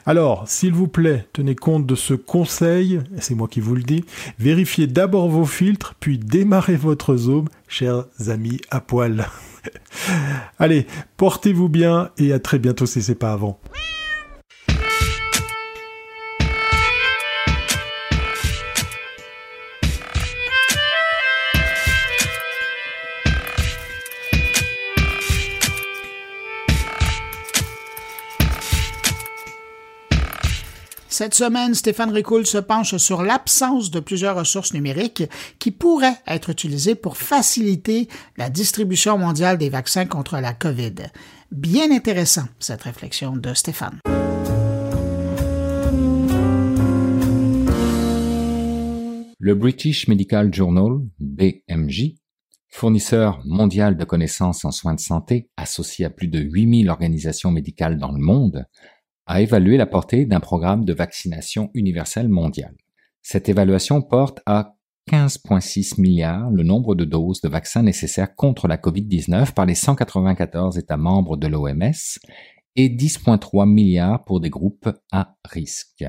Alors, 0.06 0.48
s'il 0.48 0.74
vous 0.74 0.88
plaît, 0.88 1.28
tenez 1.34 1.56
compte 1.56 1.86
de 1.86 1.96
ce 1.96 2.14
conseil, 2.14 3.02
c'est 3.20 3.36
moi 3.36 3.48
qui 3.48 3.60
vous 3.60 3.76
le 3.76 3.84
dis, 3.84 4.06
vérifiez 4.40 4.88
d'abord 4.88 5.30
vos 5.30 5.46
filtres, 5.46 5.96
puis 6.00 6.18
démarrez 6.18 6.76
votre 6.76 7.16
zoom, 7.16 7.48
chers 7.68 8.06
amis 8.28 8.60
à 8.70 8.80
poil. 8.80 9.28
Allez, 10.60 10.86
portez-vous 11.18 11.70
bien 11.70 12.10
et 12.18 12.34
à 12.34 12.40
très 12.40 12.60
bientôt 12.60 12.86
si 12.86 13.02
c'est 13.02 13.16
pas 13.16 13.34
avant. 13.34 13.60
Cette 31.14 31.36
semaine, 31.36 31.76
Stéphane 31.76 32.10
Ricoul 32.10 32.48
se 32.48 32.58
penche 32.58 32.98
sur 32.98 33.22
l'absence 33.22 33.92
de 33.92 34.00
plusieurs 34.00 34.36
ressources 34.36 34.74
numériques 34.74 35.22
qui 35.60 35.70
pourraient 35.70 36.18
être 36.26 36.50
utilisées 36.50 36.96
pour 36.96 37.18
faciliter 37.18 38.08
la 38.36 38.50
distribution 38.50 39.20
mondiale 39.20 39.60
des 39.60 39.70
vaccins 39.70 40.08
contre 40.08 40.40
la 40.40 40.54
COVID. 40.54 40.96
Bien 41.52 41.92
intéressant, 41.92 42.46
cette 42.58 42.82
réflexion 42.82 43.38
de 43.38 43.54
Stéphane. 43.54 44.00
Le 49.38 49.54
British 49.54 50.08
Medical 50.08 50.52
Journal, 50.52 50.94
BMJ, 51.20 52.16
fournisseur 52.70 53.40
mondial 53.46 53.98
de 53.98 54.04
connaissances 54.04 54.66
en 54.66 54.72
soins 54.72 54.96
de 54.96 55.00
santé 55.00 55.48
associé 55.58 56.06
à 56.06 56.10
plus 56.10 56.28
de 56.28 56.40
8000 56.40 56.90
organisations 56.90 57.52
médicales 57.52 58.00
dans 58.00 58.12
le 58.12 58.20
monde, 58.20 58.66
a 59.26 59.42
évalué 59.42 59.78
la 59.78 59.86
portée 59.86 60.26
d'un 60.26 60.40
programme 60.40 60.86
de 60.86 60.94
vaccination 60.94 61.70
universelle 61.74 62.30
mondiale. 62.30 62.76
Cette 63.22 63.50
évaluation 63.50 64.02
porte 64.02 64.42
à 64.46 64.76
15,6 65.10 66.00
milliards 66.00 66.50
le 66.52 66.64
nombre 66.64 66.96
de 66.96 67.06
doses 67.06 67.42
de 67.42 67.50
vaccins 67.50 67.84
nécessaires 67.84 68.36
contre 68.36 68.68
la 68.68 68.78
COVID-19 68.78 69.54
par 69.54 69.66
les 69.66 69.76
194 69.76 70.78
États 70.78 70.98
membres 70.98 71.38
de 71.38 71.48
l'OMS 71.48 72.20
et 72.76 72.90
10,3 72.90 73.68
milliards 73.68 74.24
pour 74.24 74.40
des 74.40 74.50
groupes 74.50 74.90
à 75.12 75.36
risque. 75.46 76.06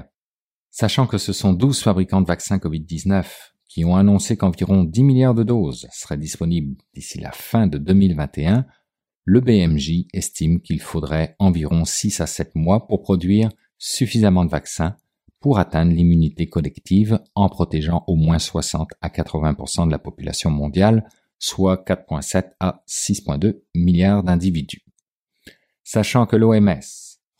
Sachant 0.71 1.07
que 1.07 1.19
ce 1.19 1.33
sont 1.33 1.53
12 1.53 1.83
fabricants 1.83 2.21
de 2.21 2.27
vaccins 2.27 2.59
COVID-19 2.59 3.25
qui 3.69 3.85
ont 3.85 3.97
annoncé 3.97 4.37
qu'environ 4.37 4.85
10 4.85 5.03
milliards 5.03 5.35
de 5.35 5.43
doses 5.43 5.89
seraient 5.93 6.17
disponibles 6.17 6.77
d'ici 6.95 7.21
la 7.21 7.33
fin 7.33 7.67
de 7.67 7.79
2021, 7.79 8.67
le 9.25 9.41
BMJ 9.41 10.07
estime 10.12 10.61
qu'il 10.61 10.81
faudrait 10.81 11.35
environ 11.39 11.85
6 11.85 12.20
à 12.20 12.27
7 12.27 12.55
mois 12.55 12.87
pour 12.87 13.03
produire 13.03 13.51
suffisamment 13.79 14.45
de 14.45 14.51
vaccins 14.51 14.97
pour 15.41 15.59
atteindre 15.59 15.93
l'immunité 15.93 16.49
collective 16.49 17.18
en 17.35 17.49
protégeant 17.49 18.05
au 18.07 18.16
moins 18.16 18.39
60 18.39 18.91
à 19.01 19.09
80% 19.09 19.87
de 19.87 19.91
la 19.91 19.99
population 19.99 20.51
mondiale, 20.51 21.09
soit 21.39 21.85
4,7 21.87 22.53
à 22.61 22.83
6,2 22.89 23.61
milliards 23.75 24.22
d'individus. 24.22 24.85
Sachant 25.83 26.27
que 26.27 26.37
l'OMS 26.37 26.81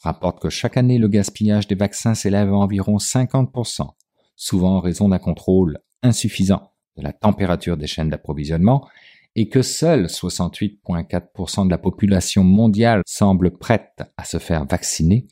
rapporte 0.03 0.41
que 0.41 0.51
chaque 0.51 0.77
année 0.77 0.99
le 0.99 1.09
gaspillage 1.09 1.67
des 1.67 1.75
vaccins 1.75 2.15
s'élève 2.15 2.51
à 2.51 2.57
environ 2.57 2.99
50% 2.99 3.89
souvent 4.37 4.77
en 4.77 4.81
raison 4.81 5.09
d'un 5.09 5.19
contrôle 5.19 5.79
insuffisant 6.03 6.73
de 6.97 7.03
la 7.03 7.13
température 7.13 7.77
des 7.77 7.87
chaînes 7.87 8.11
d'approvisionnement 8.11 8.89
et 9.37 9.49
que 9.49 9.63
seule 9.63 10.07
68,4% 10.07 11.67
de 11.67 11.71
la 11.71 11.79
population 11.79 12.45
mondiale 12.45 13.03
semble 13.07 13.59
prête 13.59 14.03
à 14.17 14.25
se 14.25 14.39
faire 14.39 14.65
vacciner, 14.67 15.27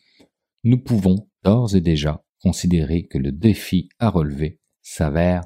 nous 0.64 0.78
pouvons 0.78 1.28
d'ores 1.44 1.74
et 1.76 1.80
déjà 1.80 2.24
considérer 2.40 3.06
que 3.06 3.18
le 3.18 3.32
défi 3.32 3.88
à 3.98 4.10
relever 4.10 4.60
s'avère 4.80 5.42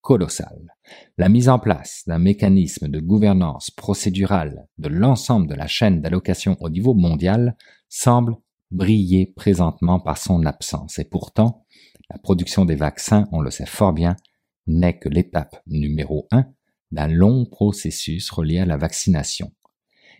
colossal. 0.00 0.72
La 1.18 1.28
mise 1.28 1.48
en 1.48 1.58
place 1.58 2.04
d'un 2.06 2.20
mécanisme 2.20 2.86
de 2.86 3.00
gouvernance 3.00 3.70
procédurale 3.72 4.68
de 4.78 4.88
l'ensemble 4.88 5.48
de 5.48 5.54
la 5.54 5.66
chaîne 5.66 6.00
d'allocation 6.00 6.56
au 6.60 6.68
niveau 6.68 6.94
mondial 6.94 7.56
semble 7.88 8.36
briller 8.70 9.32
présentement 9.34 9.98
par 9.98 10.18
son 10.18 10.46
absence. 10.46 11.00
Et 11.00 11.04
pourtant, 11.04 11.66
la 12.08 12.18
production 12.18 12.64
des 12.64 12.76
vaccins, 12.76 13.26
on 13.32 13.40
le 13.40 13.50
sait 13.50 13.66
fort 13.66 13.92
bien, 13.92 14.16
n'est 14.68 14.98
que 14.98 15.08
l'étape 15.08 15.60
numéro 15.66 16.28
un 16.30 16.46
d'un 16.92 17.08
long 17.08 17.44
processus 17.44 18.30
relié 18.30 18.58
à 18.58 18.66
la 18.66 18.76
vaccination. 18.76 19.52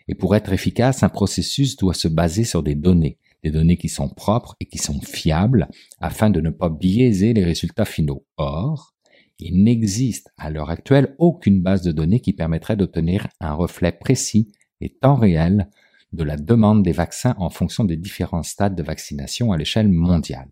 Et 0.08 0.14
pour 0.14 0.36
être 0.36 0.52
efficace, 0.52 1.02
un 1.02 1.08
processus 1.08 1.76
doit 1.76 1.94
se 1.94 2.08
baser 2.08 2.44
sur 2.44 2.62
des 2.62 2.74
données, 2.74 3.18
des 3.42 3.50
données 3.50 3.76
qui 3.76 3.88
sont 3.88 4.08
propres 4.08 4.54
et 4.60 4.66
qui 4.66 4.78
sont 4.78 5.00
fiables 5.00 5.68
afin 6.00 6.30
de 6.30 6.40
ne 6.40 6.50
pas 6.50 6.68
biaiser 6.68 7.32
les 7.32 7.44
résultats 7.44 7.84
finaux. 7.84 8.24
Or, 8.36 8.94
il 9.38 9.62
n'existe 9.62 10.30
à 10.38 10.50
l'heure 10.50 10.70
actuelle 10.70 11.14
aucune 11.18 11.62
base 11.62 11.82
de 11.82 11.92
données 11.92 12.20
qui 12.20 12.32
permettrait 12.32 12.76
d'obtenir 12.76 13.28
un 13.40 13.52
reflet 13.52 13.92
précis 13.92 14.52
et 14.80 14.90
temps 14.90 15.16
réel 15.16 15.68
de 16.12 16.24
la 16.24 16.36
demande 16.36 16.82
des 16.82 16.92
vaccins 16.92 17.34
en 17.38 17.50
fonction 17.50 17.84
des 17.84 17.96
différents 17.96 18.42
stades 18.42 18.76
de 18.76 18.82
vaccination 18.82 19.52
à 19.52 19.58
l'échelle 19.58 19.90
mondiale. 19.90 20.48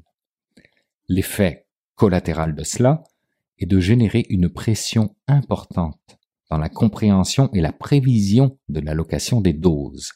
L'effet 1.09 1.67
collatéral 1.95 2.55
de 2.55 2.65
cela 2.65 3.05
et 3.59 3.67
de 3.67 3.81
générer 3.81 4.25
une 4.29 4.49
pression 4.49 5.15
importante 5.29 6.19
dans 6.51 6.59
la 6.59 6.69
compréhension 6.69 7.51
et 7.53 7.61
la 7.61 7.73
prévision 7.73 8.59
de 8.69 8.81
l'allocation 8.81 9.41
des 9.41 9.53
doses. 9.53 10.13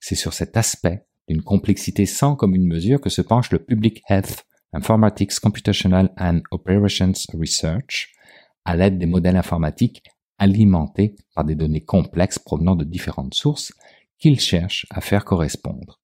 C'est 0.00 0.14
sur 0.14 0.32
cet 0.32 0.56
aspect 0.56 1.04
d'une 1.28 1.42
complexité 1.42 2.06
sans 2.06 2.36
commune 2.36 2.66
mesure 2.66 3.00
que 3.00 3.10
se 3.10 3.22
penche 3.22 3.50
le 3.50 3.58
Public 3.58 4.02
Health 4.08 4.44
Informatics 4.72 5.38
Computational 5.40 6.12
and 6.18 6.40
Operations 6.50 7.12
Research 7.34 8.12
à 8.64 8.76
l'aide 8.76 8.98
des 8.98 9.06
modèles 9.06 9.36
informatiques 9.36 10.02
alimentés 10.38 11.14
par 11.34 11.44
des 11.44 11.54
données 11.54 11.84
complexes 11.84 12.38
provenant 12.38 12.76
de 12.76 12.84
différentes 12.84 13.34
sources 13.34 13.72
qu'il 14.18 14.40
cherche 14.40 14.86
à 14.90 15.00
faire 15.00 15.24
correspondre. 15.24 16.00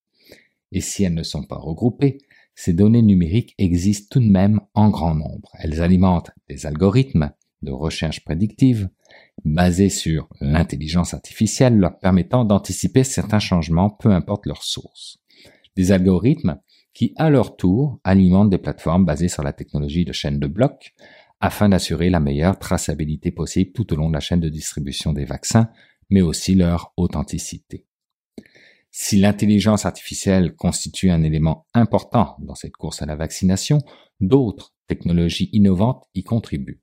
Et 0.72 0.80
si 0.80 1.04
elles 1.04 1.14
ne 1.14 1.22
sont 1.22 1.44
pas 1.44 1.56
regroupées, 1.56 2.18
ces 2.54 2.72
données 2.72 3.02
numériques 3.02 3.54
existent 3.58 4.08
tout 4.10 4.20
de 4.20 4.30
même 4.30 4.60
en 4.74 4.90
grand 4.90 5.14
nombre. 5.14 5.50
Elles 5.58 5.80
alimentent 5.80 6.30
des 6.48 6.66
algorithmes 6.66 7.32
de 7.62 7.72
recherche 7.72 8.24
prédictive 8.24 8.88
basés 9.44 9.88
sur 9.88 10.28
l'intelligence 10.40 11.14
artificielle 11.14 11.76
leur 11.76 11.98
permettant 11.98 12.44
d'anticiper 12.44 13.04
certains 13.04 13.38
changements 13.38 13.90
peu 13.90 14.10
importe 14.10 14.46
leur 14.46 14.62
source. 14.62 15.18
Des 15.76 15.90
algorithmes 15.92 16.60
qui, 16.92 17.12
à 17.16 17.28
leur 17.30 17.56
tour, 17.56 18.00
alimentent 18.04 18.50
des 18.50 18.58
plateformes 18.58 19.04
basées 19.04 19.28
sur 19.28 19.42
la 19.42 19.52
technologie 19.52 20.04
de 20.04 20.12
chaîne 20.12 20.38
de 20.38 20.46
blocs 20.46 20.94
afin 21.40 21.68
d'assurer 21.68 22.10
la 22.10 22.20
meilleure 22.20 22.58
traçabilité 22.58 23.32
possible 23.32 23.72
tout 23.72 23.92
au 23.92 23.96
long 23.96 24.08
de 24.08 24.14
la 24.14 24.20
chaîne 24.20 24.40
de 24.40 24.48
distribution 24.48 25.12
des 25.12 25.24
vaccins, 25.24 25.68
mais 26.08 26.22
aussi 26.22 26.54
leur 26.54 26.92
authenticité. 26.96 27.86
Si 28.96 29.16
l'intelligence 29.16 29.86
artificielle 29.86 30.54
constitue 30.54 31.10
un 31.10 31.24
élément 31.24 31.66
important 31.74 32.36
dans 32.38 32.54
cette 32.54 32.76
course 32.76 33.02
à 33.02 33.06
la 33.06 33.16
vaccination, 33.16 33.80
d'autres 34.20 34.72
technologies 34.86 35.50
innovantes 35.52 36.04
y 36.14 36.22
contribuent. 36.22 36.80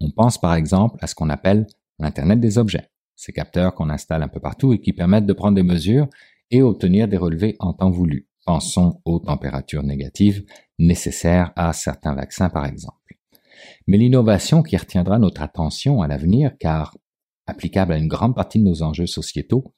On 0.00 0.10
pense 0.10 0.36
par 0.36 0.52
exemple 0.54 0.98
à 1.00 1.06
ce 1.06 1.14
qu'on 1.14 1.30
appelle 1.30 1.68
l'Internet 2.00 2.40
des 2.40 2.58
objets, 2.58 2.90
ces 3.14 3.32
capteurs 3.32 3.76
qu'on 3.76 3.88
installe 3.88 4.24
un 4.24 4.28
peu 4.28 4.40
partout 4.40 4.72
et 4.72 4.80
qui 4.80 4.92
permettent 4.92 5.26
de 5.26 5.32
prendre 5.32 5.54
des 5.54 5.62
mesures 5.62 6.08
et 6.50 6.60
obtenir 6.60 7.06
des 7.06 7.18
relevés 7.18 7.54
en 7.60 7.72
temps 7.72 7.92
voulu. 7.92 8.26
Pensons 8.44 9.00
aux 9.04 9.20
températures 9.20 9.84
négatives 9.84 10.44
nécessaires 10.80 11.52
à 11.54 11.72
certains 11.72 12.16
vaccins 12.16 12.50
par 12.50 12.66
exemple. 12.66 13.16
Mais 13.86 13.96
l'innovation 13.96 14.64
qui 14.64 14.76
retiendra 14.76 15.20
notre 15.20 15.42
attention 15.42 16.02
à 16.02 16.08
l'avenir, 16.08 16.50
car 16.58 16.96
applicable 17.46 17.92
à 17.92 17.96
une 17.96 18.08
grande 18.08 18.34
partie 18.34 18.58
de 18.58 18.64
nos 18.64 18.82
enjeux 18.82 19.06
sociétaux, 19.06 19.72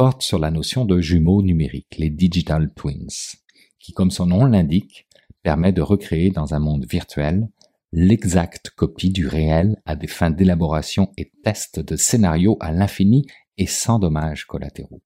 porte 0.00 0.22
sur 0.22 0.38
la 0.38 0.50
notion 0.50 0.86
de 0.86 0.98
jumeaux 0.98 1.42
numériques, 1.42 1.98
les 1.98 2.08
digital 2.08 2.72
twins, 2.72 3.36
qui, 3.78 3.92
comme 3.92 4.10
son 4.10 4.24
nom 4.24 4.46
l'indique, 4.46 5.06
permet 5.42 5.72
de 5.72 5.82
recréer 5.82 6.30
dans 6.30 6.54
un 6.54 6.58
monde 6.58 6.86
virtuel 6.88 7.50
l'exacte 7.92 8.70
copie 8.70 9.10
du 9.10 9.26
réel 9.26 9.76
à 9.84 9.96
des 9.96 10.06
fins 10.06 10.30
d'élaboration 10.30 11.12
et 11.18 11.30
test 11.44 11.80
de 11.80 11.96
scénarios 11.96 12.56
à 12.60 12.72
l'infini 12.72 13.26
et 13.58 13.66
sans 13.66 13.98
dommages 13.98 14.46
collatéraux. 14.46 15.02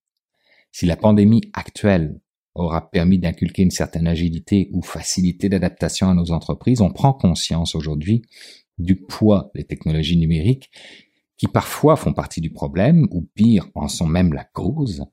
Si 0.71 0.87
la 0.87 0.95
pandémie 0.97 1.43
actuelle 1.55 2.21
aura 2.55 2.89
permis 2.89 3.19
d'inculquer 3.19 3.63
une 3.65 3.73
certaine 3.73 4.07
agilité 4.07 4.71
ou 4.75 4.81
facilité 4.81 5.49
d'adaptation 5.49 6.09
à 6.09 6.15
nos 6.15 6.31
entreprises, 6.31 6.81
on 6.81 6.93
prend 6.93 7.15
conscience 7.15 7.75
aujourd'hui 7.75 8.23
du 8.79 8.95
poids 8.95 9.51
des 9.57 9.65
technologies 9.65 10.19
numériques 10.19 10.71
qui 11.37 11.49
parfois 11.49 11.97
font 11.97 12.13
partie 12.13 12.41
du 12.41 12.51
problème 12.51 13.09
ou 13.11 13.23
pire 13.35 13.69
en 13.75 13.89
sont 13.89 14.07
même 14.07 14.33
la 14.33 14.45
cause, 14.45 15.05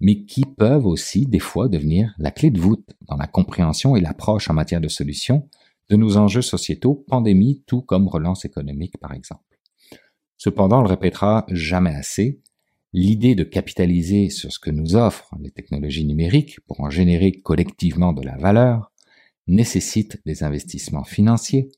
mais 0.00 0.24
qui 0.24 0.44
peuvent 0.44 0.86
aussi 0.86 1.26
des 1.26 1.38
fois 1.38 1.68
devenir 1.68 2.14
la 2.18 2.30
clé 2.30 2.50
de 2.50 2.60
voûte 2.60 2.90
dans 3.02 3.16
la 3.16 3.26
compréhension 3.26 3.96
et 3.96 4.00
l'approche 4.00 4.50
en 4.50 4.54
matière 4.54 4.80
de 4.80 4.88
solutions 4.88 5.48
de 5.88 5.96
nos 5.96 6.16
enjeux 6.16 6.42
sociétaux, 6.42 7.04
pandémie, 7.08 7.62
tout 7.66 7.80
comme 7.80 8.08
relance 8.08 8.44
économique 8.44 8.98
par 8.98 9.14
exemple. 9.14 9.42
Cependant, 10.36 10.80
on 10.80 10.82
le 10.82 10.88
répétera 10.88 11.46
jamais 11.50 11.94
assez, 11.94 12.40
l'idée 12.92 13.34
de 13.34 13.44
capitaliser 13.44 14.30
sur 14.30 14.52
ce 14.52 14.58
que 14.58 14.70
nous 14.70 14.96
offrent 14.96 15.34
les 15.40 15.50
technologies 15.50 16.04
numériques 16.04 16.60
pour 16.66 16.80
en 16.80 16.90
générer 16.90 17.32
collectivement 17.32 18.12
de 18.12 18.22
la 18.22 18.36
valeur 18.36 18.92
nécessite 19.46 20.20
des 20.26 20.44
investissements 20.44 21.04
financiers, 21.04 21.70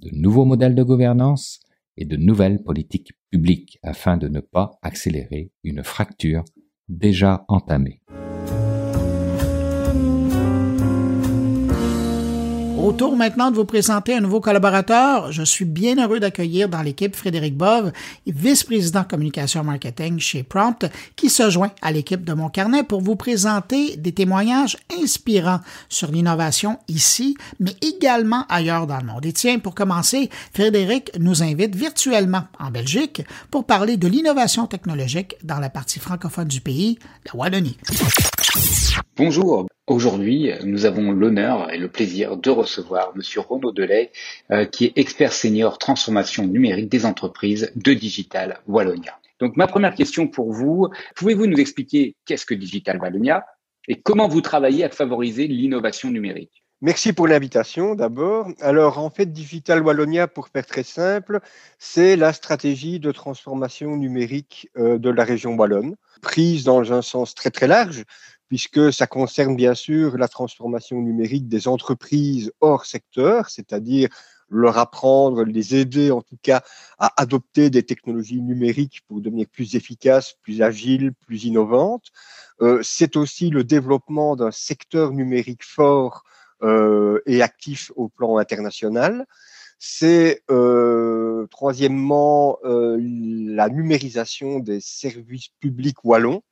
de 0.00 0.10
nouveaux 0.12 0.44
modèles 0.44 0.74
de 0.74 0.82
gouvernance 0.82 1.60
et 1.98 2.04
de 2.04 2.16
nouvelles 2.16 2.62
politiques 2.62 3.12
publiques 3.30 3.78
afin 3.82 4.16
de 4.16 4.28
ne 4.28 4.40
pas 4.40 4.78
accélérer 4.82 5.52
une 5.64 5.82
fracture 5.82 6.44
déjà 6.88 7.44
entamée. 7.48 8.00
Au 12.88 12.92
tour 12.92 13.16
maintenant 13.16 13.50
de 13.50 13.56
vous 13.56 13.66
présenter 13.66 14.14
un 14.14 14.20
nouveau 14.20 14.40
collaborateur. 14.40 15.30
Je 15.30 15.42
suis 15.42 15.66
bien 15.66 16.02
heureux 16.02 16.20
d'accueillir 16.20 16.70
dans 16.70 16.80
l'équipe 16.80 17.14
Frédéric 17.14 17.54
Bove, 17.54 17.92
vice-président 18.26 19.04
communication 19.04 19.62
marketing 19.62 20.18
chez 20.18 20.42
Prompt, 20.42 20.90
qui 21.14 21.28
se 21.28 21.50
joint 21.50 21.70
à 21.82 21.92
l'équipe 21.92 22.24
de 22.24 22.32
Mon 22.32 22.48
Carnet 22.48 22.84
pour 22.84 23.02
vous 23.02 23.14
présenter 23.14 23.98
des 23.98 24.12
témoignages 24.12 24.78
inspirants 24.98 25.60
sur 25.90 26.10
l'innovation 26.10 26.78
ici, 26.88 27.36
mais 27.60 27.76
également 27.82 28.46
ailleurs 28.48 28.86
dans 28.86 29.00
le 29.00 29.04
monde. 29.04 29.26
Et 29.26 29.34
tiens, 29.34 29.58
pour 29.58 29.74
commencer, 29.74 30.30
Frédéric 30.54 31.10
nous 31.20 31.42
invite 31.42 31.76
virtuellement 31.76 32.44
en 32.58 32.70
Belgique 32.70 33.20
pour 33.50 33.66
parler 33.66 33.98
de 33.98 34.08
l'innovation 34.08 34.66
technologique 34.66 35.36
dans 35.44 35.58
la 35.58 35.68
partie 35.68 35.98
francophone 35.98 36.48
du 36.48 36.62
pays, 36.62 36.98
la 37.26 37.38
Wallonie. 37.38 37.76
Bonjour, 39.18 39.66
Aujourd'hui, 39.88 40.50
nous 40.64 40.84
avons 40.84 41.12
l'honneur 41.12 41.72
et 41.72 41.78
le 41.78 41.88
plaisir 41.88 42.36
de 42.36 42.50
recevoir 42.50 43.12
Monsieur 43.16 43.40
Renaud 43.40 43.72
Delay, 43.72 44.12
euh, 44.50 44.66
qui 44.66 44.84
est 44.84 44.92
expert 44.96 45.32
senior 45.32 45.78
transformation 45.78 46.46
numérique 46.46 46.90
des 46.90 47.06
entreprises 47.06 47.72
de 47.74 47.94
Digital 47.94 48.60
Wallonia. 48.66 49.18
Donc, 49.40 49.56
ma 49.56 49.66
première 49.66 49.94
question 49.94 50.28
pour 50.28 50.52
vous, 50.52 50.88
pouvez-vous 51.16 51.46
nous 51.46 51.56
expliquer 51.56 52.16
qu'est-ce 52.26 52.44
que 52.44 52.52
Digital 52.52 52.98
Wallonia 53.00 53.46
et 53.88 53.98
comment 53.98 54.28
vous 54.28 54.42
travaillez 54.42 54.84
à 54.84 54.90
favoriser 54.90 55.46
l'innovation 55.46 56.10
numérique? 56.10 56.62
Merci 56.80 57.12
pour 57.12 57.26
l'invitation 57.26 57.96
d'abord. 57.96 58.46
Alors 58.60 58.98
en 58.98 59.10
fait, 59.10 59.32
Digital 59.32 59.82
Wallonia, 59.82 60.28
pour 60.28 60.46
faire 60.48 60.64
très 60.64 60.84
simple, 60.84 61.40
c'est 61.78 62.14
la 62.14 62.32
stratégie 62.32 63.00
de 63.00 63.10
transformation 63.10 63.96
numérique 63.96 64.68
euh, 64.76 64.96
de 64.96 65.10
la 65.10 65.24
région 65.24 65.56
wallonne, 65.56 65.96
prise 66.22 66.62
dans 66.62 66.92
un 66.92 67.02
sens 67.02 67.34
très 67.34 67.50
très 67.50 67.66
large, 67.66 68.04
puisque 68.48 68.92
ça 68.92 69.06
concerne 69.06 69.56
bien 69.56 69.74
sûr 69.74 70.16
la 70.18 70.28
transformation 70.28 71.00
numérique 71.00 71.48
des 71.48 71.68
entreprises 71.68 72.52
hors 72.60 72.86
secteur, 72.86 73.50
c'est-à-dire 73.50 74.08
leur 74.50 74.78
apprendre, 74.78 75.44
les 75.44 75.76
aider 75.76 76.10
en 76.10 76.22
tout 76.22 76.38
cas 76.42 76.62
à 76.98 77.12
adopter 77.20 77.70
des 77.70 77.82
technologies 77.82 78.40
numériques 78.40 79.02
pour 79.06 79.20
devenir 79.20 79.46
plus 79.46 79.76
efficaces, 79.76 80.34
plus 80.42 80.62
agiles, 80.62 81.12
plus 81.26 81.44
innovantes. 81.44 82.06
Euh, 82.62 82.80
c'est 82.82 83.16
aussi 83.16 83.50
le 83.50 83.64
développement 83.64 84.36
d'un 84.36 84.50
secteur 84.50 85.12
numérique 85.12 85.64
fort 85.64 86.24
euh, 86.62 87.20
et 87.26 87.42
actif 87.42 87.92
au 87.96 88.08
plan 88.08 88.38
international. 88.38 89.26
C'est 89.78 90.42
euh, 90.50 91.46
troisièmement 91.50 92.58
la 92.64 93.68
numérisation 93.68 94.58
des 94.58 94.80
services 94.80 95.50
publics 95.60 96.04
wallons 96.04 96.42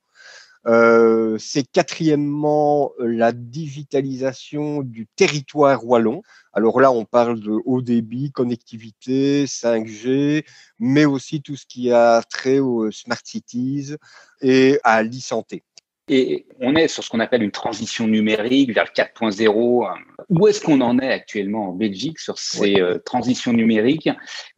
euh, 0.65 1.37
c'est 1.39 1.63
quatrièmement 1.63 2.91
euh, 2.99 3.07
la 3.07 3.31
digitalisation 3.31 4.81
du 4.81 5.07
territoire 5.15 5.85
wallon. 5.85 6.21
Alors 6.53 6.81
là, 6.81 6.91
on 6.91 7.05
parle 7.05 7.39
de 7.39 7.51
haut 7.65 7.81
débit, 7.81 8.31
connectivité, 8.31 9.45
5G, 9.45 10.45
mais 10.79 11.05
aussi 11.05 11.41
tout 11.41 11.55
ce 11.55 11.65
qui 11.65 11.91
a 11.91 12.21
trait 12.23 12.59
aux 12.59 12.91
smart 12.91 13.21
cities 13.23 13.95
et 14.41 14.79
à 14.83 15.03
l'e-santé. 15.03 15.63
Et 16.09 16.45
on 16.61 16.75
est 16.75 16.87
sur 16.87 17.03
ce 17.03 17.09
qu'on 17.09 17.19
appelle 17.19 17.43
une 17.43 17.51
transition 17.51 18.07
numérique 18.07 18.73
vers 18.73 18.85
le 18.85 18.91
4.0. 18.91 19.93
Où 20.29 20.47
est-ce 20.47 20.61
qu'on 20.61 20.79
en 20.79 20.99
est 20.99 21.11
actuellement 21.11 21.69
en 21.69 21.73
Belgique 21.73 22.19
sur 22.19 22.39
ces 22.39 22.79
euh, 22.79 22.97
transitions 22.99 23.51
numériques? 23.51 24.09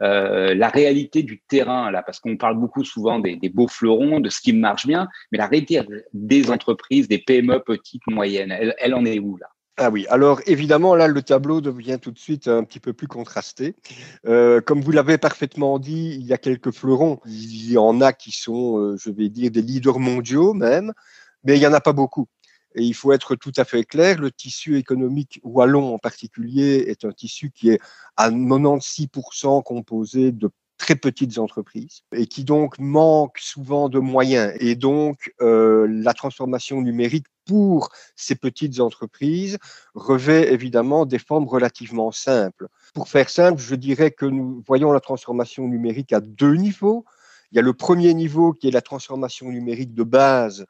Euh, 0.01 0.53
La 0.53 0.69
réalité 0.69 1.23
du 1.23 1.41
terrain, 1.41 1.89
là, 1.89 2.03
parce 2.03 2.19
qu'on 2.19 2.37
parle 2.37 2.59
beaucoup 2.59 2.83
souvent 2.83 3.17
des, 3.17 3.35
des, 3.35 3.49
beaux 3.49 3.67
fleurons, 3.67 4.19
de 4.19 4.29
ce 4.29 4.41
qui 4.41 4.53
marche 4.53 4.85
bien, 4.85 5.07
mais 5.31 5.39
la 5.39 5.47
réalité 5.47 5.81
des 6.13 6.51
entreprises, 6.51 7.07
des 7.07 7.17
PME 7.17 7.63
petites, 7.65 8.05
moyennes, 8.07 8.51
elle, 8.51 8.75
elle 8.77 8.93
en 8.93 9.05
est 9.05 9.17
où 9.17 9.37
là? 9.37 9.47
Ah 9.81 9.89
oui, 9.89 10.05
alors 10.09 10.41
évidemment, 10.45 10.93
là, 10.93 11.07
le 11.07 11.21
tableau 11.21 11.61
devient 11.61 11.97
tout 12.01 12.11
de 12.11 12.19
suite 12.19 12.49
un 12.49 12.65
petit 12.65 12.81
peu 12.81 12.91
plus 12.91 13.07
contrasté. 13.07 13.75
Euh, 14.27 14.59
comme 14.59 14.81
vous 14.81 14.91
l'avez 14.91 15.17
parfaitement 15.17 15.79
dit, 15.79 16.17
il 16.19 16.25
y 16.25 16.33
a 16.33 16.37
quelques 16.37 16.71
fleurons. 16.71 17.21
Il 17.25 17.71
y 17.71 17.77
en 17.77 18.01
a 18.01 18.11
qui 18.11 18.31
sont, 18.31 18.97
je 18.97 19.09
vais 19.09 19.29
dire, 19.29 19.51
des 19.51 19.61
leaders 19.61 19.99
mondiaux 19.99 20.53
même 20.53 20.93
mais 21.43 21.57
il 21.57 21.59
n'y 21.59 21.67
en 21.67 21.73
a 21.73 21.81
pas 21.81 21.93
beaucoup. 21.93 22.27
Et 22.75 22.83
il 22.83 22.93
faut 22.93 23.11
être 23.11 23.35
tout 23.35 23.53
à 23.57 23.65
fait 23.65 23.83
clair, 23.83 24.19
le 24.19 24.31
tissu 24.31 24.77
économique 24.77 25.39
wallon 25.43 25.93
en 25.93 25.97
particulier 25.97 26.85
est 26.87 27.03
un 27.03 27.11
tissu 27.11 27.51
qui 27.51 27.69
est 27.69 27.79
à 28.15 28.29
96% 28.29 29.63
composé 29.63 30.31
de 30.31 30.51
très 30.79 30.95
petites 30.95 31.37
entreprises 31.37 32.01
et 32.13 32.25
qui 32.25 32.43
donc 32.43 32.79
manque 32.79 33.37
souvent 33.37 33.89
de 33.89 33.99
moyens. 33.99 34.53
Et 34.59 34.75
donc, 34.75 35.33
euh, 35.41 35.87
la 35.89 36.13
transformation 36.13 36.81
numérique 36.81 37.27
pour 37.45 37.89
ces 38.15 38.35
petites 38.35 38.79
entreprises 38.79 39.57
revêt 39.93 40.53
évidemment 40.53 41.05
des 41.05 41.19
formes 41.19 41.47
relativement 41.47 42.11
simples. 42.11 42.67
Pour 42.93 43.09
faire 43.09 43.29
simple, 43.29 43.61
je 43.61 43.75
dirais 43.75 44.11
que 44.11 44.25
nous 44.25 44.63
voyons 44.65 44.91
la 44.91 44.99
transformation 44.99 45.67
numérique 45.67 46.13
à 46.13 46.21
deux 46.21 46.55
niveaux. 46.55 47.05
Il 47.51 47.55
y 47.55 47.59
a 47.59 47.63
le 47.63 47.73
premier 47.73 48.13
niveau 48.13 48.53
qui 48.53 48.67
est 48.67 48.71
la 48.71 48.81
transformation 48.81 49.49
numérique 49.49 49.93
de 49.93 50.03
base, 50.03 50.65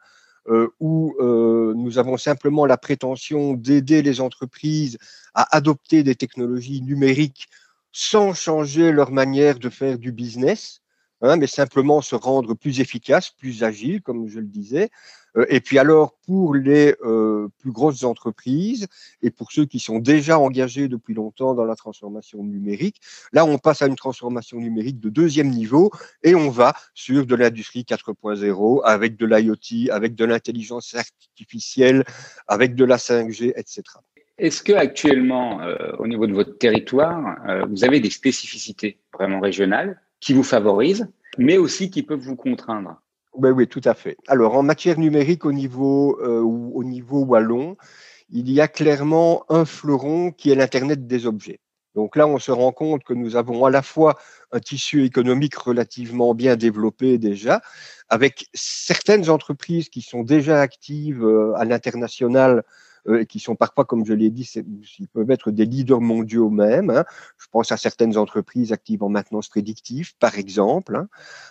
où 0.80 1.14
euh, 1.20 1.74
nous 1.76 1.98
avons 1.98 2.16
simplement 2.16 2.66
la 2.66 2.76
prétention 2.76 3.54
d'aider 3.54 4.02
les 4.02 4.20
entreprises 4.20 4.98
à 5.34 5.56
adopter 5.56 6.02
des 6.02 6.14
technologies 6.14 6.82
numériques 6.82 7.48
sans 7.92 8.34
changer 8.34 8.92
leur 8.92 9.10
manière 9.10 9.58
de 9.58 9.68
faire 9.68 9.98
du 9.98 10.12
business, 10.12 10.80
hein, 11.22 11.36
mais 11.36 11.46
simplement 11.46 12.00
se 12.00 12.14
rendre 12.14 12.54
plus 12.54 12.80
efficace, 12.80 13.30
plus 13.30 13.64
agile, 13.64 14.02
comme 14.02 14.28
je 14.28 14.40
le 14.40 14.46
disais, 14.46 14.84
euh, 14.84 15.19
et 15.48 15.60
puis 15.60 15.78
alors, 15.78 16.16
pour 16.26 16.54
les 16.54 16.94
euh, 17.04 17.48
plus 17.58 17.70
grosses 17.70 18.04
entreprises 18.04 18.86
et 19.22 19.30
pour 19.30 19.52
ceux 19.52 19.64
qui 19.64 19.78
sont 19.78 19.98
déjà 19.98 20.38
engagés 20.38 20.88
depuis 20.88 21.14
longtemps 21.14 21.54
dans 21.54 21.64
la 21.64 21.76
transformation 21.76 22.42
numérique, 22.42 23.00
là, 23.32 23.44
on 23.44 23.58
passe 23.58 23.82
à 23.82 23.86
une 23.86 23.96
transformation 23.96 24.58
numérique 24.58 25.00
de 25.00 25.08
deuxième 25.08 25.50
niveau 25.50 25.90
et 26.22 26.34
on 26.34 26.50
va 26.50 26.74
sur 26.94 27.26
de 27.26 27.34
l'industrie 27.34 27.82
4.0 27.82 28.82
avec 28.84 29.16
de 29.16 29.26
l'IoT, 29.26 29.92
avec 29.92 30.14
de 30.14 30.24
l'intelligence 30.24 30.94
artificielle, 30.94 32.04
avec 32.48 32.74
de 32.74 32.84
la 32.84 32.96
5G, 32.96 33.52
etc. 33.56 33.82
Est-ce 34.38 34.62
que 34.62 34.72
actuellement, 34.72 35.60
euh, 35.60 35.92
au 35.98 36.06
niveau 36.06 36.26
de 36.26 36.32
votre 36.32 36.56
territoire, 36.58 37.36
vous 37.68 37.84
avez 37.84 38.00
des 38.00 38.10
spécificités 38.10 38.98
vraiment 39.12 39.40
régionales 39.40 40.00
qui 40.18 40.32
vous 40.32 40.42
favorisent, 40.42 41.08
mais 41.38 41.58
aussi 41.58 41.90
qui 41.90 42.02
peuvent 42.02 42.20
vous 42.20 42.36
contraindre? 42.36 43.00
Oui, 43.34 43.50
oui, 43.50 43.68
tout 43.68 43.80
à 43.84 43.94
fait. 43.94 44.16
Alors, 44.26 44.54
en 44.56 44.62
matière 44.62 44.98
numérique 44.98 45.44
au 45.44 45.52
niveau, 45.52 46.18
euh, 46.20 46.40
au 46.40 46.82
niveau 46.84 47.24
wallon, 47.24 47.76
il 48.28 48.50
y 48.50 48.60
a 48.60 48.68
clairement 48.68 49.44
un 49.48 49.64
fleuron 49.64 50.32
qui 50.32 50.50
est 50.50 50.54
l'Internet 50.54 51.06
des 51.06 51.26
objets. 51.26 51.60
Donc 51.94 52.16
là, 52.16 52.26
on 52.26 52.38
se 52.38 52.52
rend 52.52 52.72
compte 52.72 53.02
que 53.02 53.14
nous 53.14 53.36
avons 53.36 53.64
à 53.64 53.70
la 53.70 53.82
fois 53.82 54.16
un 54.52 54.60
tissu 54.60 55.04
économique 55.04 55.56
relativement 55.56 56.34
bien 56.34 56.56
développé 56.56 57.18
déjà, 57.18 57.62
avec 58.08 58.46
certaines 58.54 59.28
entreprises 59.28 59.88
qui 59.88 60.02
sont 60.02 60.22
déjà 60.22 60.60
actives 60.60 61.24
euh, 61.24 61.52
à 61.56 61.64
l'international 61.64 62.64
et 63.08 63.26
qui 63.26 63.40
sont 63.40 63.56
parfois, 63.56 63.84
comme 63.84 64.04
je 64.04 64.12
l'ai 64.12 64.30
dit, 64.30 64.48
ils 64.98 65.08
peuvent 65.08 65.30
être 65.30 65.50
des 65.50 65.64
leaders 65.64 66.00
mondiaux 66.00 66.50
même. 66.50 66.90
Hein. 66.90 67.04
Je 67.38 67.46
pense 67.50 67.72
à 67.72 67.76
certaines 67.76 68.16
entreprises 68.16 68.72
actives 68.72 69.02
en 69.02 69.08
maintenance 69.08 69.48
prédictive, 69.48 70.14
par 70.18 70.38
exemple. 70.38 70.96
Hein. 70.96 71.08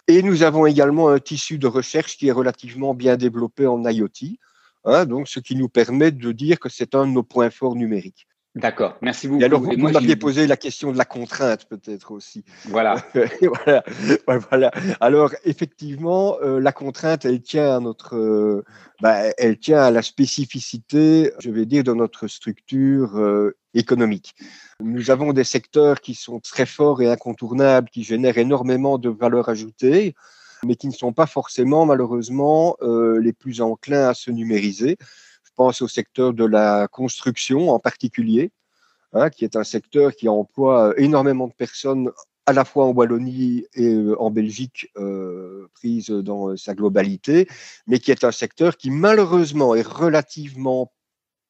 Et 0.08 0.22
nous 0.22 0.44
avons 0.44 0.66
également 0.66 1.10
un 1.10 1.20
tissu 1.20 1.58
de 1.58 1.68
recherche 1.68 2.18
qui 2.18 2.28
est 2.28 2.32
relativement 2.32 2.94
bien 2.94 3.18
développé 3.18 3.68
en 3.68 3.84
IoT. 3.84 4.38
Hein, 4.86 5.06
donc, 5.06 5.28
ce 5.28 5.40
qui 5.40 5.56
nous 5.56 5.70
permet 5.70 6.12
de 6.12 6.32
dire 6.32 6.60
que 6.60 6.70
c'est 6.70 6.96
un 6.96 7.06
de 7.06 7.12
nos 7.12 7.24
points 7.24 7.50
forts 7.50 7.76
numériques. 7.76 8.29
D'accord, 8.56 8.98
merci 9.02 9.28
beaucoup. 9.28 9.42
Et 9.42 9.46
alors, 9.46 9.62
vous, 9.62 9.78
m'aviez 9.78 10.16
posé 10.16 10.48
la 10.48 10.58
question 10.58 10.92
de 10.92 10.98
la 10.98 11.06
contrainte, 11.06 11.66
peut-être 11.66 12.12
aussi. 12.12 12.44
Voilà. 12.66 12.96
voilà. 13.66 13.84
voilà. 14.50 14.72
Alors, 15.00 15.34
effectivement, 15.44 16.38
euh, 16.42 16.60
la 16.60 16.72
contrainte, 16.72 17.26
elle 17.26 17.42
tient 17.42 17.76
à 17.76 17.80
notre, 17.80 18.16
euh, 18.16 18.66
bah, 19.02 19.26
elle 19.38 19.60
tient 19.60 19.84
à 19.84 19.92
la 19.92 20.02
spécificité, 20.02 21.32
je 21.40 21.52
vais 21.52 21.68
dire, 21.68 21.84
de 21.84 21.94
notre 21.94 22.28
structure 22.28 23.20
euh, 23.20 23.56
économique. 23.76 24.34
Nous 24.80 25.12
avons 25.12 25.32
des 25.32 25.44
secteurs 25.44 26.02
qui 26.02 26.16
sont 26.16 26.40
très 26.40 26.66
forts 26.66 27.04
et 27.04 27.08
incontournables, 27.08 27.90
qui 27.90 28.04
génèrent 28.04 28.40
énormément 28.40 28.98
de 28.98 29.10
valeur 29.10 29.50
ajoutée, 29.50 30.16
mais 30.66 30.76
qui 30.76 30.88
ne 30.88 30.94
sont 30.94 31.14
pas 31.14 31.28
forcément, 31.28 31.86
malheureusement, 31.86 32.76
les 32.82 33.32
plus 33.32 33.62
enclins 33.62 34.10
à 34.10 34.14
se 34.14 34.32
numériser 34.32 34.98
pense 35.60 35.82
au 35.82 35.90
secteur 35.90 36.34
de 36.34 36.46
la 36.46 36.88
construction 36.88 37.72
en 37.72 37.80
particulier, 37.80 38.54
hein, 39.12 39.30
qui 39.30 39.44
est 39.44 39.58
un 39.58 39.66
secteur 39.66 40.16
qui 40.16 40.30
emploie 40.30 40.94
énormément 40.96 41.48
de 41.48 41.54
personnes 41.54 42.12
à 42.46 42.54
la 42.54 42.64
fois 42.64 42.86
en 42.86 42.94
Wallonie 42.94 43.66
et 43.74 43.94
euh, 43.94 44.16
en 44.22 44.32
Belgique, 44.32 44.90
euh, 44.96 45.68
prise 45.74 46.12
dans 46.12 46.56
sa 46.56 46.74
globalité, 46.76 47.50
mais 47.88 48.00
qui 48.00 48.12
est 48.12 48.24
un 48.24 48.32
secteur 48.32 48.78
qui 48.78 48.90
malheureusement 48.90 49.76
est 49.76 49.86
relativement 49.86 50.94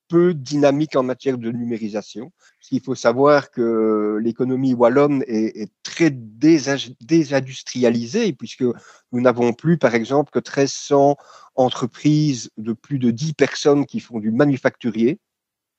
peu 0.09 0.33
dynamique 0.33 0.95
en 0.95 1.03
matière 1.03 1.37
de 1.37 1.51
numérisation. 1.51 2.31
Il 2.71 2.81
faut 2.81 2.95
savoir 2.95 3.51
que 3.51 4.17
l'économie 4.21 4.73
wallonne 4.73 5.23
est, 5.27 5.71
très 5.83 6.09
désindustrialisée, 6.09 8.33
puisque 8.33 8.65
nous 9.11 9.21
n'avons 9.21 9.53
plus, 9.53 9.77
par 9.77 9.93
exemple, 9.95 10.31
que 10.31 10.39
1300 10.39 11.15
entreprises 11.55 12.49
de 12.57 12.73
plus 12.73 12.99
de 12.99 13.11
10 13.11 13.33
personnes 13.33 13.85
qui 13.85 14.01
font 14.01 14.19
du 14.19 14.31
manufacturier. 14.31 15.19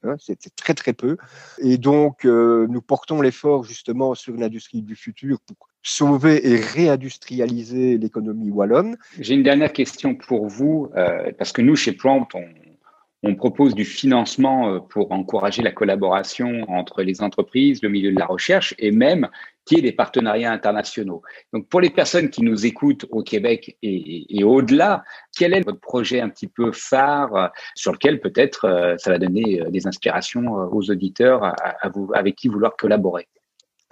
Hein, 0.02 0.16
c'est 0.18 0.38
très 0.56 0.72
très 0.72 0.94
peu. 0.94 1.18
Et 1.58 1.76
donc, 1.76 2.24
euh, 2.24 2.66
nous 2.70 2.80
portons 2.80 3.20
l'effort 3.20 3.64
justement 3.64 4.14
sur 4.14 4.34
l'industrie 4.34 4.80
du 4.80 4.96
futur 4.96 5.38
pour 5.40 5.68
sauver 5.82 6.50
et 6.50 6.56
réindustrialiser 6.56 7.98
l'économie 7.98 8.50
wallonne. 8.50 8.96
J'ai 9.18 9.34
une 9.34 9.42
dernière 9.42 9.72
question 9.72 10.14
pour 10.14 10.46
vous, 10.46 10.90
euh, 10.96 11.32
parce 11.36 11.52
que 11.52 11.60
nous, 11.60 11.76
chez 11.76 11.92
Prompt, 11.92 12.34
on, 12.34 12.46
on 13.22 13.34
propose 13.34 13.74
du 13.74 13.84
financement 13.84 14.68
euh, 14.68 14.78
pour 14.80 15.12
encourager 15.12 15.62
la 15.62 15.72
collaboration 15.72 16.64
entre 16.68 17.02
les 17.02 17.22
entreprises, 17.22 17.82
le 17.82 17.88
milieu 17.88 18.12
de 18.12 18.18
la 18.18 18.26
recherche 18.26 18.74
et 18.78 18.90
même 18.90 19.28
qui 19.66 19.76
est 19.76 19.82
des 19.82 19.92
partenariats 19.92 20.50
internationaux. 20.50 21.22
Donc, 21.52 21.68
pour 21.68 21.80
les 21.80 21.90
personnes 21.90 22.30
qui 22.30 22.42
nous 22.42 22.66
écoutent 22.66 23.06
au 23.10 23.22
Québec 23.22 23.76
et, 23.82 24.42
au-delà, 24.42 25.04
quel 25.36 25.52
est 25.54 25.60
votre 25.60 25.80
projet 25.80 26.20
un 26.20 26.28
petit 26.28 26.48
peu 26.48 26.72
phare 26.72 27.36
euh, 27.36 27.48
sur 27.74 27.92
lequel 27.92 28.20
peut-être 28.20 28.64
euh, 28.64 28.96
ça 28.98 29.10
va 29.10 29.18
donner 29.18 29.62
des 29.68 29.86
inspirations 29.86 30.52
aux 30.72 30.90
auditeurs 30.90 31.54
avec 32.14 32.36
qui 32.36 32.48
vouloir 32.48 32.74
collaborer? 32.76 33.28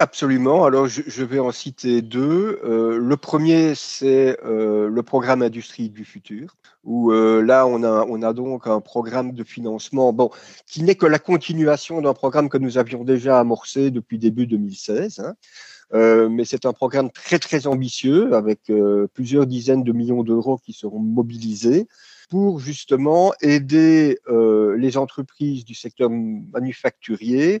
Absolument. 0.01 0.63
Alors, 0.63 0.87
je, 0.87 1.23
vais 1.25 1.39
en 1.39 1.51
citer 1.51 2.01
deux. 2.01 2.61
Euh, 2.63 2.97
le 2.97 3.17
premier, 3.17 3.75
c'est 3.75 4.37
euh, 4.45 4.87
le 4.87 5.03
programme 5.03 5.41
Industrie 5.41 5.89
du 5.89 6.05
futur, 6.05 6.55
où 6.85 7.11
euh, 7.11 7.41
là, 7.41 7.67
on 7.67 7.83
a, 7.83 8.05
on 8.07 8.21
a 8.21 8.31
donc 8.31 8.65
un 8.65 8.79
programme 8.79 9.33
de 9.33 9.43
financement, 9.43 10.13
bon, 10.13 10.29
qui 10.67 10.83
n'est 10.83 10.95
que 10.95 11.05
la 11.05 11.19
continuation 11.19 11.99
d'un 11.99 12.13
programme 12.13 12.47
que 12.47 12.57
nous 12.57 12.77
avions 12.77 13.03
déjà 13.03 13.41
amorcé 13.41 13.91
depuis 13.91 14.17
début 14.19 14.47
2016. 14.47 15.19
Hein. 15.19 16.29
mais 16.29 16.45
c'est 16.45 16.65
un 16.65 16.71
programme 16.71 17.11
très 17.11 17.37
très 17.37 17.67
ambitieux 17.67 18.33
avec 18.33 18.71
plusieurs 19.13 19.47
dizaines 19.47 19.83
de 19.83 19.91
millions 19.91 20.23
d'euros 20.23 20.59
qui 20.63 20.71
seront 20.71 20.99
mobilisés 20.99 21.89
pour 22.29 22.61
justement 22.61 23.33
aider 23.41 24.17
les 24.29 24.97
entreprises 24.97 25.65
du 25.65 25.73
secteur 25.73 26.09
manufacturier 26.09 27.59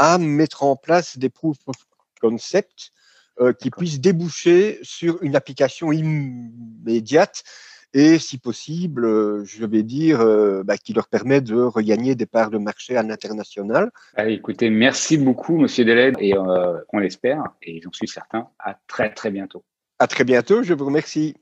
à 0.00 0.16
mettre 0.16 0.62
en 0.62 0.76
place 0.76 1.18
des 1.18 1.28
proof 1.28 1.58
of 1.66 1.76
concept 2.22 2.90
euh, 3.38 3.52
qui 3.52 3.70
puissent 3.70 4.00
déboucher 4.00 4.78
sur 4.82 5.22
une 5.22 5.36
application 5.36 5.92
immédiate 5.92 7.44
et, 7.92 8.18
si 8.18 8.38
possible, 8.38 9.04
euh, 9.04 9.44
je 9.44 9.66
vais 9.66 9.82
dire, 9.82 10.20
euh, 10.20 10.62
bah, 10.64 10.78
qui 10.78 10.94
leur 10.94 11.06
permet 11.08 11.42
de 11.42 11.56
regagner 11.56 12.14
des 12.14 12.24
parts 12.24 12.50
de 12.50 12.56
marché 12.56 12.96
à 12.96 13.02
l'international. 13.02 13.90
écoutez, 14.16 14.70
merci 14.70 15.18
beaucoup, 15.18 15.58
Monsieur 15.58 15.84
Deled, 15.84 16.16
et 16.18 16.32
on 16.38 16.98
l'espère, 16.98 17.42
et 17.60 17.82
j'en 17.82 17.92
suis 17.92 18.08
certain, 18.08 18.48
à 18.58 18.78
très 18.86 19.12
très 19.12 19.30
bientôt. 19.30 19.64
À 19.98 20.06
très 20.06 20.24
bientôt, 20.24 20.62
je 20.62 20.72
vous 20.72 20.86
remercie. 20.86 21.34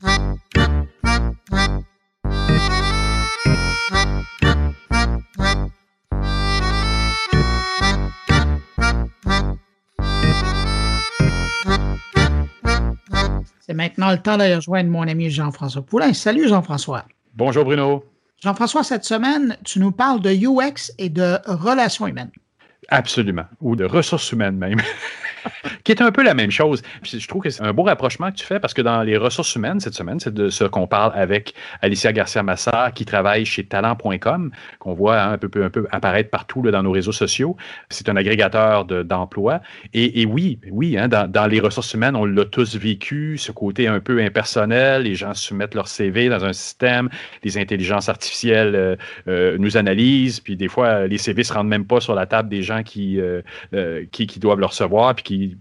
C'est 13.68 13.74
maintenant 13.74 14.10
le 14.10 14.16
temps 14.16 14.38
de 14.38 14.54
rejoindre 14.54 14.88
mon 14.88 15.02
ami 15.02 15.28
Jean-François 15.28 15.82
Poulain. 15.82 16.14
Salut 16.14 16.48
Jean-François. 16.48 17.04
Bonjour 17.34 17.66
Bruno. 17.66 18.02
Jean-François, 18.42 18.82
cette 18.82 19.04
semaine, 19.04 19.58
tu 19.62 19.78
nous 19.78 19.92
parles 19.92 20.22
de 20.22 20.30
UX 20.30 20.90
et 20.96 21.10
de 21.10 21.36
relations 21.44 22.06
humaines. 22.06 22.30
Absolument. 22.88 23.44
Ou 23.60 23.76
de 23.76 23.84
ressources 23.84 24.32
humaines 24.32 24.56
même. 24.56 24.80
qui 25.84 25.92
est 25.92 26.02
un 26.02 26.10
peu 26.10 26.22
la 26.22 26.34
même 26.34 26.50
chose. 26.50 26.82
je 27.02 27.26
trouve 27.26 27.42
que 27.42 27.50
c'est 27.50 27.62
un 27.62 27.72
beau 27.72 27.82
rapprochement 27.82 28.30
que 28.30 28.36
tu 28.36 28.44
fais 28.44 28.60
parce 28.60 28.74
que 28.74 28.82
dans 28.82 29.02
les 29.02 29.16
ressources 29.16 29.54
humaines 29.54 29.80
cette 29.80 29.94
semaine, 29.94 30.20
c'est 30.20 30.32
de 30.32 30.48
ce 30.48 30.64
qu'on 30.64 30.86
parle 30.86 31.12
avec 31.14 31.54
Alicia 31.82 32.12
Garcia-Massa 32.12 32.90
qui 32.94 33.04
travaille 33.04 33.44
chez 33.44 33.64
talent.com, 33.64 34.50
qu'on 34.78 34.94
voit 34.94 35.20
hein, 35.20 35.32
un, 35.32 35.38
peu, 35.38 35.64
un 35.64 35.70
peu 35.70 35.86
apparaître 35.90 36.30
partout 36.30 36.62
là, 36.62 36.70
dans 36.70 36.82
nos 36.82 36.90
réseaux 36.90 37.12
sociaux. 37.12 37.56
C'est 37.90 38.08
un 38.08 38.16
agrégateur 38.16 38.84
d'emploi. 38.84 39.60
et, 39.92 40.22
et, 40.22 40.26
oui, 40.26 40.58
oui, 40.70 40.96
hein, 40.98 41.08
dans, 41.08 41.30
dans, 41.30 41.46
les 41.46 41.60
ressources 41.60 41.92
humaines, 41.94 42.16
on 42.16 42.24
l'a 42.24 42.44
tous 42.44 42.76
vécu, 42.76 43.38
ce 43.38 43.52
côté 43.52 43.86
un 43.86 44.00
peu 44.00 44.20
impersonnel. 44.20 45.02
Les 45.02 45.14
gens 45.14 45.34
soumettent 45.34 45.74
leur 45.74 45.88
CV 45.88 46.28
dans 46.28 46.44
un 46.44 46.52
système, 46.52 47.08
les 47.44 47.58
intelligences 47.58 48.08
artificielles 48.08 48.74
euh, 48.74 48.96
euh, 49.28 49.56
nous 49.58 49.76
analysent, 49.76 50.40
puis 50.40 50.56
des 50.56 50.68
fois, 50.68 51.06
les 51.06 51.18
CV 51.18 51.44
se 51.44 51.52
rendent 51.52 51.68
même 51.68 51.86
pas 51.86 52.00
sur 52.00 52.14
la 52.14 52.26
table 52.26 52.48
des 52.48 52.62
gens 52.62 52.77
qui, 52.82 53.20
euh, 53.20 53.42
qui, 54.10 54.26
qui, 54.26 54.38
doivent 54.38 54.60
le 54.60 54.66
recevoir, 54.66 55.14
puis 55.14 55.24
qui 55.24 55.56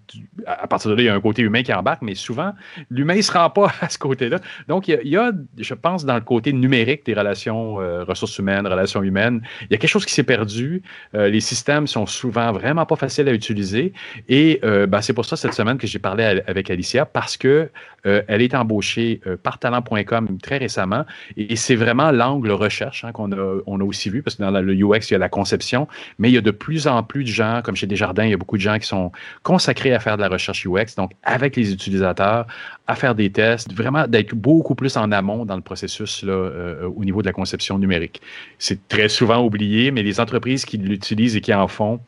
à 0.46 0.68
partir 0.68 0.92
de 0.92 0.96
là, 0.96 1.02
il 1.02 1.06
y 1.06 1.10
a 1.10 1.16
un 1.16 1.22
côté 1.22 1.42
humain 1.42 1.64
qui 1.64 1.74
embarque, 1.74 2.02
mais 2.02 2.16
souvent, 2.16 2.54
l'humain 2.90 3.16
ne 3.16 3.22
se 3.22 3.32
rend 3.32 3.50
pas 3.50 3.72
à 3.82 3.90
ce 3.90 3.98
côté-là. 3.98 4.40
Donc, 4.68 4.88
il 4.88 5.00
y, 5.04 5.18
a, 5.18 5.32
je 5.58 5.74
pense, 5.74 6.06
dans 6.06 6.16
le 6.16 6.22
côté 6.22 6.54
numérique 6.54 7.06
des 7.06 7.14
relations 7.14 7.82
euh, 7.82 8.04
ressources 8.04 8.38
humaines, 8.38 8.66
relations 8.68 9.04
humaines, 9.04 9.42
il 9.62 9.68
y 9.72 9.76
a 9.76 9.78
quelque 9.78 9.90
chose 9.90 10.06
qui 10.06 10.14
s'est 10.14 10.24
perdu. 10.24 10.82
Euh, 11.16 11.30
les 11.30 11.40
systèmes 11.40 11.88
sont 11.88 12.06
souvent 12.06 12.52
vraiment 12.52 12.86
pas 12.86 12.96
faciles 12.96 13.28
à 13.28 13.34
utiliser. 13.34 13.94
Et 14.30 14.60
euh, 14.64 14.88
ben, 14.88 15.02
c'est 15.02 15.14
pour 15.14 15.26
ça, 15.26 15.36
cette 15.36 15.54
semaine, 15.54 15.78
que 15.78 15.88
j'ai 15.88 16.00
parlé 16.00 16.42
avec 16.48 16.70
Alicia, 16.70 17.06
parce 17.06 17.38
que 17.38 17.70
elle 18.04 18.42
est 18.42 18.56
embauchée 18.56 19.20
par 19.44 19.60
talent.com 19.60 20.38
très 20.42 20.58
récemment. 20.60 21.04
Et, 21.36 21.58
c'est 21.58 21.76
vraiment 21.76 22.12
l'angle 22.12 22.52
recherche 22.52 23.04
hein, 23.04 23.12
qu'on 23.12 23.34
a, 23.34 23.60
on 23.66 23.82
a 23.82 23.84
aussi 23.84 24.10
vu, 24.10 24.24
parce 24.24 24.38
que 24.38 24.44
dans 24.44 24.52
le 24.52 24.74
UX, 24.74 25.10
il 25.10 25.12
y 25.12 25.16
a 25.16 25.18
la 25.18 25.28
conception, 25.28 25.90
mais 26.18 26.30
il 26.30 26.34
y 26.34 26.38
a 26.38 26.42
de 26.42 26.52
plus 26.52 26.88
en 26.88 27.04
plus 27.08 27.24
de 27.24 27.30
gens, 27.30 27.62
comme 27.64 27.76
chez 27.76 27.88
Desjardins, 27.88 28.26
il 28.26 28.32
y 28.32 28.34
a 28.34 28.38
beaucoup 28.38 28.58
de 28.58 28.62
gens 28.62 28.78
qui 28.78 28.88
sont 28.88 29.12
consacrés 29.44 29.94
à 29.94 30.00
faire 30.00 30.18
de 30.18 30.22
la 30.22 30.30
recherche 30.30 30.66
UX, 30.66 30.96
donc 30.96 31.12
avec 31.24 31.56
les 31.56 31.74
utilisateurs, 31.74 32.46
à 32.86 32.96
faire 32.96 33.16
des 33.16 33.32
tests, 33.32 33.74
vraiment 33.74 34.08
d'être 34.08 34.36
beaucoup 34.36 34.76
plus 34.76 34.96
en 34.98 35.12
amont 35.12 35.46
dans 35.46 35.56
le 35.56 35.62
processus 35.62 36.24
euh, 36.26 36.88
au 36.96 37.04
niveau 37.04 37.22
de 37.22 37.28
la 37.28 37.34
conception 37.34 37.80
numérique. 37.80 38.22
C'est 38.60 38.88
très 38.88 39.10
souvent 39.10 39.44
oublié, 39.44 39.92
mais 39.92 40.04
les 40.04 40.20
entreprises 40.20 40.66
qui 40.66 40.78
l'utilisent 40.78 41.36
et 41.36 41.42
qui 41.42 41.54
en 41.54 41.68
font, 41.68 42.00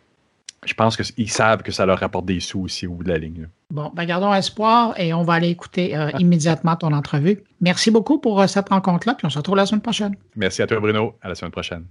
je 0.65 0.73
pense 0.73 0.97
qu'ils 0.97 1.29
savent 1.29 1.63
que 1.63 1.71
ça 1.71 1.85
leur 1.85 1.99
rapporte 1.99 2.25
des 2.25 2.39
sous 2.39 2.61
aussi 2.61 2.87
au 2.87 2.93
bout 2.93 3.03
de 3.03 3.09
la 3.09 3.17
ligne. 3.17 3.47
Bon, 3.71 3.91
ben 3.93 4.05
gardons 4.05 4.33
espoir 4.33 4.99
et 4.99 5.13
on 5.13 5.23
va 5.23 5.33
aller 5.33 5.49
écouter 5.49 5.95
euh, 5.95 6.09
immédiatement 6.19 6.75
ton 6.75 6.91
entrevue. 6.91 7.43
Merci 7.61 7.91
beaucoup 7.91 8.19
pour 8.19 8.41
euh, 8.41 8.47
cette 8.47 8.69
rencontre-là, 8.69 9.15
puis 9.15 9.25
on 9.25 9.29
se 9.29 9.37
retrouve 9.37 9.55
la 9.55 9.65
semaine 9.65 9.81
prochaine. 9.81 10.15
Merci 10.35 10.61
à 10.61 10.67
toi, 10.67 10.79
Bruno. 10.79 11.13
À 11.21 11.29
la 11.29 11.35
semaine 11.35 11.51
prochaine. 11.51 11.85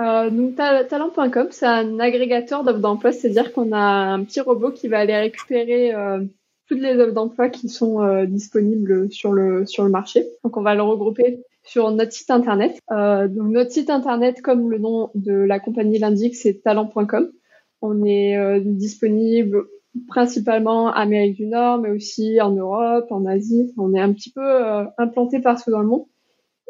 Euh, 0.00 0.30
donc 0.30 0.54
talent.com, 0.54 1.48
c'est 1.50 1.66
un 1.66 1.98
agrégateur 1.98 2.62
d'offres 2.62 2.78
d'emploi, 2.78 3.12
c'est-à-dire 3.12 3.52
qu'on 3.52 3.72
a 3.72 3.78
un 3.78 4.22
petit 4.22 4.40
robot 4.40 4.70
qui 4.70 4.88
va 4.88 5.00
aller 5.00 5.16
récupérer 5.16 5.92
toutes 6.68 6.80
les 6.80 6.94
offres 6.98 7.14
d'emploi 7.14 7.48
qui 7.48 7.68
sont 7.68 8.24
disponibles 8.24 9.10
sur 9.10 9.32
le 9.32 9.66
sur 9.66 9.82
le 9.82 9.90
marché. 9.90 10.24
Donc 10.44 10.56
on 10.56 10.62
va 10.62 10.76
le 10.76 10.82
regrouper 10.82 11.40
sur 11.68 11.90
notre 11.90 12.12
site 12.12 12.30
internet. 12.30 12.80
donc 12.90 13.48
notre 13.50 13.70
site 13.70 13.90
internet, 13.90 14.42
comme 14.42 14.70
le 14.70 14.78
nom 14.78 15.10
de 15.14 15.32
la 15.32 15.60
compagnie 15.60 15.98
l'indique, 15.98 16.34
c'est 16.34 16.62
talent.com. 16.62 17.30
On 17.82 18.04
est 18.04 18.60
disponible 18.60 19.66
principalement 20.06 20.92
Amérique 20.92 21.36
du 21.36 21.46
Nord, 21.46 21.78
mais 21.78 21.90
aussi 21.90 22.40
en 22.40 22.50
Europe, 22.50 23.10
en 23.10 23.26
Asie. 23.26 23.72
On 23.76 23.94
est 23.94 24.00
un 24.00 24.12
petit 24.12 24.30
peu 24.30 24.42
euh, 24.42 24.84
implanté 24.98 25.40
partout 25.40 25.70
dans 25.70 25.80
le 25.80 25.86
monde. 25.86 26.04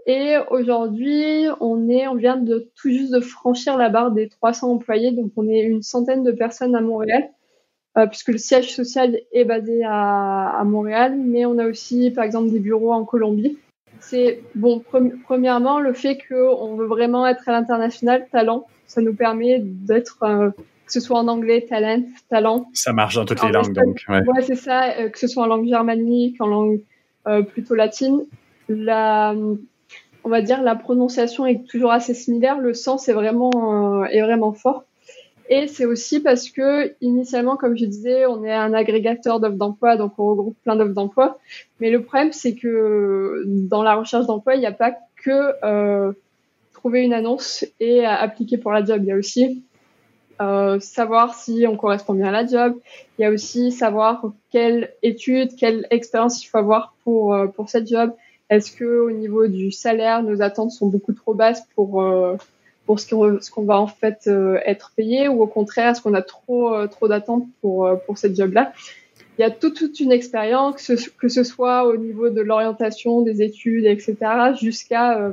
Et 0.07 0.37
aujourd'hui, 0.51 1.47
on 1.61 1.89
est, 1.89 2.09
on 2.09 2.15
vient 2.15 2.39
de 2.39 2.71
tout 2.77 2.89
juste 2.89 3.13
de 3.13 3.21
franchir 3.21 3.77
la 3.77 3.91
barre 3.91 4.11
des 4.11 4.29
300 4.29 4.73
employés, 4.73 5.13
donc 5.13 5.33
on 5.37 5.47
est 5.47 5.61
une 5.61 5.83
centaine 5.83 6.25
de 6.25 6.33
personnes 6.33 6.75
à 6.75 6.81
Montréal, 6.81 7.29
euh, 7.99 8.07
puisque 8.07 8.29
le 8.29 8.39
siège 8.39 8.75
social 8.75 9.19
est 9.33 9.45
basé 9.45 9.83
à, 9.85 10.63
Montréal, 10.65 11.19
mais 11.19 11.45
on 11.45 11.59
a 11.59 11.67
aussi, 11.67 12.11
par 12.11 12.25
exemple, 12.25 12.51
des 12.51 12.59
bureaux 12.59 12.93
en 12.93 13.05
Colombie. 13.05 13.59
C'est 14.11 14.41
bon, 14.55 14.83
premièrement, 15.25 15.81
le 15.81 15.93
fait 15.93 16.19
qu'on 16.29 16.77
veut 16.77 16.87
vraiment 16.87 17.27
être 17.27 17.47
à 17.47 17.53
l'international, 17.53 18.27
talent, 18.33 18.67
ça 18.87 19.03
nous 19.03 19.15
permet 19.15 19.59
d'être 19.61 20.23
euh, 20.23 20.51
que 20.51 20.93
ce 20.93 21.01
soit 21.01 21.19
en 21.19 21.29
anglais, 21.29 21.67
talent, 21.69 22.05
talent. 22.31 22.71
Ça 22.73 22.95
marche 22.95 23.17
dans 23.17 23.27
toutes 23.27 23.43
les 23.43 23.53
langues, 23.53 23.75
donc. 23.75 24.03
Ouais, 24.09 24.23
ouais 24.27 24.43
c'est 24.43 24.57
ça. 24.57 24.93
Euh, 24.99 25.11
que 25.11 25.19
ce 25.19 25.27
soit 25.27 25.43
en 25.43 25.47
langue 25.47 25.69
germanique, 25.69 26.41
en 26.41 26.47
langue 26.47 26.81
euh, 27.27 27.43
plutôt 27.43 27.75
latine, 27.75 28.23
la, 28.71 29.35
on 30.25 30.29
va 30.31 30.41
dire, 30.41 30.63
la 30.63 30.75
prononciation 30.75 31.45
est 31.45 31.69
toujours 31.69 31.93
assez 31.93 32.15
similaire. 32.15 32.59
Le 32.59 32.73
sens 32.73 33.09
est 33.11 33.15
vraiment, 33.15 34.07
est 34.07 34.23
vraiment 34.23 34.55
fort. 34.55 34.85
Et 35.49 35.67
c'est 35.67 35.87
aussi 35.87 36.21
parce 36.21 36.51
que 36.51 36.95
initialement, 37.01 37.57
comme 37.57 37.77
je 37.77 37.87
disais, 37.87 38.27
on 38.27 38.45
est 38.45 38.53
un 38.53 38.75
agrégateur 38.75 39.41
d'offres 39.41 39.57
d'emploi, 39.57 39.97
donc 39.97 40.13
on 40.19 40.29
regroupe 40.31 40.57
plein 40.63 40.77
d'offres 40.77 40.93
d'emploi. 40.93 41.39
Mais 41.81 41.91
le 41.91 42.03
problème, 42.03 42.33
c'est 42.33 42.55
que 42.55 43.45
dans 43.47 43.83
la 43.83 43.95
recherche 43.95 44.27
d'emploi, 44.27 44.57
il 44.57 44.61
n'y 44.61 44.67
a 44.67 44.73
pas 44.73 44.93
que 45.25 45.55
euh, 45.65 46.13
trouver 46.75 47.03
une 47.03 47.15
annonce 47.15 47.65
et 47.81 48.05
appliquer 48.05 48.59
pour 48.59 48.73
la 48.73 48.85
job. 48.85 49.01
Il 49.03 49.09
y 49.09 49.13
a 49.13 49.17
aussi 49.17 49.63
euh, 50.41 50.79
savoir 50.79 51.35
si 51.35 51.67
on 51.67 51.77
correspond 51.77 52.15
bien 52.15 52.27
à 52.27 52.31
la 52.31 52.47
job. 52.47 52.79
Il 53.19 53.23
y 53.23 53.25
a 53.25 53.31
aussi 53.31 53.73
savoir 53.73 54.25
quelle 54.51 54.93
étude, 55.03 55.57
quelle 55.57 55.87
expérience 55.91 56.45
il 56.45 56.47
faut 56.47 56.59
avoir 56.59 56.95
pour 57.03 57.35
euh, 57.35 57.47
pour 57.47 57.69
cette 57.69 57.89
job. 57.89 58.13
Est-ce 58.49 58.71
que 58.71 58.85
au 58.85 59.11
niveau 59.11 59.49
du 59.49 59.73
salaire, 59.73 60.23
nos 60.23 60.41
attentes 60.41 60.71
sont 60.71 60.87
beaucoup 60.87 61.13
trop 61.13 61.35
basses 61.35 61.67
pour 61.75 62.03
euh, 62.03 62.37
pour 62.89 62.99
ce 62.99 63.51
qu'on 63.51 63.63
va 63.63 63.79
en 63.79 63.87
fait 63.87 64.29
être 64.65 64.93
payé 64.97 65.29
ou 65.29 65.43
au 65.43 65.47
contraire 65.47 65.91
est-ce 65.91 66.01
qu'on 66.01 66.15
a 66.15 66.23
trop 66.23 66.87
trop 66.89 67.07
d'attentes 67.07 67.47
pour 67.61 67.89
pour 68.07 68.17
cette 68.17 68.35
job 68.35 68.53
là. 68.53 68.73
Il 69.39 69.43
y 69.43 69.45
a 69.45 69.51
toute, 69.51 69.77
toute 69.77 70.01
une 70.01 70.11
expérience, 70.11 70.75
que 70.75 70.97
ce, 70.97 71.09
que 71.11 71.29
ce 71.29 71.45
soit 71.45 71.87
au 71.87 71.97
niveau 71.97 72.29
de 72.29 72.41
l'orientation, 72.41 73.23
des 73.23 73.41
études, 73.41 73.85
etc., 73.85 74.17
jusqu'à 74.61 75.33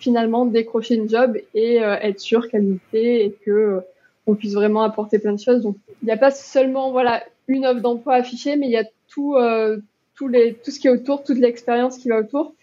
finalement 0.00 0.44
décrocher 0.44 0.96
une 0.96 1.08
job 1.08 1.38
et 1.54 1.76
être 1.76 2.18
sûr 2.18 2.48
plaît 2.90 3.26
et 3.26 3.36
que 3.44 3.80
on 4.26 4.34
puisse 4.34 4.54
vraiment 4.54 4.82
apporter 4.82 5.18
plein 5.18 5.32
de 5.32 5.40
choses. 5.40 5.62
Donc, 5.62 5.76
il 6.02 6.06
n'y 6.06 6.12
a 6.12 6.16
pas 6.16 6.30
seulement 6.30 6.90
voilà 6.90 7.22
une 7.48 7.66
offre 7.66 7.80
d'emploi 7.80 8.14
affichée, 8.14 8.56
mais 8.56 8.66
il 8.66 8.72
y 8.72 8.76
a 8.76 8.84
tout, 9.08 9.34
euh, 9.34 9.78
tout, 10.14 10.28
les, 10.28 10.54
tout 10.54 10.70
ce 10.70 10.78
qui 10.78 10.86
est 10.86 10.90
autour, 10.90 11.24
toute 11.24 11.38
l'expérience 11.38 11.98
qui 11.98 12.08
va 12.08 12.20
autour. 12.20 12.54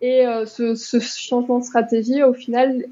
Et 0.00 0.26
euh, 0.26 0.44
ce, 0.44 0.74
ce, 0.74 1.00
changement 1.00 1.60
de 1.60 1.64
stratégie, 1.64 2.22
au 2.22 2.34
final, 2.34 2.84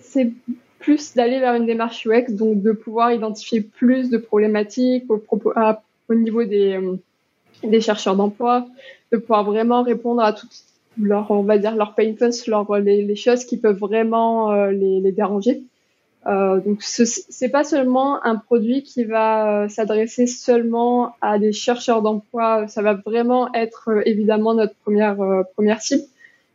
c'est 0.00 0.32
plus 0.78 1.14
d'aller 1.14 1.40
vers 1.40 1.54
une 1.54 1.66
démarche 1.66 2.06
UX, 2.06 2.32
donc 2.32 2.62
de 2.62 2.72
pouvoir 2.72 3.12
identifier 3.12 3.60
plus 3.60 4.10
de 4.10 4.18
problématiques 4.18 5.04
au, 5.10 6.14
niveau 6.14 6.44
des, 6.44 6.74
euh, 6.74 6.96
des 7.64 7.80
chercheurs 7.80 8.16
d'emploi, 8.16 8.66
de 9.12 9.16
pouvoir 9.16 9.44
vraiment 9.44 9.82
répondre 9.82 10.22
à 10.22 10.32
toutes 10.32 10.50
leurs, 11.00 11.30
on 11.30 11.42
va 11.42 11.58
dire, 11.58 11.74
leurs 11.74 11.94
pain 11.94 12.12
points, 12.14 12.30
leurs, 12.46 12.78
les, 12.78 13.02
les 13.02 13.16
choses 13.16 13.44
qui 13.44 13.56
peuvent 13.56 13.78
vraiment 13.78 14.52
euh, 14.52 14.70
les, 14.70 15.12
déranger. 15.12 15.62
Euh, 16.26 16.60
donc 16.60 16.82
c'est 16.82 17.48
pas 17.48 17.62
seulement 17.62 18.24
un 18.24 18.36
produit 18.36 18.82
qui 18.82 19.04
va 19.04 19.68
s'adresser 19.68 20.26
seulement 20.26 21.14
à 21.20 21.38
des 21.38 21.52
chercheurs 21.52 22.02
d'emploi, 22.02 22.66
ça 22.66 22.82
va 22.82 22.94
vraiment 22.94 23.52
être 23.54 23.90
évidemment 24.06 24.54
notre 24.54 24.74
première 24.84 25.16
première 25.54 25.80
cible. 25.80 26.02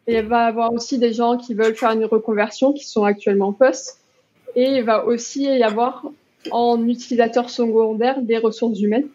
Et 0.08 0.18
il 0.18 0.26
va 0.26 0.45
avoir 0.45 0.74
aussi 0.74 0.97
des 0.97 1.14
gens 1.14 1.38
qui 1.38 1.54
veulent 1.54 1.76
faire 1.76 1.91
une 1.91 2.06
reconversion, 2.06 2.74
qui 2.74 2.86
sont 2.86 3.04
actuellement 3.04 3.49
en 3.49 3.54
poste. 3.54 3.99
Et 4.56 4.78
il 4.78 4.84
va 4.84 5.06
aussi 5.06 5.43
y 5.43 5.64
avoir 5.64 6.06
en 6.52 6.88
utilisateur 6.88 7.49
secondaire 7.49 8.22
des 8.22 8.38
ressources 8.38 8.80
humaines, 8.82 9.08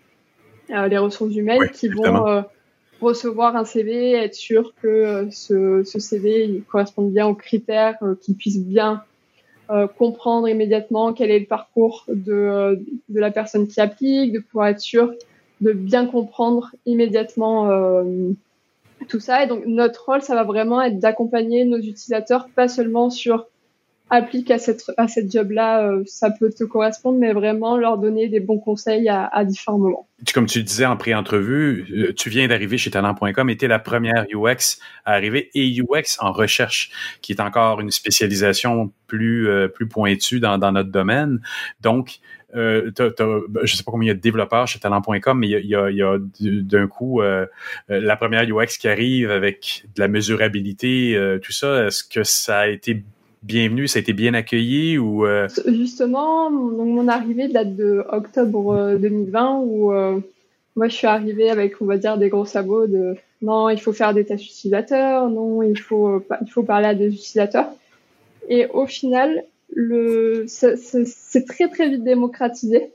les 0.68 0.99
ressources 0.99 1.34
humaines 1.34 1.68
qui 1.74 1.89
vont 1.89 2.45
recevoir 3.01 3.57
un 3.57 3.64
CV, 3.64 4.12
être 4.12 4.34
sûr 4.34 4.72
que 4.80 5.28
ce, 5.30 5.82
ce 5.84 5.99
CV 5.99 6.45
il 6.45 6.62
correspond 6.62 7.03
bien 7.03 7.26
aux 7.26 7.34
critères, 7.34 7.99
qu'il 8.22 8.37
puisse 8.37 8.59
bien 8.59 9.03
euh, 9.68 9.89
comprendre 9.89 10.49
immédiatement 10.49 11.12
quel 11.12 11.32
est 11.32 11.41
le 11.41 11.47
parcours 11.47 12.05
de, 12.07 12.32
euh, 12.32 12.76
de 13.09 13.18
la 13.18 13.32
personne 13.32 13.66
qui 13.66 13.80
applique, 13.80 14.32
de 14.32 14.39
pouvoir 14.39 14.68
être 14.68 14.80
sûr 14.80 15.12
de 15.61 15.72
bien 15.72 16.07
comprendre 16.07 16.70
immédiatement 16.84 17.70
euh, 17.70 18.05
tout 19.07 19.20
ça. 19.20 19.44
Et 19.44 19.46
donc 19.46 19.64
notre 19.66 20.04
rôle, 20.07 20.22
ça 20.22 20.34
va 20.34 20.44
vraiment 20.44 20.82
être 20.82 20.98
d'accompagner 20.98 21.64
nos 21.64 21.78
utilisateurs, 21.78 22.48
pas 22.54 22.68
seulement 22.68 23.11
sur 23.11 23.46
applique 24.11 24.50
à 24.50 24.59
cette 24.59 24.84
à 24.96 25.09
cette 25.09 25.32
job 25.32 25.50
là 25.50 25.82
euh, 25.82 26.02
ça 26.07 26.30
peut 26.30 26.50
te 26.50 26.62
correspondre 26.62 27.18
mais 27.18 27.32
vraiment 27.32 27.76
leur 27.76 27.98
donner 27.98 28.28
des 28.28 28.38
bons 28.38 28.59
conseils 28.59 29.09
à, 29.09 29.26
à 29.26 29.44
différents 29.44 29.78
moments 29.78 30.09
comme 30.32 30.46
tu 30.46 30.62
disais 30.62 30.86
en 30.86 30.96
pré-entrevue 30.96 31.86
euh, 31.90 32.12
tu 32.14 32.30
viens 32.30 32.46
d'arriver 32.46 32.78
chez 32.78 32.90
talent.com 32.90 33.50
et 33.50 33.57
tu 33.57 33.64
es 33.64 33.68
la 33.68 33.80
première 33.80 34.26
UX 34.32 34.78
à 35.04 35.14
arriver 35.14 35.50
et 35.54 35.80
UX 35.80 36.18
en 36.20 36.30
recherche 36.30 37.18
qui 37.20 37.32
est 37.32 37.40
encore 37.40 37.80
une 37.80 37.90
spécialisation 37.90 38.92
plus 39.09 39.48
euh, 39.48 39.66
plus 39.66 39.88
pointue 39.88 40.38
dans, 40.38 40.57
dans 40.57 40.70
notre 40.70 40.90
domaine 40.90 41.40
donc 41.80 42.20
euh, 42.57 42.90
t'as, 42.94 43.11
ben, 43.48 43.61
je 43.64 43.76
sais 43.76 43.84
pas 43.84 43.92
combien 43.92 44.09
y 44.09 44.11
a 44.11 44.14
de 44.14 44.20
développeurs 44.20 44.66
chez 44.66 44.78
talent.com, 44.78 45.38
mais 45.38 45.48
il 45.48 45.66
y 45.66 45.74
a, 45.74 46.18
d'un 46.40 46.86
coup 46.88 47.20
la 47.88 48.16
première 48.16 48.44
UX 48.44 48.78
qui 48.78 48.88
arrive 48.88 49.30
avec 49.30 49.84
de 49.94 50.00
la 50.00 50.09
mesurabilité, 50.09 51.38
tout 51.42 51.52
ça. 51.52 51.86
Est-ce 51.86 52.04
que 52.04 52.24
ça 52.24 52.61
a 52.61 52.68
été 52.68 53.02
bienvenue, 53.46 53.86
ça 53.86 53.98
a 53.98 54.02
été 54.02 54.12
bien 54.12 54.34
accueilli 54.34 54.98
ou 54.98 55.24
euh? 55.24 55.48
Justement, 55.66 56.50
donc 56.50 56.88
mon 56.88 57.09
arrivée 57.09 57.48
date 57.48 57.76
de 57.76 58.04
octobre 58.09 58.96
2020 59.00 59.38
euh, 59.38 59.64
où 59.64 59.92
euh, 59.92 60.20
moi 60.74 60.88
je 60.88 60.94
suis 60.94 61.07
arrivée 61.07 61.48
avec 61.48 61.80
on 61.80 61.86
va 61.86 61.96
dire 61.96 62.18
des 62.18 62.28
gros 62.28 62.44
sabots 62.44 62.86
de 62.88 63.14
non 63.42 63.68
il 63.68 63.80
faut 63.80 63.92
faire 63.92 64.14
des 64.14 64.24
tests 64.24 64.44
utilisateurs, 64.44 65.28
non 65.30 65.62
il 65.62 65.78
faut 65.78 66.24
il 66.44 66.50
faut 66.50 66.64
parler 66.64 66.88
à 66.88 66.94
des 66.94 67.07
utilisateurs 67.07 67.68
et 68.48 68.66
au 68.66 68.86
final 68.86 69.44
le 69.72 70.44
c'est 70.46 71.46
très 71.46 71.68
très 71.68 71.88
vite 71.88 72.04
démocratisé 72.04 72.92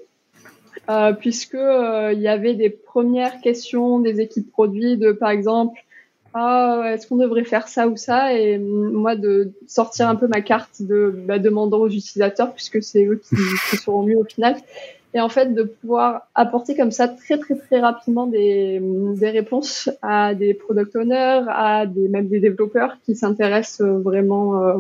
euh, 0.89 1.13
puisque 1.13 1.53
il 1.53 2.19
y 2.19 2.28
avait 2.28 2.55
des 2.55 2.69
premières 2.69 3.39
questions 3.41 3.99
des 3.99 4.19
équipes 4.22 4.51
produits 4.51 4.97
de 4.97 5.11
par 5.11 5.30
exemple 5.30 5.80
ah, 6.34 6.84
est-ce 6.93 7.07
qu'on 7.07 7.17
devrait 7.17 7.43
faire 7.43 7.67
ça 7.67 7.88
ou 7.88 7.97
ça? 7.97 8.34
Et 8.34 8.57
moi, 8.57 9.15
de 9.15 9.51
sortir 9.67 10.07
un 10.07 10.15
peu 10.15 10.28
ma 10.28 10.41
carte 10.41 10.82
de 10.82 11.13
bah, 11.28 11.39
demandant 11.39 11.80
aux 11.80 11.89
utilisateurs, 11.89 12.53
puisque 12.53 12.82
c'est 12.82 13.05
eux 13.05 13.22
qui, 13.22 13.36
qui 13.69 13.78
seront 13.78 14.03
mieux 14.03 14.17
au 14.17 14.24
final. 14.24 14.55
Et 15.13 15.19
en 15.19 15.28
fait, 15.28 15.53
de 15.53 15.63
pouvoir 15.63 16.30
apporter 16.36 16.76
comme 16.76 16.91
ça 16.91 17.09
très 17.09 17.38
très 17.38 17.55
très 17.55 17.82
rapidement 17.82 18.28
des, 18.28 18.82
des 18.82 19.30
réponses 19.30 19.89
à 20.01 20.34
des 20.34 20.53
product 20.53 20.95
owners, 20.95 21.43
à 21.49 21.86
des 21.86 22.07
même 22.07 22.30
des 22.30 22.39
développeurs 22.39 22.95
qui 23.05 23.15
s'intéressent 23.15 23.86
vraiment 23.86 24.63
euh, 24.63 24.78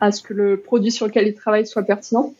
à 0.00 0.12
ce 0.12 0.22
que 0.22 0.34
le 0.34 0.56
produit 0.58 0.90
sur 0.90 1.06
lequel 1.06 1.26
ils 1.26 1.34
travaillent 1.34 1.66
soit 1.66 1.82
pertinent. 1.82 2.34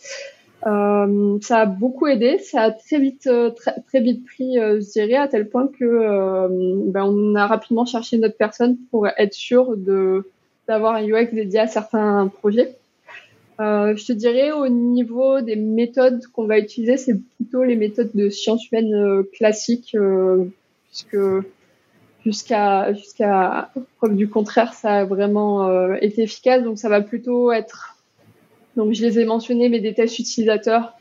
Euh, 0.66 1.38
ça 1.40 1.60
a 1.60 1.66
beaucoup 1.66 2.06
aidé, 2.06 2.38
ça 2.38 2.62
a 2.62 2.70
très 2.70 2.98
vite, 2.98 3.26
euh, 3.26 3.50
très, 3.50 3.80
très 3.88 4.00
vite 4.00 4.26
pris, 4.26 4.58
euh, 4.58 4.80
je 4.80 4.90
dirais, 4.90 5.16
à 5.16 5.26
tel 5.26 5.48
point 5.48 5.68
que 5.68 5.84
euh, 5.84 6.48
ben, 6.86 7.04
on 7.04 7.34
a 7.34 7.46
rapidement 7.46 7.86
cherché 7.86 8.18
notre 8.18 8.36
personne 8.36 8.76
pour 8.90 9.08
être 9.08 9.32
sûr 9.32 9.76
de 9.76 10.26
d'avoir 10.68 10.94
un 10.94 11.04
UX 11.04 11.32
dédié 11.32 11.60
à 11.60 11.66
certains 11.66 12.28
projets. 12.28 12.76
je 13.58 14.06
te 14.06 14.12
dirais 14.12 14.52
au 14.52 14.68
niveau 14.68 15.40
des 15.40 15.56
méthodes 15.56 16.24
qu'on 16.32 16.46
va 16.46 16.58
utiliser, 16.58 16.96
c'est 16.96 17.18
plutôt 17.36 17.64
les 17.64 17.74
méthodes 17.74 18.10
de 18.14 18.28
sciences 18.28 18.70
humaines 18.70 19.24
classiques, 19.32 19.96
puisque 20.86 21.16
jusqu'à 22.24 22.92
jusqu'à 22.92 23.70
preuve 23.98 24.16
du 24.16 24.28
contraire, 24.28 24.74
ça 24.74 24.98
a 24.98 25.04
vraiment 25.04 25.94
été 25.94 26.22
efficace. 26.22 26.62
Donc 26.62 26.78
ça 26.78 26.88
va 26.88 27.00
plutôt 27.00 27.52
être 27.52 27.96
donc 28.76 28.92
je 28.92 29.02
les 29.02 29.18
ai 29.18 29.24
mentionnés, 29.24 29.68
mais 29.68 29.80
des 29.80 29.94
tests 29.94 30.18
utilisateurs, 30.18 30.94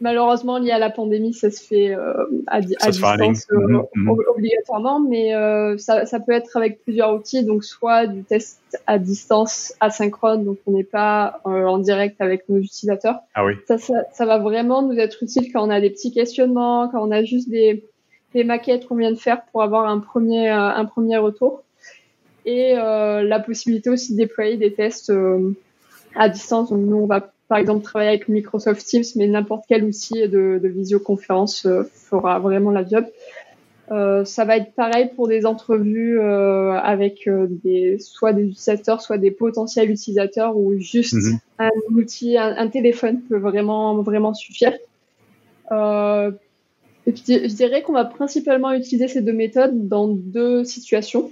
malheureusement 0.00 0.58
liés 0.58 0.72
à 0.72 0.78
la 0.78 0.90
pandémie, 0.90 1.32
ça 1.32 1.50
se 1.50 1.62
fait 1.62 1.94
euh, 1.94 2.12
à, 2.46 2.60
distance 2.60 3.46
euh, 3.50 3.56
mm-hmm, 3.56 3.88
mm-hmm. 3.94 4.30
obligatoirement, 4.36 5.00
mais 5.00 5.34
euh, 5.34 5.76
ça, 5.78 6.06
ça, 6.06 6.20
peut 6.20 6.32
être 6.32 6.56
avec 6.56 6.82
plusieurs 6.82 7.14
outils, 7.14 7.44
donc 7.44 7.64
soit 7.64 8.06
du 8.06 8.24
test 8.24 8.60
à 8.86 8.98
distance 8.98 9.74
asynchrone, 9.80 10.44
donc 10.44 10.58
on 10.66 10.72
n'est 10.72 10.84
pas 10.84 11.40
en 11.44 11.78
direct 11.78 12.20
avec 12.20 12.48
nos 12.48 12.58
utilisateurs. 12.58 13.20
Ah 13.34 13.44
oui. 13.44 13.54
Ça, 13.66 13.78
ça, 13.78 13.94
ça, 14.12 14.26
va 14.26 14.38
vraiment 14.38 14.82
nous 14.82 14.98
être 14.98 15.22
utile 15.22 15.52
quand 15.52 15.66
on 15.66 15.70
a 15.70 15.80
des 15.80 15.90
petits 15.90 16.12
questionnements, 16.12 16.88
quand 16.88 17.06
on 17.06 17.10
a 17.10 17.22
juste 17.22 17.48
des 17.48 17.84
les 18.34 18.44
maquettes 18.44 18.86
qu'on 18.86 18.96
vient 18.96 19.12
de 19.12 19.16
faire 19.16 19.42
pour 19.46 19.62
avoir 19.62 19.86
un 19.88 19.98
premier, 19.98 20.48
un 20.48 20.84
premier 20.84 21.16
retour. 21.16 21.62
Et 22.44 22.74
la 22.74 23.40
possibilité 23.40 23.90
aussi 23.90 24.12
de 24.12 24.18
déployer 24.18 24.56
des 24.56 24.72
tests 24.72 25.12
à 26.14 26.28
distance. 26.28 26.70
Donc 26.70 26.80
nous, 26.80 26.96
on 26.96 27.06
va 27.06 27.32
par 27.48 27.58
exemple 27.58 27.82
travailler 27.82 28.10
avec 28.10 28.28
Microsoft 28.28 28.86
Teams, 28.86 29.04
mais 29.16 29.26
n'importe 29.26 29.64
quel 29.68 29.84
outil 29.84 30.28
de, 30.28 30.60
de 30.62 30.68
visioconférence 30.68 31.66
fera 31.92 32.38
vraiment 32.38 32.70
la 32.70 32.86
job. 32.86 33.06
Euh, 33.90 34.24
ça 34.24 34.44
va 34.44 34.58
être 34.58 34.74
pareil 34.74 35.10
pour 35.16 35.28
des 35.28 35.46
entrevues 35.46 36.20
euh, 36.20 36.72
avec 36.72 37.26
euh, 37.26 37.46
des, 37.48 37.98
soit 37.98 38.34
des 38.34 38.42
utilisateurs, 38.42 39.00
soit 39.00 39.16
des 39.16 39.30
potentiels 39.30 39.90
utilisateurs 39.90 40.56
où 40.56 40.78
juste 40.78 41.14
mhm. 41.14 41.38
un 41.58 41.70
outil, 41.90 42.36
un, 42.36 42.68
téléphone 42.68 43.22
peut 43.22 43.38
vraiment, 43.38 44.02
vraiment 44.02 44.34
suffire. 44.34 44.74
Je 47.16 47.54
dirais 47.54 47.82
qu'on 47.82 47.94
va 47.94 48.04
principalement 48.04 48.72
utiliser 48.72 49.08
ces 49.08 49.22
deux 49.22 49.32
méthodes 49.32 49.88
dans 49.88 50.08
deux 50.08 50.64
situations. 50.64 51.30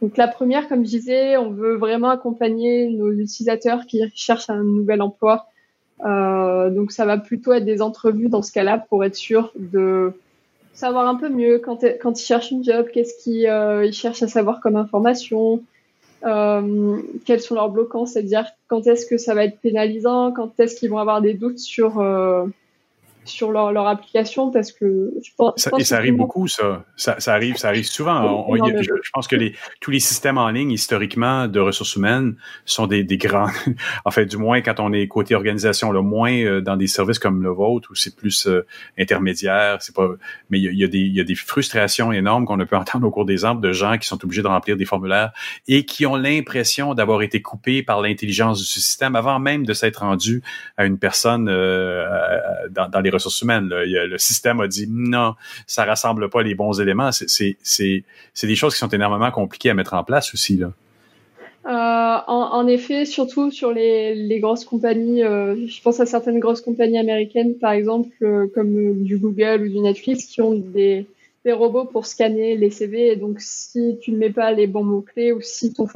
Donc 0.00 0.16
la 0.16 0.28
première, 0.28 0.68
comme 0.68 0.84
je 0.84 0.90
disais, 0.90 1.36
on 1.36 1.50
veut 1.50 1.76
vraiment 1.76 2.10
accompagner 2.10 2.88
nos 2.88 3.12
utilisateurs 3.12 3.86
qui 3.86 4.02
cherchent 4.14 4.50
un 4.50 4.62
nouvel 4.62 5.02
emploi. 5.02 5.46
Euh, 6.04 6.70
donc 6.70 6.90
ça 6.92 7.04
va 7.04 7.18
plutôt 7.18 7.52
être 7.52 7.64
des 7.64 7.80
entrevues 7.80 8.28
dans 8.28 8.42
ce 8.42 8.52
cas-là 8.52 8.84
pour 8.88 9.04
être 9.04 9.14
sûr 9.14 9.52
de 9.56 10.12
savoir 10.74 11.06
un 11.06 11.14
peu 11.14 11.28
mieux 11.28 11.60
quand, 11.60 11.82
ils 11.82 12.16
cherchent 12.16 12.50
une 12.50 12.64
job, 12.64 12.86
qu'est-ce 12.92 13.22
qu'ils 13.22 13.46
euh, 13.46 13.90
cherchent 13.92 14.22
à 14.22 14.28
savoir 14.28 14.60
comme 14.60 14.74
information, 14.74 15.62
euh, 16.24 16.98
quels 17.24 17.40
sont 17.40 17.54
leurs 17.54 17.70
bloquants, 17.70 18.06
c'est-à-dire 18.06 18.46
quand 18.66 18.86
est-ce 18.88 19.06
que 19.06 19.18
ça 19.18 19.34
va 19.34 19.44
être 19.44 19.60
pénalisant, 19.60 20.32
quand 20.32 20.58
est-ce 20.58 20.74
qu'ils 20.74 20.90
vont 20.90 20.98
avoir 20.98 21.20
des 21.20 21.34
doutes 21.34 21.58
sur 21.58 22.00
sur 23.24 23.52
leur, 23.52 23.72
leur 23.72 23.86
application 23.86 24.50
parce 24.50 24.72
que 24.72 25.12
je 25.24 25.30
pense, 25.36 25.54
ça, 25.56 25.70
et 25.78 25.84
ça 25.84 25.96
arrive 25.96 26.16
beaucoup 26.16 26.48
ça. 26.48 26.84
ça. 26.96 27.20
ça 27.20 27.34
arrive 27.34 27.56
ça 27.56 27.68
arrive 27.68 27.86
souvent 27.86 28.46
je, 28.52 29.10
pense 29.12 29.28
que 29.28 29.36
les 29.36 29.54
tous 29.80 29.90
les 29.90 30.00
systèmes 30.00 30.38
en 30.38 30.48
ligne 30.48 30.72
historiquement 30.72 31.46
de 31.46 31.60
ressources 31.60 31.96
humaines 31.96 32.36
sont 32.64 32.86
des, 32.86 33.04
des 33.04 33.18
grands 33.18 33.50
en 34.04 34.10
fait 34.10 34.26
du 34.26 34.36
moins 34.36 34.60
quand 34.60 34.80
on 34.80 34.92
est 34.92 35.06
côté 35.06 35.34
organisation 35.34 35.92
le 35.92 36.02
moins 36.02 36.32
euh, 36.32 36.60
dans 36.60 36.76
des 36.76 36.86
services 36.86 37.18
comme 37.18 37.42
le 37.42 37.50
vôtre 37.50 37.90
où 37.92 37.94
c'est 37.94 38.16
plus 38.16 38.46
euh, 38.46 38.66
intermédiaire 38.98 39.78
c'est 39.80 39.94
pas 39.94 40.08
mais 40.50 40.58
il 40.58 40.74
y 40.74 40.84
a, 40.84 40.88
des 40.88 40.98
il 40.98 41.14
y 41.14 41.20
a 41.20 41.24
des 41.24 41.34
frustrations 41.34 42.12
énormes 42.12 42.44
qu'on 42.44 42.58
a 42.58 42.66
pu 42.66 42.74
entendre 42.82 43.06
au 43.06 43.10
cours 43.10 43.24
des 43.24 43.44
ans 43.44 43.54
de 43.54 43.72
gens 43.72 43.98
qui 43.98 44.08
sont 44.08 44.22
obligés 44.24 44.42
de 44.42 44.48
remplir 44.48 44.76
des 44.76 44.84
formulaires 44.84 45.32
et 45.68 45.84
qui 45.84 46.06
ont 46.06 46.16
l'impression 46.16 46.94
d'avoir 46.94 47.22
été 47.22 47.40
coupés 47.40 47.82
par 47.82 48.00
l'intelligence 48.00 48.58
du 48.58 48.64
système 48.64 49.14
avant 49.14 49.38
même 49.38 49.64
de 49.64 49.72
s'être 49.72 50.00
rendu 50.00 50.42
à 50.76 50.86
une 50.86 50.98
personne 50.98 51.48
euh, 51.48 52.04
dans, 52.70 52.88
dans 52.88 53.00
les 53.00 53.11
ressources 53.12 53.40
humaines. 53.42 53.68
Le, 53.68 54.18
système 54.18 54.60
a 54.60 54.68
dit 54.68 54.86
non, 54.88 55.34
ça 55.66 55.84
rassemble 55.84 56.28
pas 56.30 56.42
les 56.42 56.54
bons 56.54 56.80
éléments. 56.80 57.10
C'est 57.12 57.56
des 58.42 58.56
choses 58.56 58.74
qui 58.74 58.78
sont 58.78 58.88
énormément 58.88 59.30
compliquées 59.30 59.70
à 59.70 59.74
mettre 59.74 59.94
en 59.94 60.04
place 60.04 60.32
aussi. 60.34 60.60
Euh, 61.64 62.18
en, 62.26 62.66
effet, 62.66 63.04
surtout 63.04 63.52
sur 63.52 63.72
les, 63.72 64.38
grosses 64.40 64.64
compagnies, 64.64 65.22
euh, 65.22 65.66
je 65.68 65.80
pense 65.80 66.00
à 66.00 66.06
certaines 66.06 66.40
grosses 66.40 66.60
compagnies 66.60 66.98
américaines, 66.98 67.54
par 67.54 67.72
exemple, 67.72 68.10
euh, 68.22 68.48
comme 68.52 69.04
du 69.04 69.18
Google 69.18 69.62
ou 69.62 69.68
du 69.68 69.78
Netflix, 69.78 70.26
qui 70.26 70.40
ont 70.42 70.54
des, 70.54 71.06
robots 71.46 71.84
pour 71.84 72.06
scanner 72.06 72.56
les 72.56 72.70
CV. 72.70 73.12
Et 73.12 73.16
donc, 73.16 73.40
si 73.40 73.96
tu 74.00 74.10
ne 74.12 74.16
mets 74.16 74.30
pas 74.30 74.52
les 74.52 74.66
bons 74.66 74.84
mots-clés 74.84 75.32
ou 75.32 75.40
si 75.40 75.72
ton, 75.72 75.86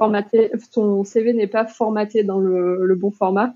CV 1.05 1.33
n'est 1.33 1.47
pas 1.47 1.67
formaté 1.67 2.23
dans 2.23 2.39
le, 2.39 2.95
bon 2.95 3.11
format, 3.11 3.53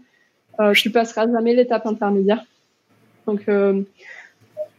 tu 0.74 0.90
passeras 0.90 1.30
jamais 1.30 1.54
l'étape 1.54 1.86
intermédiaire. 1.86 2.44
Donc, 3.30 3.42
euh, 3.48 3.82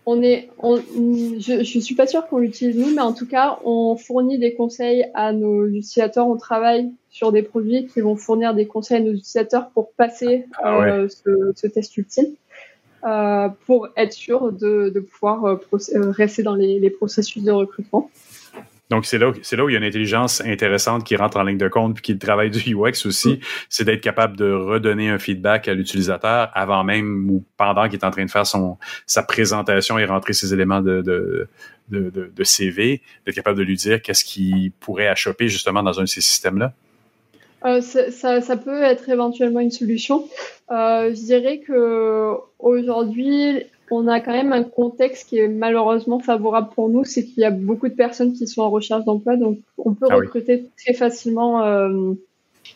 on 0.05 0.21
est, 0.21 0.49
je, 0.61 1.59
ne 1.59 1.63
suis 1.63 1.95
pas 1.95 2.05
sûre 2.05 2.27
qu'on 2.27 2.39
l'utilise 2.39 2.75
nous, 2.77 2.93
mais 2.93 3.01
en 3.01 3.13
tout 3.13 3.27
cas, 3.27 3.59
on 3.63 3.95
fournit 3.95 4.39
des 4.39 4.55
conseils 4.55 5.05
à 5.13 5.31
nos 5.31 5.65
utilisateurs. 5.67 6.27
On 6.27 6.35
travaille 6.35 6.91
sur 7.09 7.31
des 7.31 7.43
produits 7.43 7.87
qui 7.87 8.01
vont 8.01 8.17
fournir 8.17 8.53
des 8.53 8.65
conseils 8.65 8.97
à 8.97 8.99
nos 8.99 9.13
utilisateurs 9.13 9.69
pour 9.69 9.93
passer 9.93 10.47
ah 10.61 10.83
euh, 10.83 11.07
ce, 11.55 11.67
test 11.67 11.95
ultime, 11.95 12.33
euh, 13.05 13.47
pour 13.65 13.87
être 13.95 14.11
sûr 14.11 14.51
de, 14.51 14.99
pouvoir 14.99 15.61
rester 15.93 16.43
dans 16.43 16.55
les 16.55 16.89
processus 16.89 17.43
de 17.43 17.51
recrutement. 17.51 18.09
Donc, 18.91 19.05
c'est 19.05 19.17
là, 19.17 19.31
c'est 19.41 19.55
là 19.55 19.63
où 19.63 19.69
il 19.69 19.71
y 19.71 19.75
a 19.75 19.79
une 19.79 19.85
intelligence 19.85 20.41
intéressante 20.41 21.05
qui 21.05 21.15
rentre 21.15 21.37
en 21.37 21.43
ligne 21.43 21.57
de 21.57 21.69
compte 21.69 21.95
puis 21.95 22.01
qui 22.01 22.17
travaille 22.17 22.51
du 22.51 22.75
UX 22.75 23.05
aussi. 23.05 23.39
C'est 23.69 23.85
d'être 23.85 24.01
capable 24.01 24.35
de 24.35 24.51
redonner 24.51 25.09
un 25.09 25.17
feedback 25.17 25.69
à 25.69 25.73
l'utilisateur 25.73 26.51
avant 26.53 26.83
même 26.83 27.29
ou 27.29 27.41
pendant 27.55 27.87
qu'il 27.87 27.99
est 27.99 28.05
en 28.05 28.11
train 28.11 28.25
de 28.25 28.29
faire 28.29 28.45
son, 28.45 28.77
sa 29.05 29.23
présentation 29.23 29.97
et 29.97 30.03
rentrer 30.03 30.33
ses 30.33 30.53
éléments 30.53 30.81
de, 30.81 31.01
de, 31.01 31.47
de, 31.89 32.31
de 32.35 32.43
CV, 32.43 33.01
d'être 33.25 33.35
capable 33.35 33.57
de 33.57 33.63
lui 33.63 33.77
dire 33.77 34.01
qu'est-ce 34.01 34.25
qu'il 34.25 34.73
pourrait 34.73 35.07
achoper 35.07 35.47
justement 35.47 35.83
dans 35.83 35.97
un 36.01 36.03
de 36.03 36.09
ces 36.09 36.21
systèmes-là. 36.21 36.73
Euh, 37.63 37.79
ça, 37.79 38.41
ça, 38.41 38.57
peut 38.57 38.81
être 38.81 39.07
éventuellement 39.07 39.61
une 39.61 39.71
solution. 39.71 40.27
Euh, 40.69 41.13
je 41.13 41.25
dirais 41.25 41.59
que 41.59 42.33
aujourd'hui, 42.59 43.63
on 43.91 44.07
a 44.07 44.21
quand 44.21 44.31
même 44.31 44.53
un 44.53 44.63
contexte 44.63 45.27
qui 45.27 45.37
est 45.37 45.49
malheureusement 45.49 46.19
favorable 46.19 46.69
pour 46.73 46.89
nous, 46.89 47.03
c'est 47.03 47.25
qu'il 47.25 47.39
y 47.39 47.45
a 47.45 47.51
beaucoup 47.51 47.89
de 47.89 47.93
personnes 47.93 48.33
qui 48.33 48.47
sont 48.47 48.61
en 48.61 48.69
recherche 48.69 49.03
d'emploi, 49.03 49.35
donc 49.35 49.59
on 49.77 49.93
peut 49.93 50.07
ah 50.09 50.15
recruter 50.15 50.65
très 50.77 50.93
facilement 50.93 51.63
euh, 51.65 52.13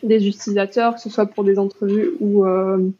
des 0.02 0.28
utilisateurs, 0.28 0.94
que 0.94 1.00
ce 1.00 1.08
soit 1.08 1.26
pour 1.26 1.42
des 1.42 1.58
entrevues 1.58 2.12
ou, 2.20 2.44
euh, 2.44 2.90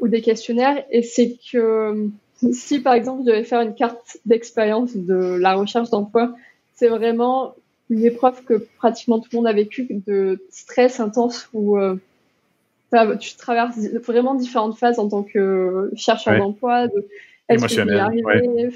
ou 0.00 0.08
des 0.08 0.22
questionnaires. 0.22 0.84
Et 0.90 1.02
c'est 1.02 1.36
que 1.52 2.08
si 2.52 2.80
par 2.80 2.94
exemple 2.94 3.22
je 3.24 3.30
devais 3.30 3.44
faire 3.44 3.60
une 3.60 3.74
carte 3.74 4.18
d'expérience 4.26 4.96
de 4.96 5.36
la 5.38 5.54
recherche 5.54 5.90
d'emploi, 5.90 6.34
c'est 6.74 6.88
vraiment 6.88 7.54
une 7.90 8.04
épreuve 8.04 8.42
que 8.44 8.66
pratiquement 8.78 9.20
tout 9.20 9.28
le 9.32 9.36
monde 9.36 9.46
a 9.46 9.52
vécu 9.52 9.86
de 10.06 10.44
stress 10.50 10.98
intense 10.98 11.48
où 11.52 11.78
euh, 11.78 11.96
tu 13.20 13.36
traverses 13.36 13.78
vraiment 14.04 14.34
différentes 14.34 14.76
phases 14.76 14.98
en 14.98 15.08
tant 15.08 15.22
que 15.22 15.90
chercheur 15.94 16.38
d'emploi, 16.38 16.88
de 16.88 17.06
émotionnel. 17.48 18.70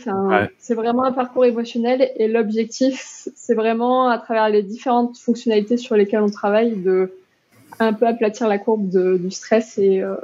C'est 0.59 0.75
vraiment 0.75 1.05
un 1.05 1.13
parcours 1.13 1.45
émotionnel 1.45 2.11
et 2.17 2.29
l'objectif, 2.29 3.29
c'est 3.35 3.55
vraiment 3.55 4.09
à 4.09 4.19
travers 4.19 4.49
les 4.49 4.63
différentes 4.63 5.19
fonctionnalités 5.19 5.77
sur 5.77 5.97
lesquelles 5.97 6.23
on 6.23 6.31
travaille 6.31 6.77
de 6.77 7.13
un 7.79 7.93
peu 7.93 8.07
aplatir 8.07 8.49
la 8.49 8.59
courbe 8.59 8.89
du 8.89 9.31
stress 9.31 9.79
et, 9.79 10.03
euh, 10.03 10.17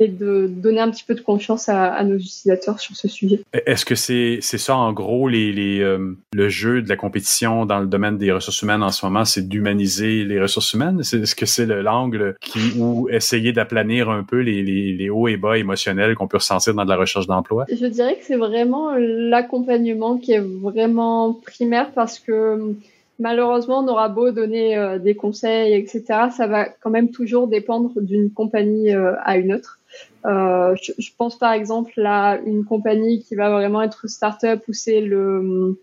et 0.00 0.08
de 0.08 0.46
donner 0.48 0.80
un 0.80 0.90
petit 0.90 1.04
peu 1.04 1.14
de 1.14 1.20
confiance 1.20 1.68
à, 1.68 2.02
nos 2.04 2.16
utilisateurs 2.16 2.78
sur 2.78 2.96
ce 2.96 3.08
sujet. 3.08 3.40
Est-ce 3.52 3.84
que 3.84 3.94
c'est 3.94 4.40
ça 4.40 4.76
en 4.76 4.92
gros 4.92 5.28
les, 5.28 5.52
les 5.52 5.80
euh, 5.80 6.16
le 6.32 6.48
jeu 6.48 6.82
de 6.82 6.88
la 6.88 6.96
compétition 6.96 7.66
dans 7.66 7.80
le 7.80 7.86
domaine 7.86 8.18
des 8.18 8.30
ressources 8.32 8.62
humaines 8.62 8.82
en 8.82 8.90
ce 8.90 9.04
moment, 9.04 9.24
c'est 9.24 9.48
d'humaniser 9.48 10.24
les 10.24 10.40
ressources 10.40 10.72
humaines? 10.72 11.00
Est-ce 11.00 11.34
que 11.34 11.46
c'est 11.46 11.66
l'angle 11.66 12.36
qui 12.40 12.78
ou 12.78 13.08
essayer 13.10 13.52
d'aplanir 13.52 14.08
un 14.08 14.22
peu 14.22 14.40
les, 14.40 14.62
les, 14.62 14.92
les, 14.92 15.10
hauts 15.10 15.28
et 15.28 15.36
bas 15.36 15.58
émotionnels 15.58 16.14
qu'on 16.14 16.28
peut 16.28 16.36
ressentir 16.36 16.74
dans 16.74 16.84
de 16.84 16.90
la 16.90 16.96
recherche 16.96 17.26
d'emploi? 17.26 17.66
Je 17.68 17.86
dirais 17.86 18.16
que 18.16 18.24
c'est 18.24 18.36
vraiment 18.36 18.94
l'accompagnement 18.96 20.18
qui 20.18 20.32
est 20.32 20.40
vraiment 20.40 21.32
primaire 21.32 21.90
parce 21.92 22.18
que 22.18 22.74
malheureusement, 23.18 23.80
on 23.80 23.88
aura 23.88 24.08
beau 24.08 24.30
donner 24.30 24.76
euh, 24.76 24.98
des 24.98 25.14
conseils, 25.14 25.74
etc. 25.74 26.04
Ça 26.36 26.46
va 26.46 26.66
quand 26.68 26.90
même 26.90 27.10
toujours 27.10 27.48
dépendre 27.48 28.00
d'une 28.00 28.30
compagnie 28.30 28.94
euh, 28.94 29.14
à 29.24 29.36
une 29.36 29.52
autre. 29.52 29.78
Euh, 30.26 30.74
je, 30.80 31.10
pense 31.16 31.38
par 31.38 31.52
exemple 31.52 31.92
à 32.04 32.38
une 32.44 32.64
compagnie 32.64 33.22
qui 33.22 33.34
va 33.34 33.50
vraiment 33.50 33.82
être 33.82 34.08
start-up 34.08 34.62
où 34.68 34.72
c'est 34.72 35.00
le, 35.00 35.78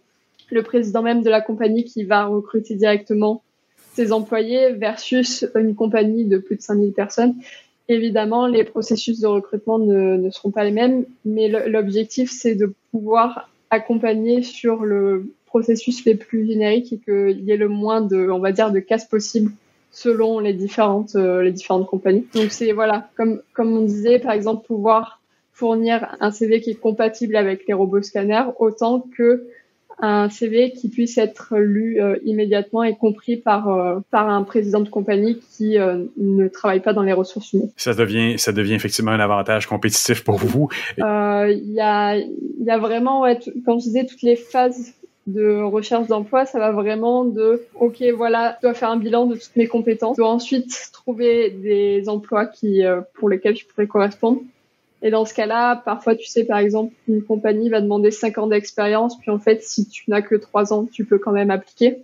le 0.52 0.64
président 0.64 1.02
même 1.02 1.24
de 1.24 1.30
la 1.30 1.42
compagnie 1.42 1.86
qui 1.86 2.04
va 2.04 2.26
recruter 2.26 2.76
directement 2.76 3.42
ses 3.94 4.12
employés 4.12 4.74
versus 4.74 5.46
une 5.56 5.74
compagnie 5.74 6.26
de 6.26 6.38
plus 6.38 6.58
de 6.58 6.62
5000 6.62 6.94
personnes. 6.94 7.36
Évidemment, 7.88 8.48
les 8.48 8.64
processus 8.64 9.20
de 9.20 9.28
recrutement 9.28 9.80
ne, 9.80 10.18
ne 10.18 10.30
seront 10.32 10.52
pas 10.52 10.64
les 10.64 10.72
mêmes, 10.72 11.06
mais 11.24 11.48
l'objectif, 11.48 12.32
c'est 12.32 12.56
de 12.56 12.74
pouvoir 12.92 13.50
accompagner 13.70 14.42
sur 14.42 14.84
le 14.84 15.32
processus 15.46 16.04
les 16.04 16.16
plus 16.16 16.48
génériques 16.48 16.92
et 16.94 16.98
qu'il 16.98 17.46
y 17.46 17.52
ait 17.52 17.58
le 17.58 17.70
moins 17.70 18.02
de, 18.02 18.30
on 18.30 18.40
va 18.40 18.52
dire, 18.52 18.72
de 18.72 18.80
casse 18.80 19.06
possible 19.06 19.52
selon 19.96 20.40
les 20.40 20.54
différentes 20.54 21.16
euh, 21.16 21.42
les 21.42 21.54
différentes 21.54 21.88
compagnies. 21.88 22.28
Donc 22.36 22.52
c'est 22.52 22.74
voilà, 22.74 23.08
comme 23.16 23.42
comme 23.54 23.76
on 23.76 23.82
disait 23.82 24.20
par 24.20 24.34
exemple 24.34 24.68
pouvoir 24.68 25.22
fournir 25.54 26.16
un 26.20 26.32
CV 26.32 26.60
qui 26.60 26.72
est 26.72 26.80
compatible 26.80 27.38
avec 27.38 27.66
les 27.66 27.74
robots 27.74 28.02
scanners 28.02 28.44
autant 28.60 29.06
que 29.18 29.48
un 30.00 30.28
CV 30.28 30.74
qui 30.74 30.90
puisse 30.90 31.18
être 31.18 31.56
lu 31.58 32.02
euh, 32.02 32.18
immédiatement 32.26 32.84
et 32.84 32.98
compris 32.98 33.38
par 33.38 33.70
euh, 33.70 34.02
par 34.12 34.28
un 34.30 34.44
président 34.44 34.82
de 34.82 34.90
compagnie 34.90 35.40
qui 35.56 35.78
ne 36.18 36.48
travaille 36.50 36.82
pas 36.82 36.92
dans 36.92 37.04
les 37.04 37.14
ressources 37.14 37.54
humaines. 37.54 37.72
Ça 37.78 37.94
devient 37.94 38.38
ça 38.38 38.52
devient 38.52 38.74
effectivement 38.74 39.12
un 39.12 39.22
avantage 39.22 39.66
compétitif 39.66 40.26
pour 40.26 40.36
vous. 40.36 40.68
Il 40.98 41.04
y 41.74 41.80
a 41.80 42.18
il 42.18 42.66
y 42.66 42.70
a 42.70 42.78
vraiment 42.78 43.22
ouais, 43.22 43.40
comme 43.66 43.80
je 43.80 43.86
disais 43.86 44.06
toutes 44.06 44.24
les 44.24 44.36
phases 44.36 44.94
de 45.28 45.62
recherche 45.64 46.08
d'emploi, 46.08 46.46
ça 46.46 46.60
va 46.60 46.72
vraiment 46.72 47.26
de, 47.26 47.64
ok, 47.80 48.04
voilà, 48.16 48.58
je 48.58 48.68
dois 48.68 48.74
faire 48.76 48.92
un 48.92 48.98
bilan 48.98 49.26
de 49.26 49.36
toutes 49.36 49.56
mes 49.56 49.68
compétences, 49.68 50.18
je 50.18 50.22
dois 50.22 50.32
ensuite 50.32 50.90
trouver 50.94 51.50
des 51.50 52.08
emplois 52.10 52.46
qui, 52.46 52.86
euh, 52.86 53.02
pour 53.16 53.30
lesquels 53.30 53.58
je 53.58 53.66
pourrais 53.66 53.88
correspondre. 53.88 54.42
Et 55.02 55.10
dans 55.10 55.26
ce 55.26 55.34
cas-là, 55.34 55.76
parfois, 55.78 56.16
tu 56.16 56.28
sais, 56.28 56.46
par 56.46 56.60
exemple, 56.60 56.94
une 57.08 57.24
compagnie 57.24 57.70
va 57.70 57.82
demander 57.82 58.12
5 58.12 58.38
ans 58.38 58.48
d'expérience, 58.48 59.18
puis 59.20 59.32
en 59.32 59.40
fait, 59.40 59.64
si 59.64 59.88
tu 59.88 60.10
n'as 60.10 60.22
que 60.22 60.36
3 60.36 60.74
ans, 60.74 60.86
tu 60.86 61.06
peux 61.06 61.18
quand 61.18 61.32
même 61.32 61.52
appliquer. 61.52 61.98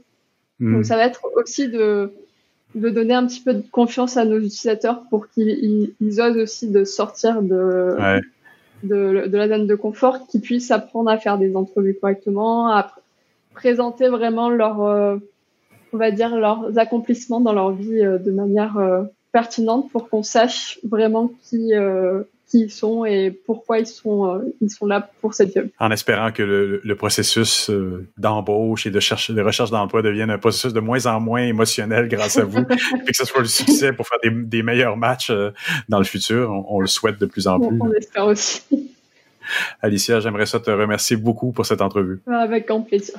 Hmm. 0.60 0.76
Donc, 0.76 0.86
ça 0.86 0.98
va 0.98 1.06
être 1.06 1.22
aussi 1.36 1.70
de, 1.70 2.12
de 2.76 2.90
donner 2.90 3.14
un 3.14 3.26
petit 3.28 3.42
peu 3.42 3.54
de 3.54 3.64
confiance 3.72 4.18
à 4.18 4.26
nos 4.26 4.38
utilisateurs 4.38 5.04
pour 5.10 5.30
qu'ils 5.30 5.94
ils 6.00 6.22
osent 6.22 6.38
aussi 6.38 6.70
de 6.70 6.84
sortir 6.84 7.42
de, 7.44 7.96
Ouais. 8.00 8.22
de, 8.84 9.28
de 9.28 9.38
la 9.38 9.48
zone 9.48 9.68
de 9.68 9.76
confort, 9.76 10.28
qu'ils 10.28 10.42
puissent 10.42 10.72
apprendre 10.72 11.10
à 11.10 11.18
faire 11.18 11.38
des 11.38 11.56
entrevues 11.56 11.98
correctement, 12.00 12.68
à 12.70 12.92
présenter 13.54 14.08
vraiment 14.10 14.50
leur, 14.50 14.82
euh, 14.82 15.18
on 15.94 15.98
va 15.98 16.12
dire, 16.12 16.36
leurs 16.36 16.78
accomplissements 16.78 17.42
dans 17.42 17.54
leur 17.54 17.72
vie 17.72 18.02
euh, 18.02 18.18
de 18.18 18.32
manière 18.32 18.78
euh, 18.78 19.04
pertinente 19.32 19.92
pour 19.92 20.10
qu'on 20.10 20.24
sache 20.24 20.80
vraiment 20.84 21.32
qui, 21.44 21.72
qui 22.50 22.60
ils 22.60 22.70
sont 22.70 23.06
et 23.06 23.32
pourquoi 23.32 23.80
ils 23.80 23.88
sont, 23.88 24.42
ils 24.60 24.70
sont 24.70 24.86
là 24.86 25.10
pour 25.22 25.34
cette 25.34 25.54
job. 25.54 25.70
En 25.80 25.90
espérant 25.90 26.34
que 26.34 26.44
le, 26.44 26.82
le 26.84 26.96
processus 26.96 27.72
d'embauche 28.18 28.88
et 28.88 28.92
de, 28.92 29.00
cherche, 29.00 29.32
de 29.32 29.42
recherche 29.42 29.72
d'emploi 29.72 30.02
devienne 30.02 30.32
un 30.32 30.38
processus 30.38 30.74
de 30.74 30.82
moins 30.82 31.06
en 31.06 31.22
moins 31.22 31.44
émotionnel 31.44 32.10
grâce 32.10 32.36
à 32.38 32.44
vous, 32.44 32.60
et 33.08 33.12
que 33.12 33.16
ce 33.16 33.24
soit 33.24 33.40
le 33.40 33.48
succès 33.48 33.94
pour 33.94 34.06
faire 34.06 34.18
des, 34.22 34.32
des 34.32 34.64
meilleurs 34.64 34.98
matchs 34.98 35.32
dans 35.88 36.00
le 36.00 36.04
futur. 36.04 36.52
On, 36.52 36.76
on 36.76 36.80
le 36.82 36.88
souhaite 36.88 37.18
de 37.22 37.26
plus 37.26 37.48
en 37.48 37.56
On, 37.56 37.70
plus. 37.70 37.80
on 37.82 37.94
espère 37.94 38.26
aussi. 38.26 38.64
Alicia, 39.82 40.20
j'aimerais 40.20 40.46
ça 40.46 40.60
te 40.60 40.72
remercier 40.72 41.18
beaucoup 41.18 41.52
pour 41.52 41.66
cette 41.66 41.82
entrevue. 41.82 42.22
Avec 42.28 42.68
grand 42.68 42.82
plaisir. 42.82 43.16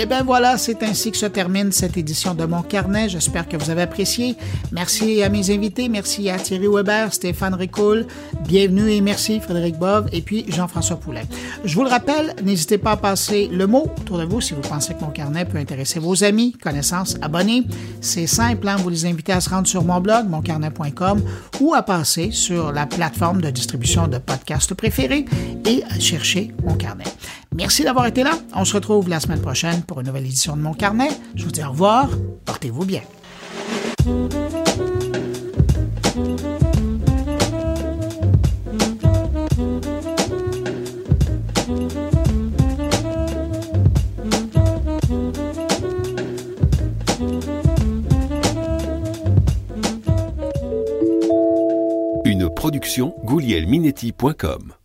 Et 0.00 0.06
ben 0.06 0.22
voilà, 0.22 0.58
c'est 0.58 0.84
ainsi 0.84 1.10
que 1.10 1.16
se 1.16 1.26
termine 1.26 1.72
cette 1.72 1.96
édition 1.96 2.32
de 2.32 2.44
Mon 2.44 2.62
Carnet. 2.62 3.08
J'espère 3.08 3.48
que 3.48 3.56
vous 3.56 3.68
avez 3.68 3.82
apprécié. 3.82 4.36
Merci 4.70 5.24
à 5.24 5.28
mes 5.28 5.50
invités. 5.50 5.88
Merci 5.88 6.30
à 6.30 6.38
Thierry 6.38 6.68
Weber, 6.68 7.12
Stéphane 7.12 7.54
Ricoul. 7.54 8.06
Bienvenue 8.46 8.92
et 8.92 9.00
merci 9.00 9.40
Frédéric 9.40 9.76
Bove 9.76 10.08
et 10.12 10.22
puis 10.22 10.44
Jean-François 10.46 11.00
Poulet. 11.00 11.24
Je 11.64 11.74
vous 11.74 11.82
le 11.82 11.88
rappelle, 11.88 12.36
n'hésitez 12.44 12.78
pas 12.78 12.92
à 12.92 12.96
passer 12.96 13.48
le 13.50 13.66
mot 13.66 13.88
autour 14.00 14.18
de 14.18 14.24
vous 14.24 14.40
si 14.40 14.54
vous 14.54 14.60
pensez 14.60 14.94
que 14.94 15.00
Mon 15.00 15.10
Carnet 15.10 15.44
peut 15.44 15.58
intéresser 15.58 15.98
vos 15.98 16.22
amis, 16.22 16.52
connaissances, 16.52 17.16
abonnés. 17.20 17.64
C'est 18.00 18.28
simple, 18.28 18.68
hein, 18.68 18.76
vous 18.76 18.90
les 18.90 19.04
invitez 19.04 19.32
à 19.32 19.40
se 19.40 19.50
rendre 19.50 19.66
sur 19.66 19.82
mon 19.82 20.00
blog, 20.00 20.28
moncarnet.com 20.28 21.22
ou 21.58 21.74
à 21.74 21.82
passer 21.82 22.30
sur 22.30 22.70
la 22.70 22.86
plateforme 22.86 23.40
de 23.40 23.50
distribution 23.50 24.06
de 24.06 24.18
podcasts 24.18 24.74
préférés 24.74 25.24
et 25.66 25.82
à 25.90 25.98
chercher 25.98 26.54
Mon 26.62 26.74
Carnet. 26.74 27.02
Merci 27.54 27.84
d'avoir 27.84 28.06
été 28.06 28.22
là. 28.22 28.32
On 28.54 28.64
se 28.64 28.74
retrouve 28.74 29.08
la 29.08 29.20
semaine 29.20 29.40
prochaine 29.40 29.82
pour 29.82 30.00
une 30.00 30.06
nouvelle 30.06 30.26
édition 30.26 30.56
de 30.56 30.62
Mon 30.62 30.74
Carnet. 30.74 31.10
Je 31.34 31.44
vous 31.44 31.50
dis 31.50 31.62
au 31.62 31.70
revoir. 31.70 32.08
Portez-vous 32.44 32.84
bien. 32.84 33.02
Une 52.24 52.50
production 52.50 53.14
goulielminetti.com 53.24 54.77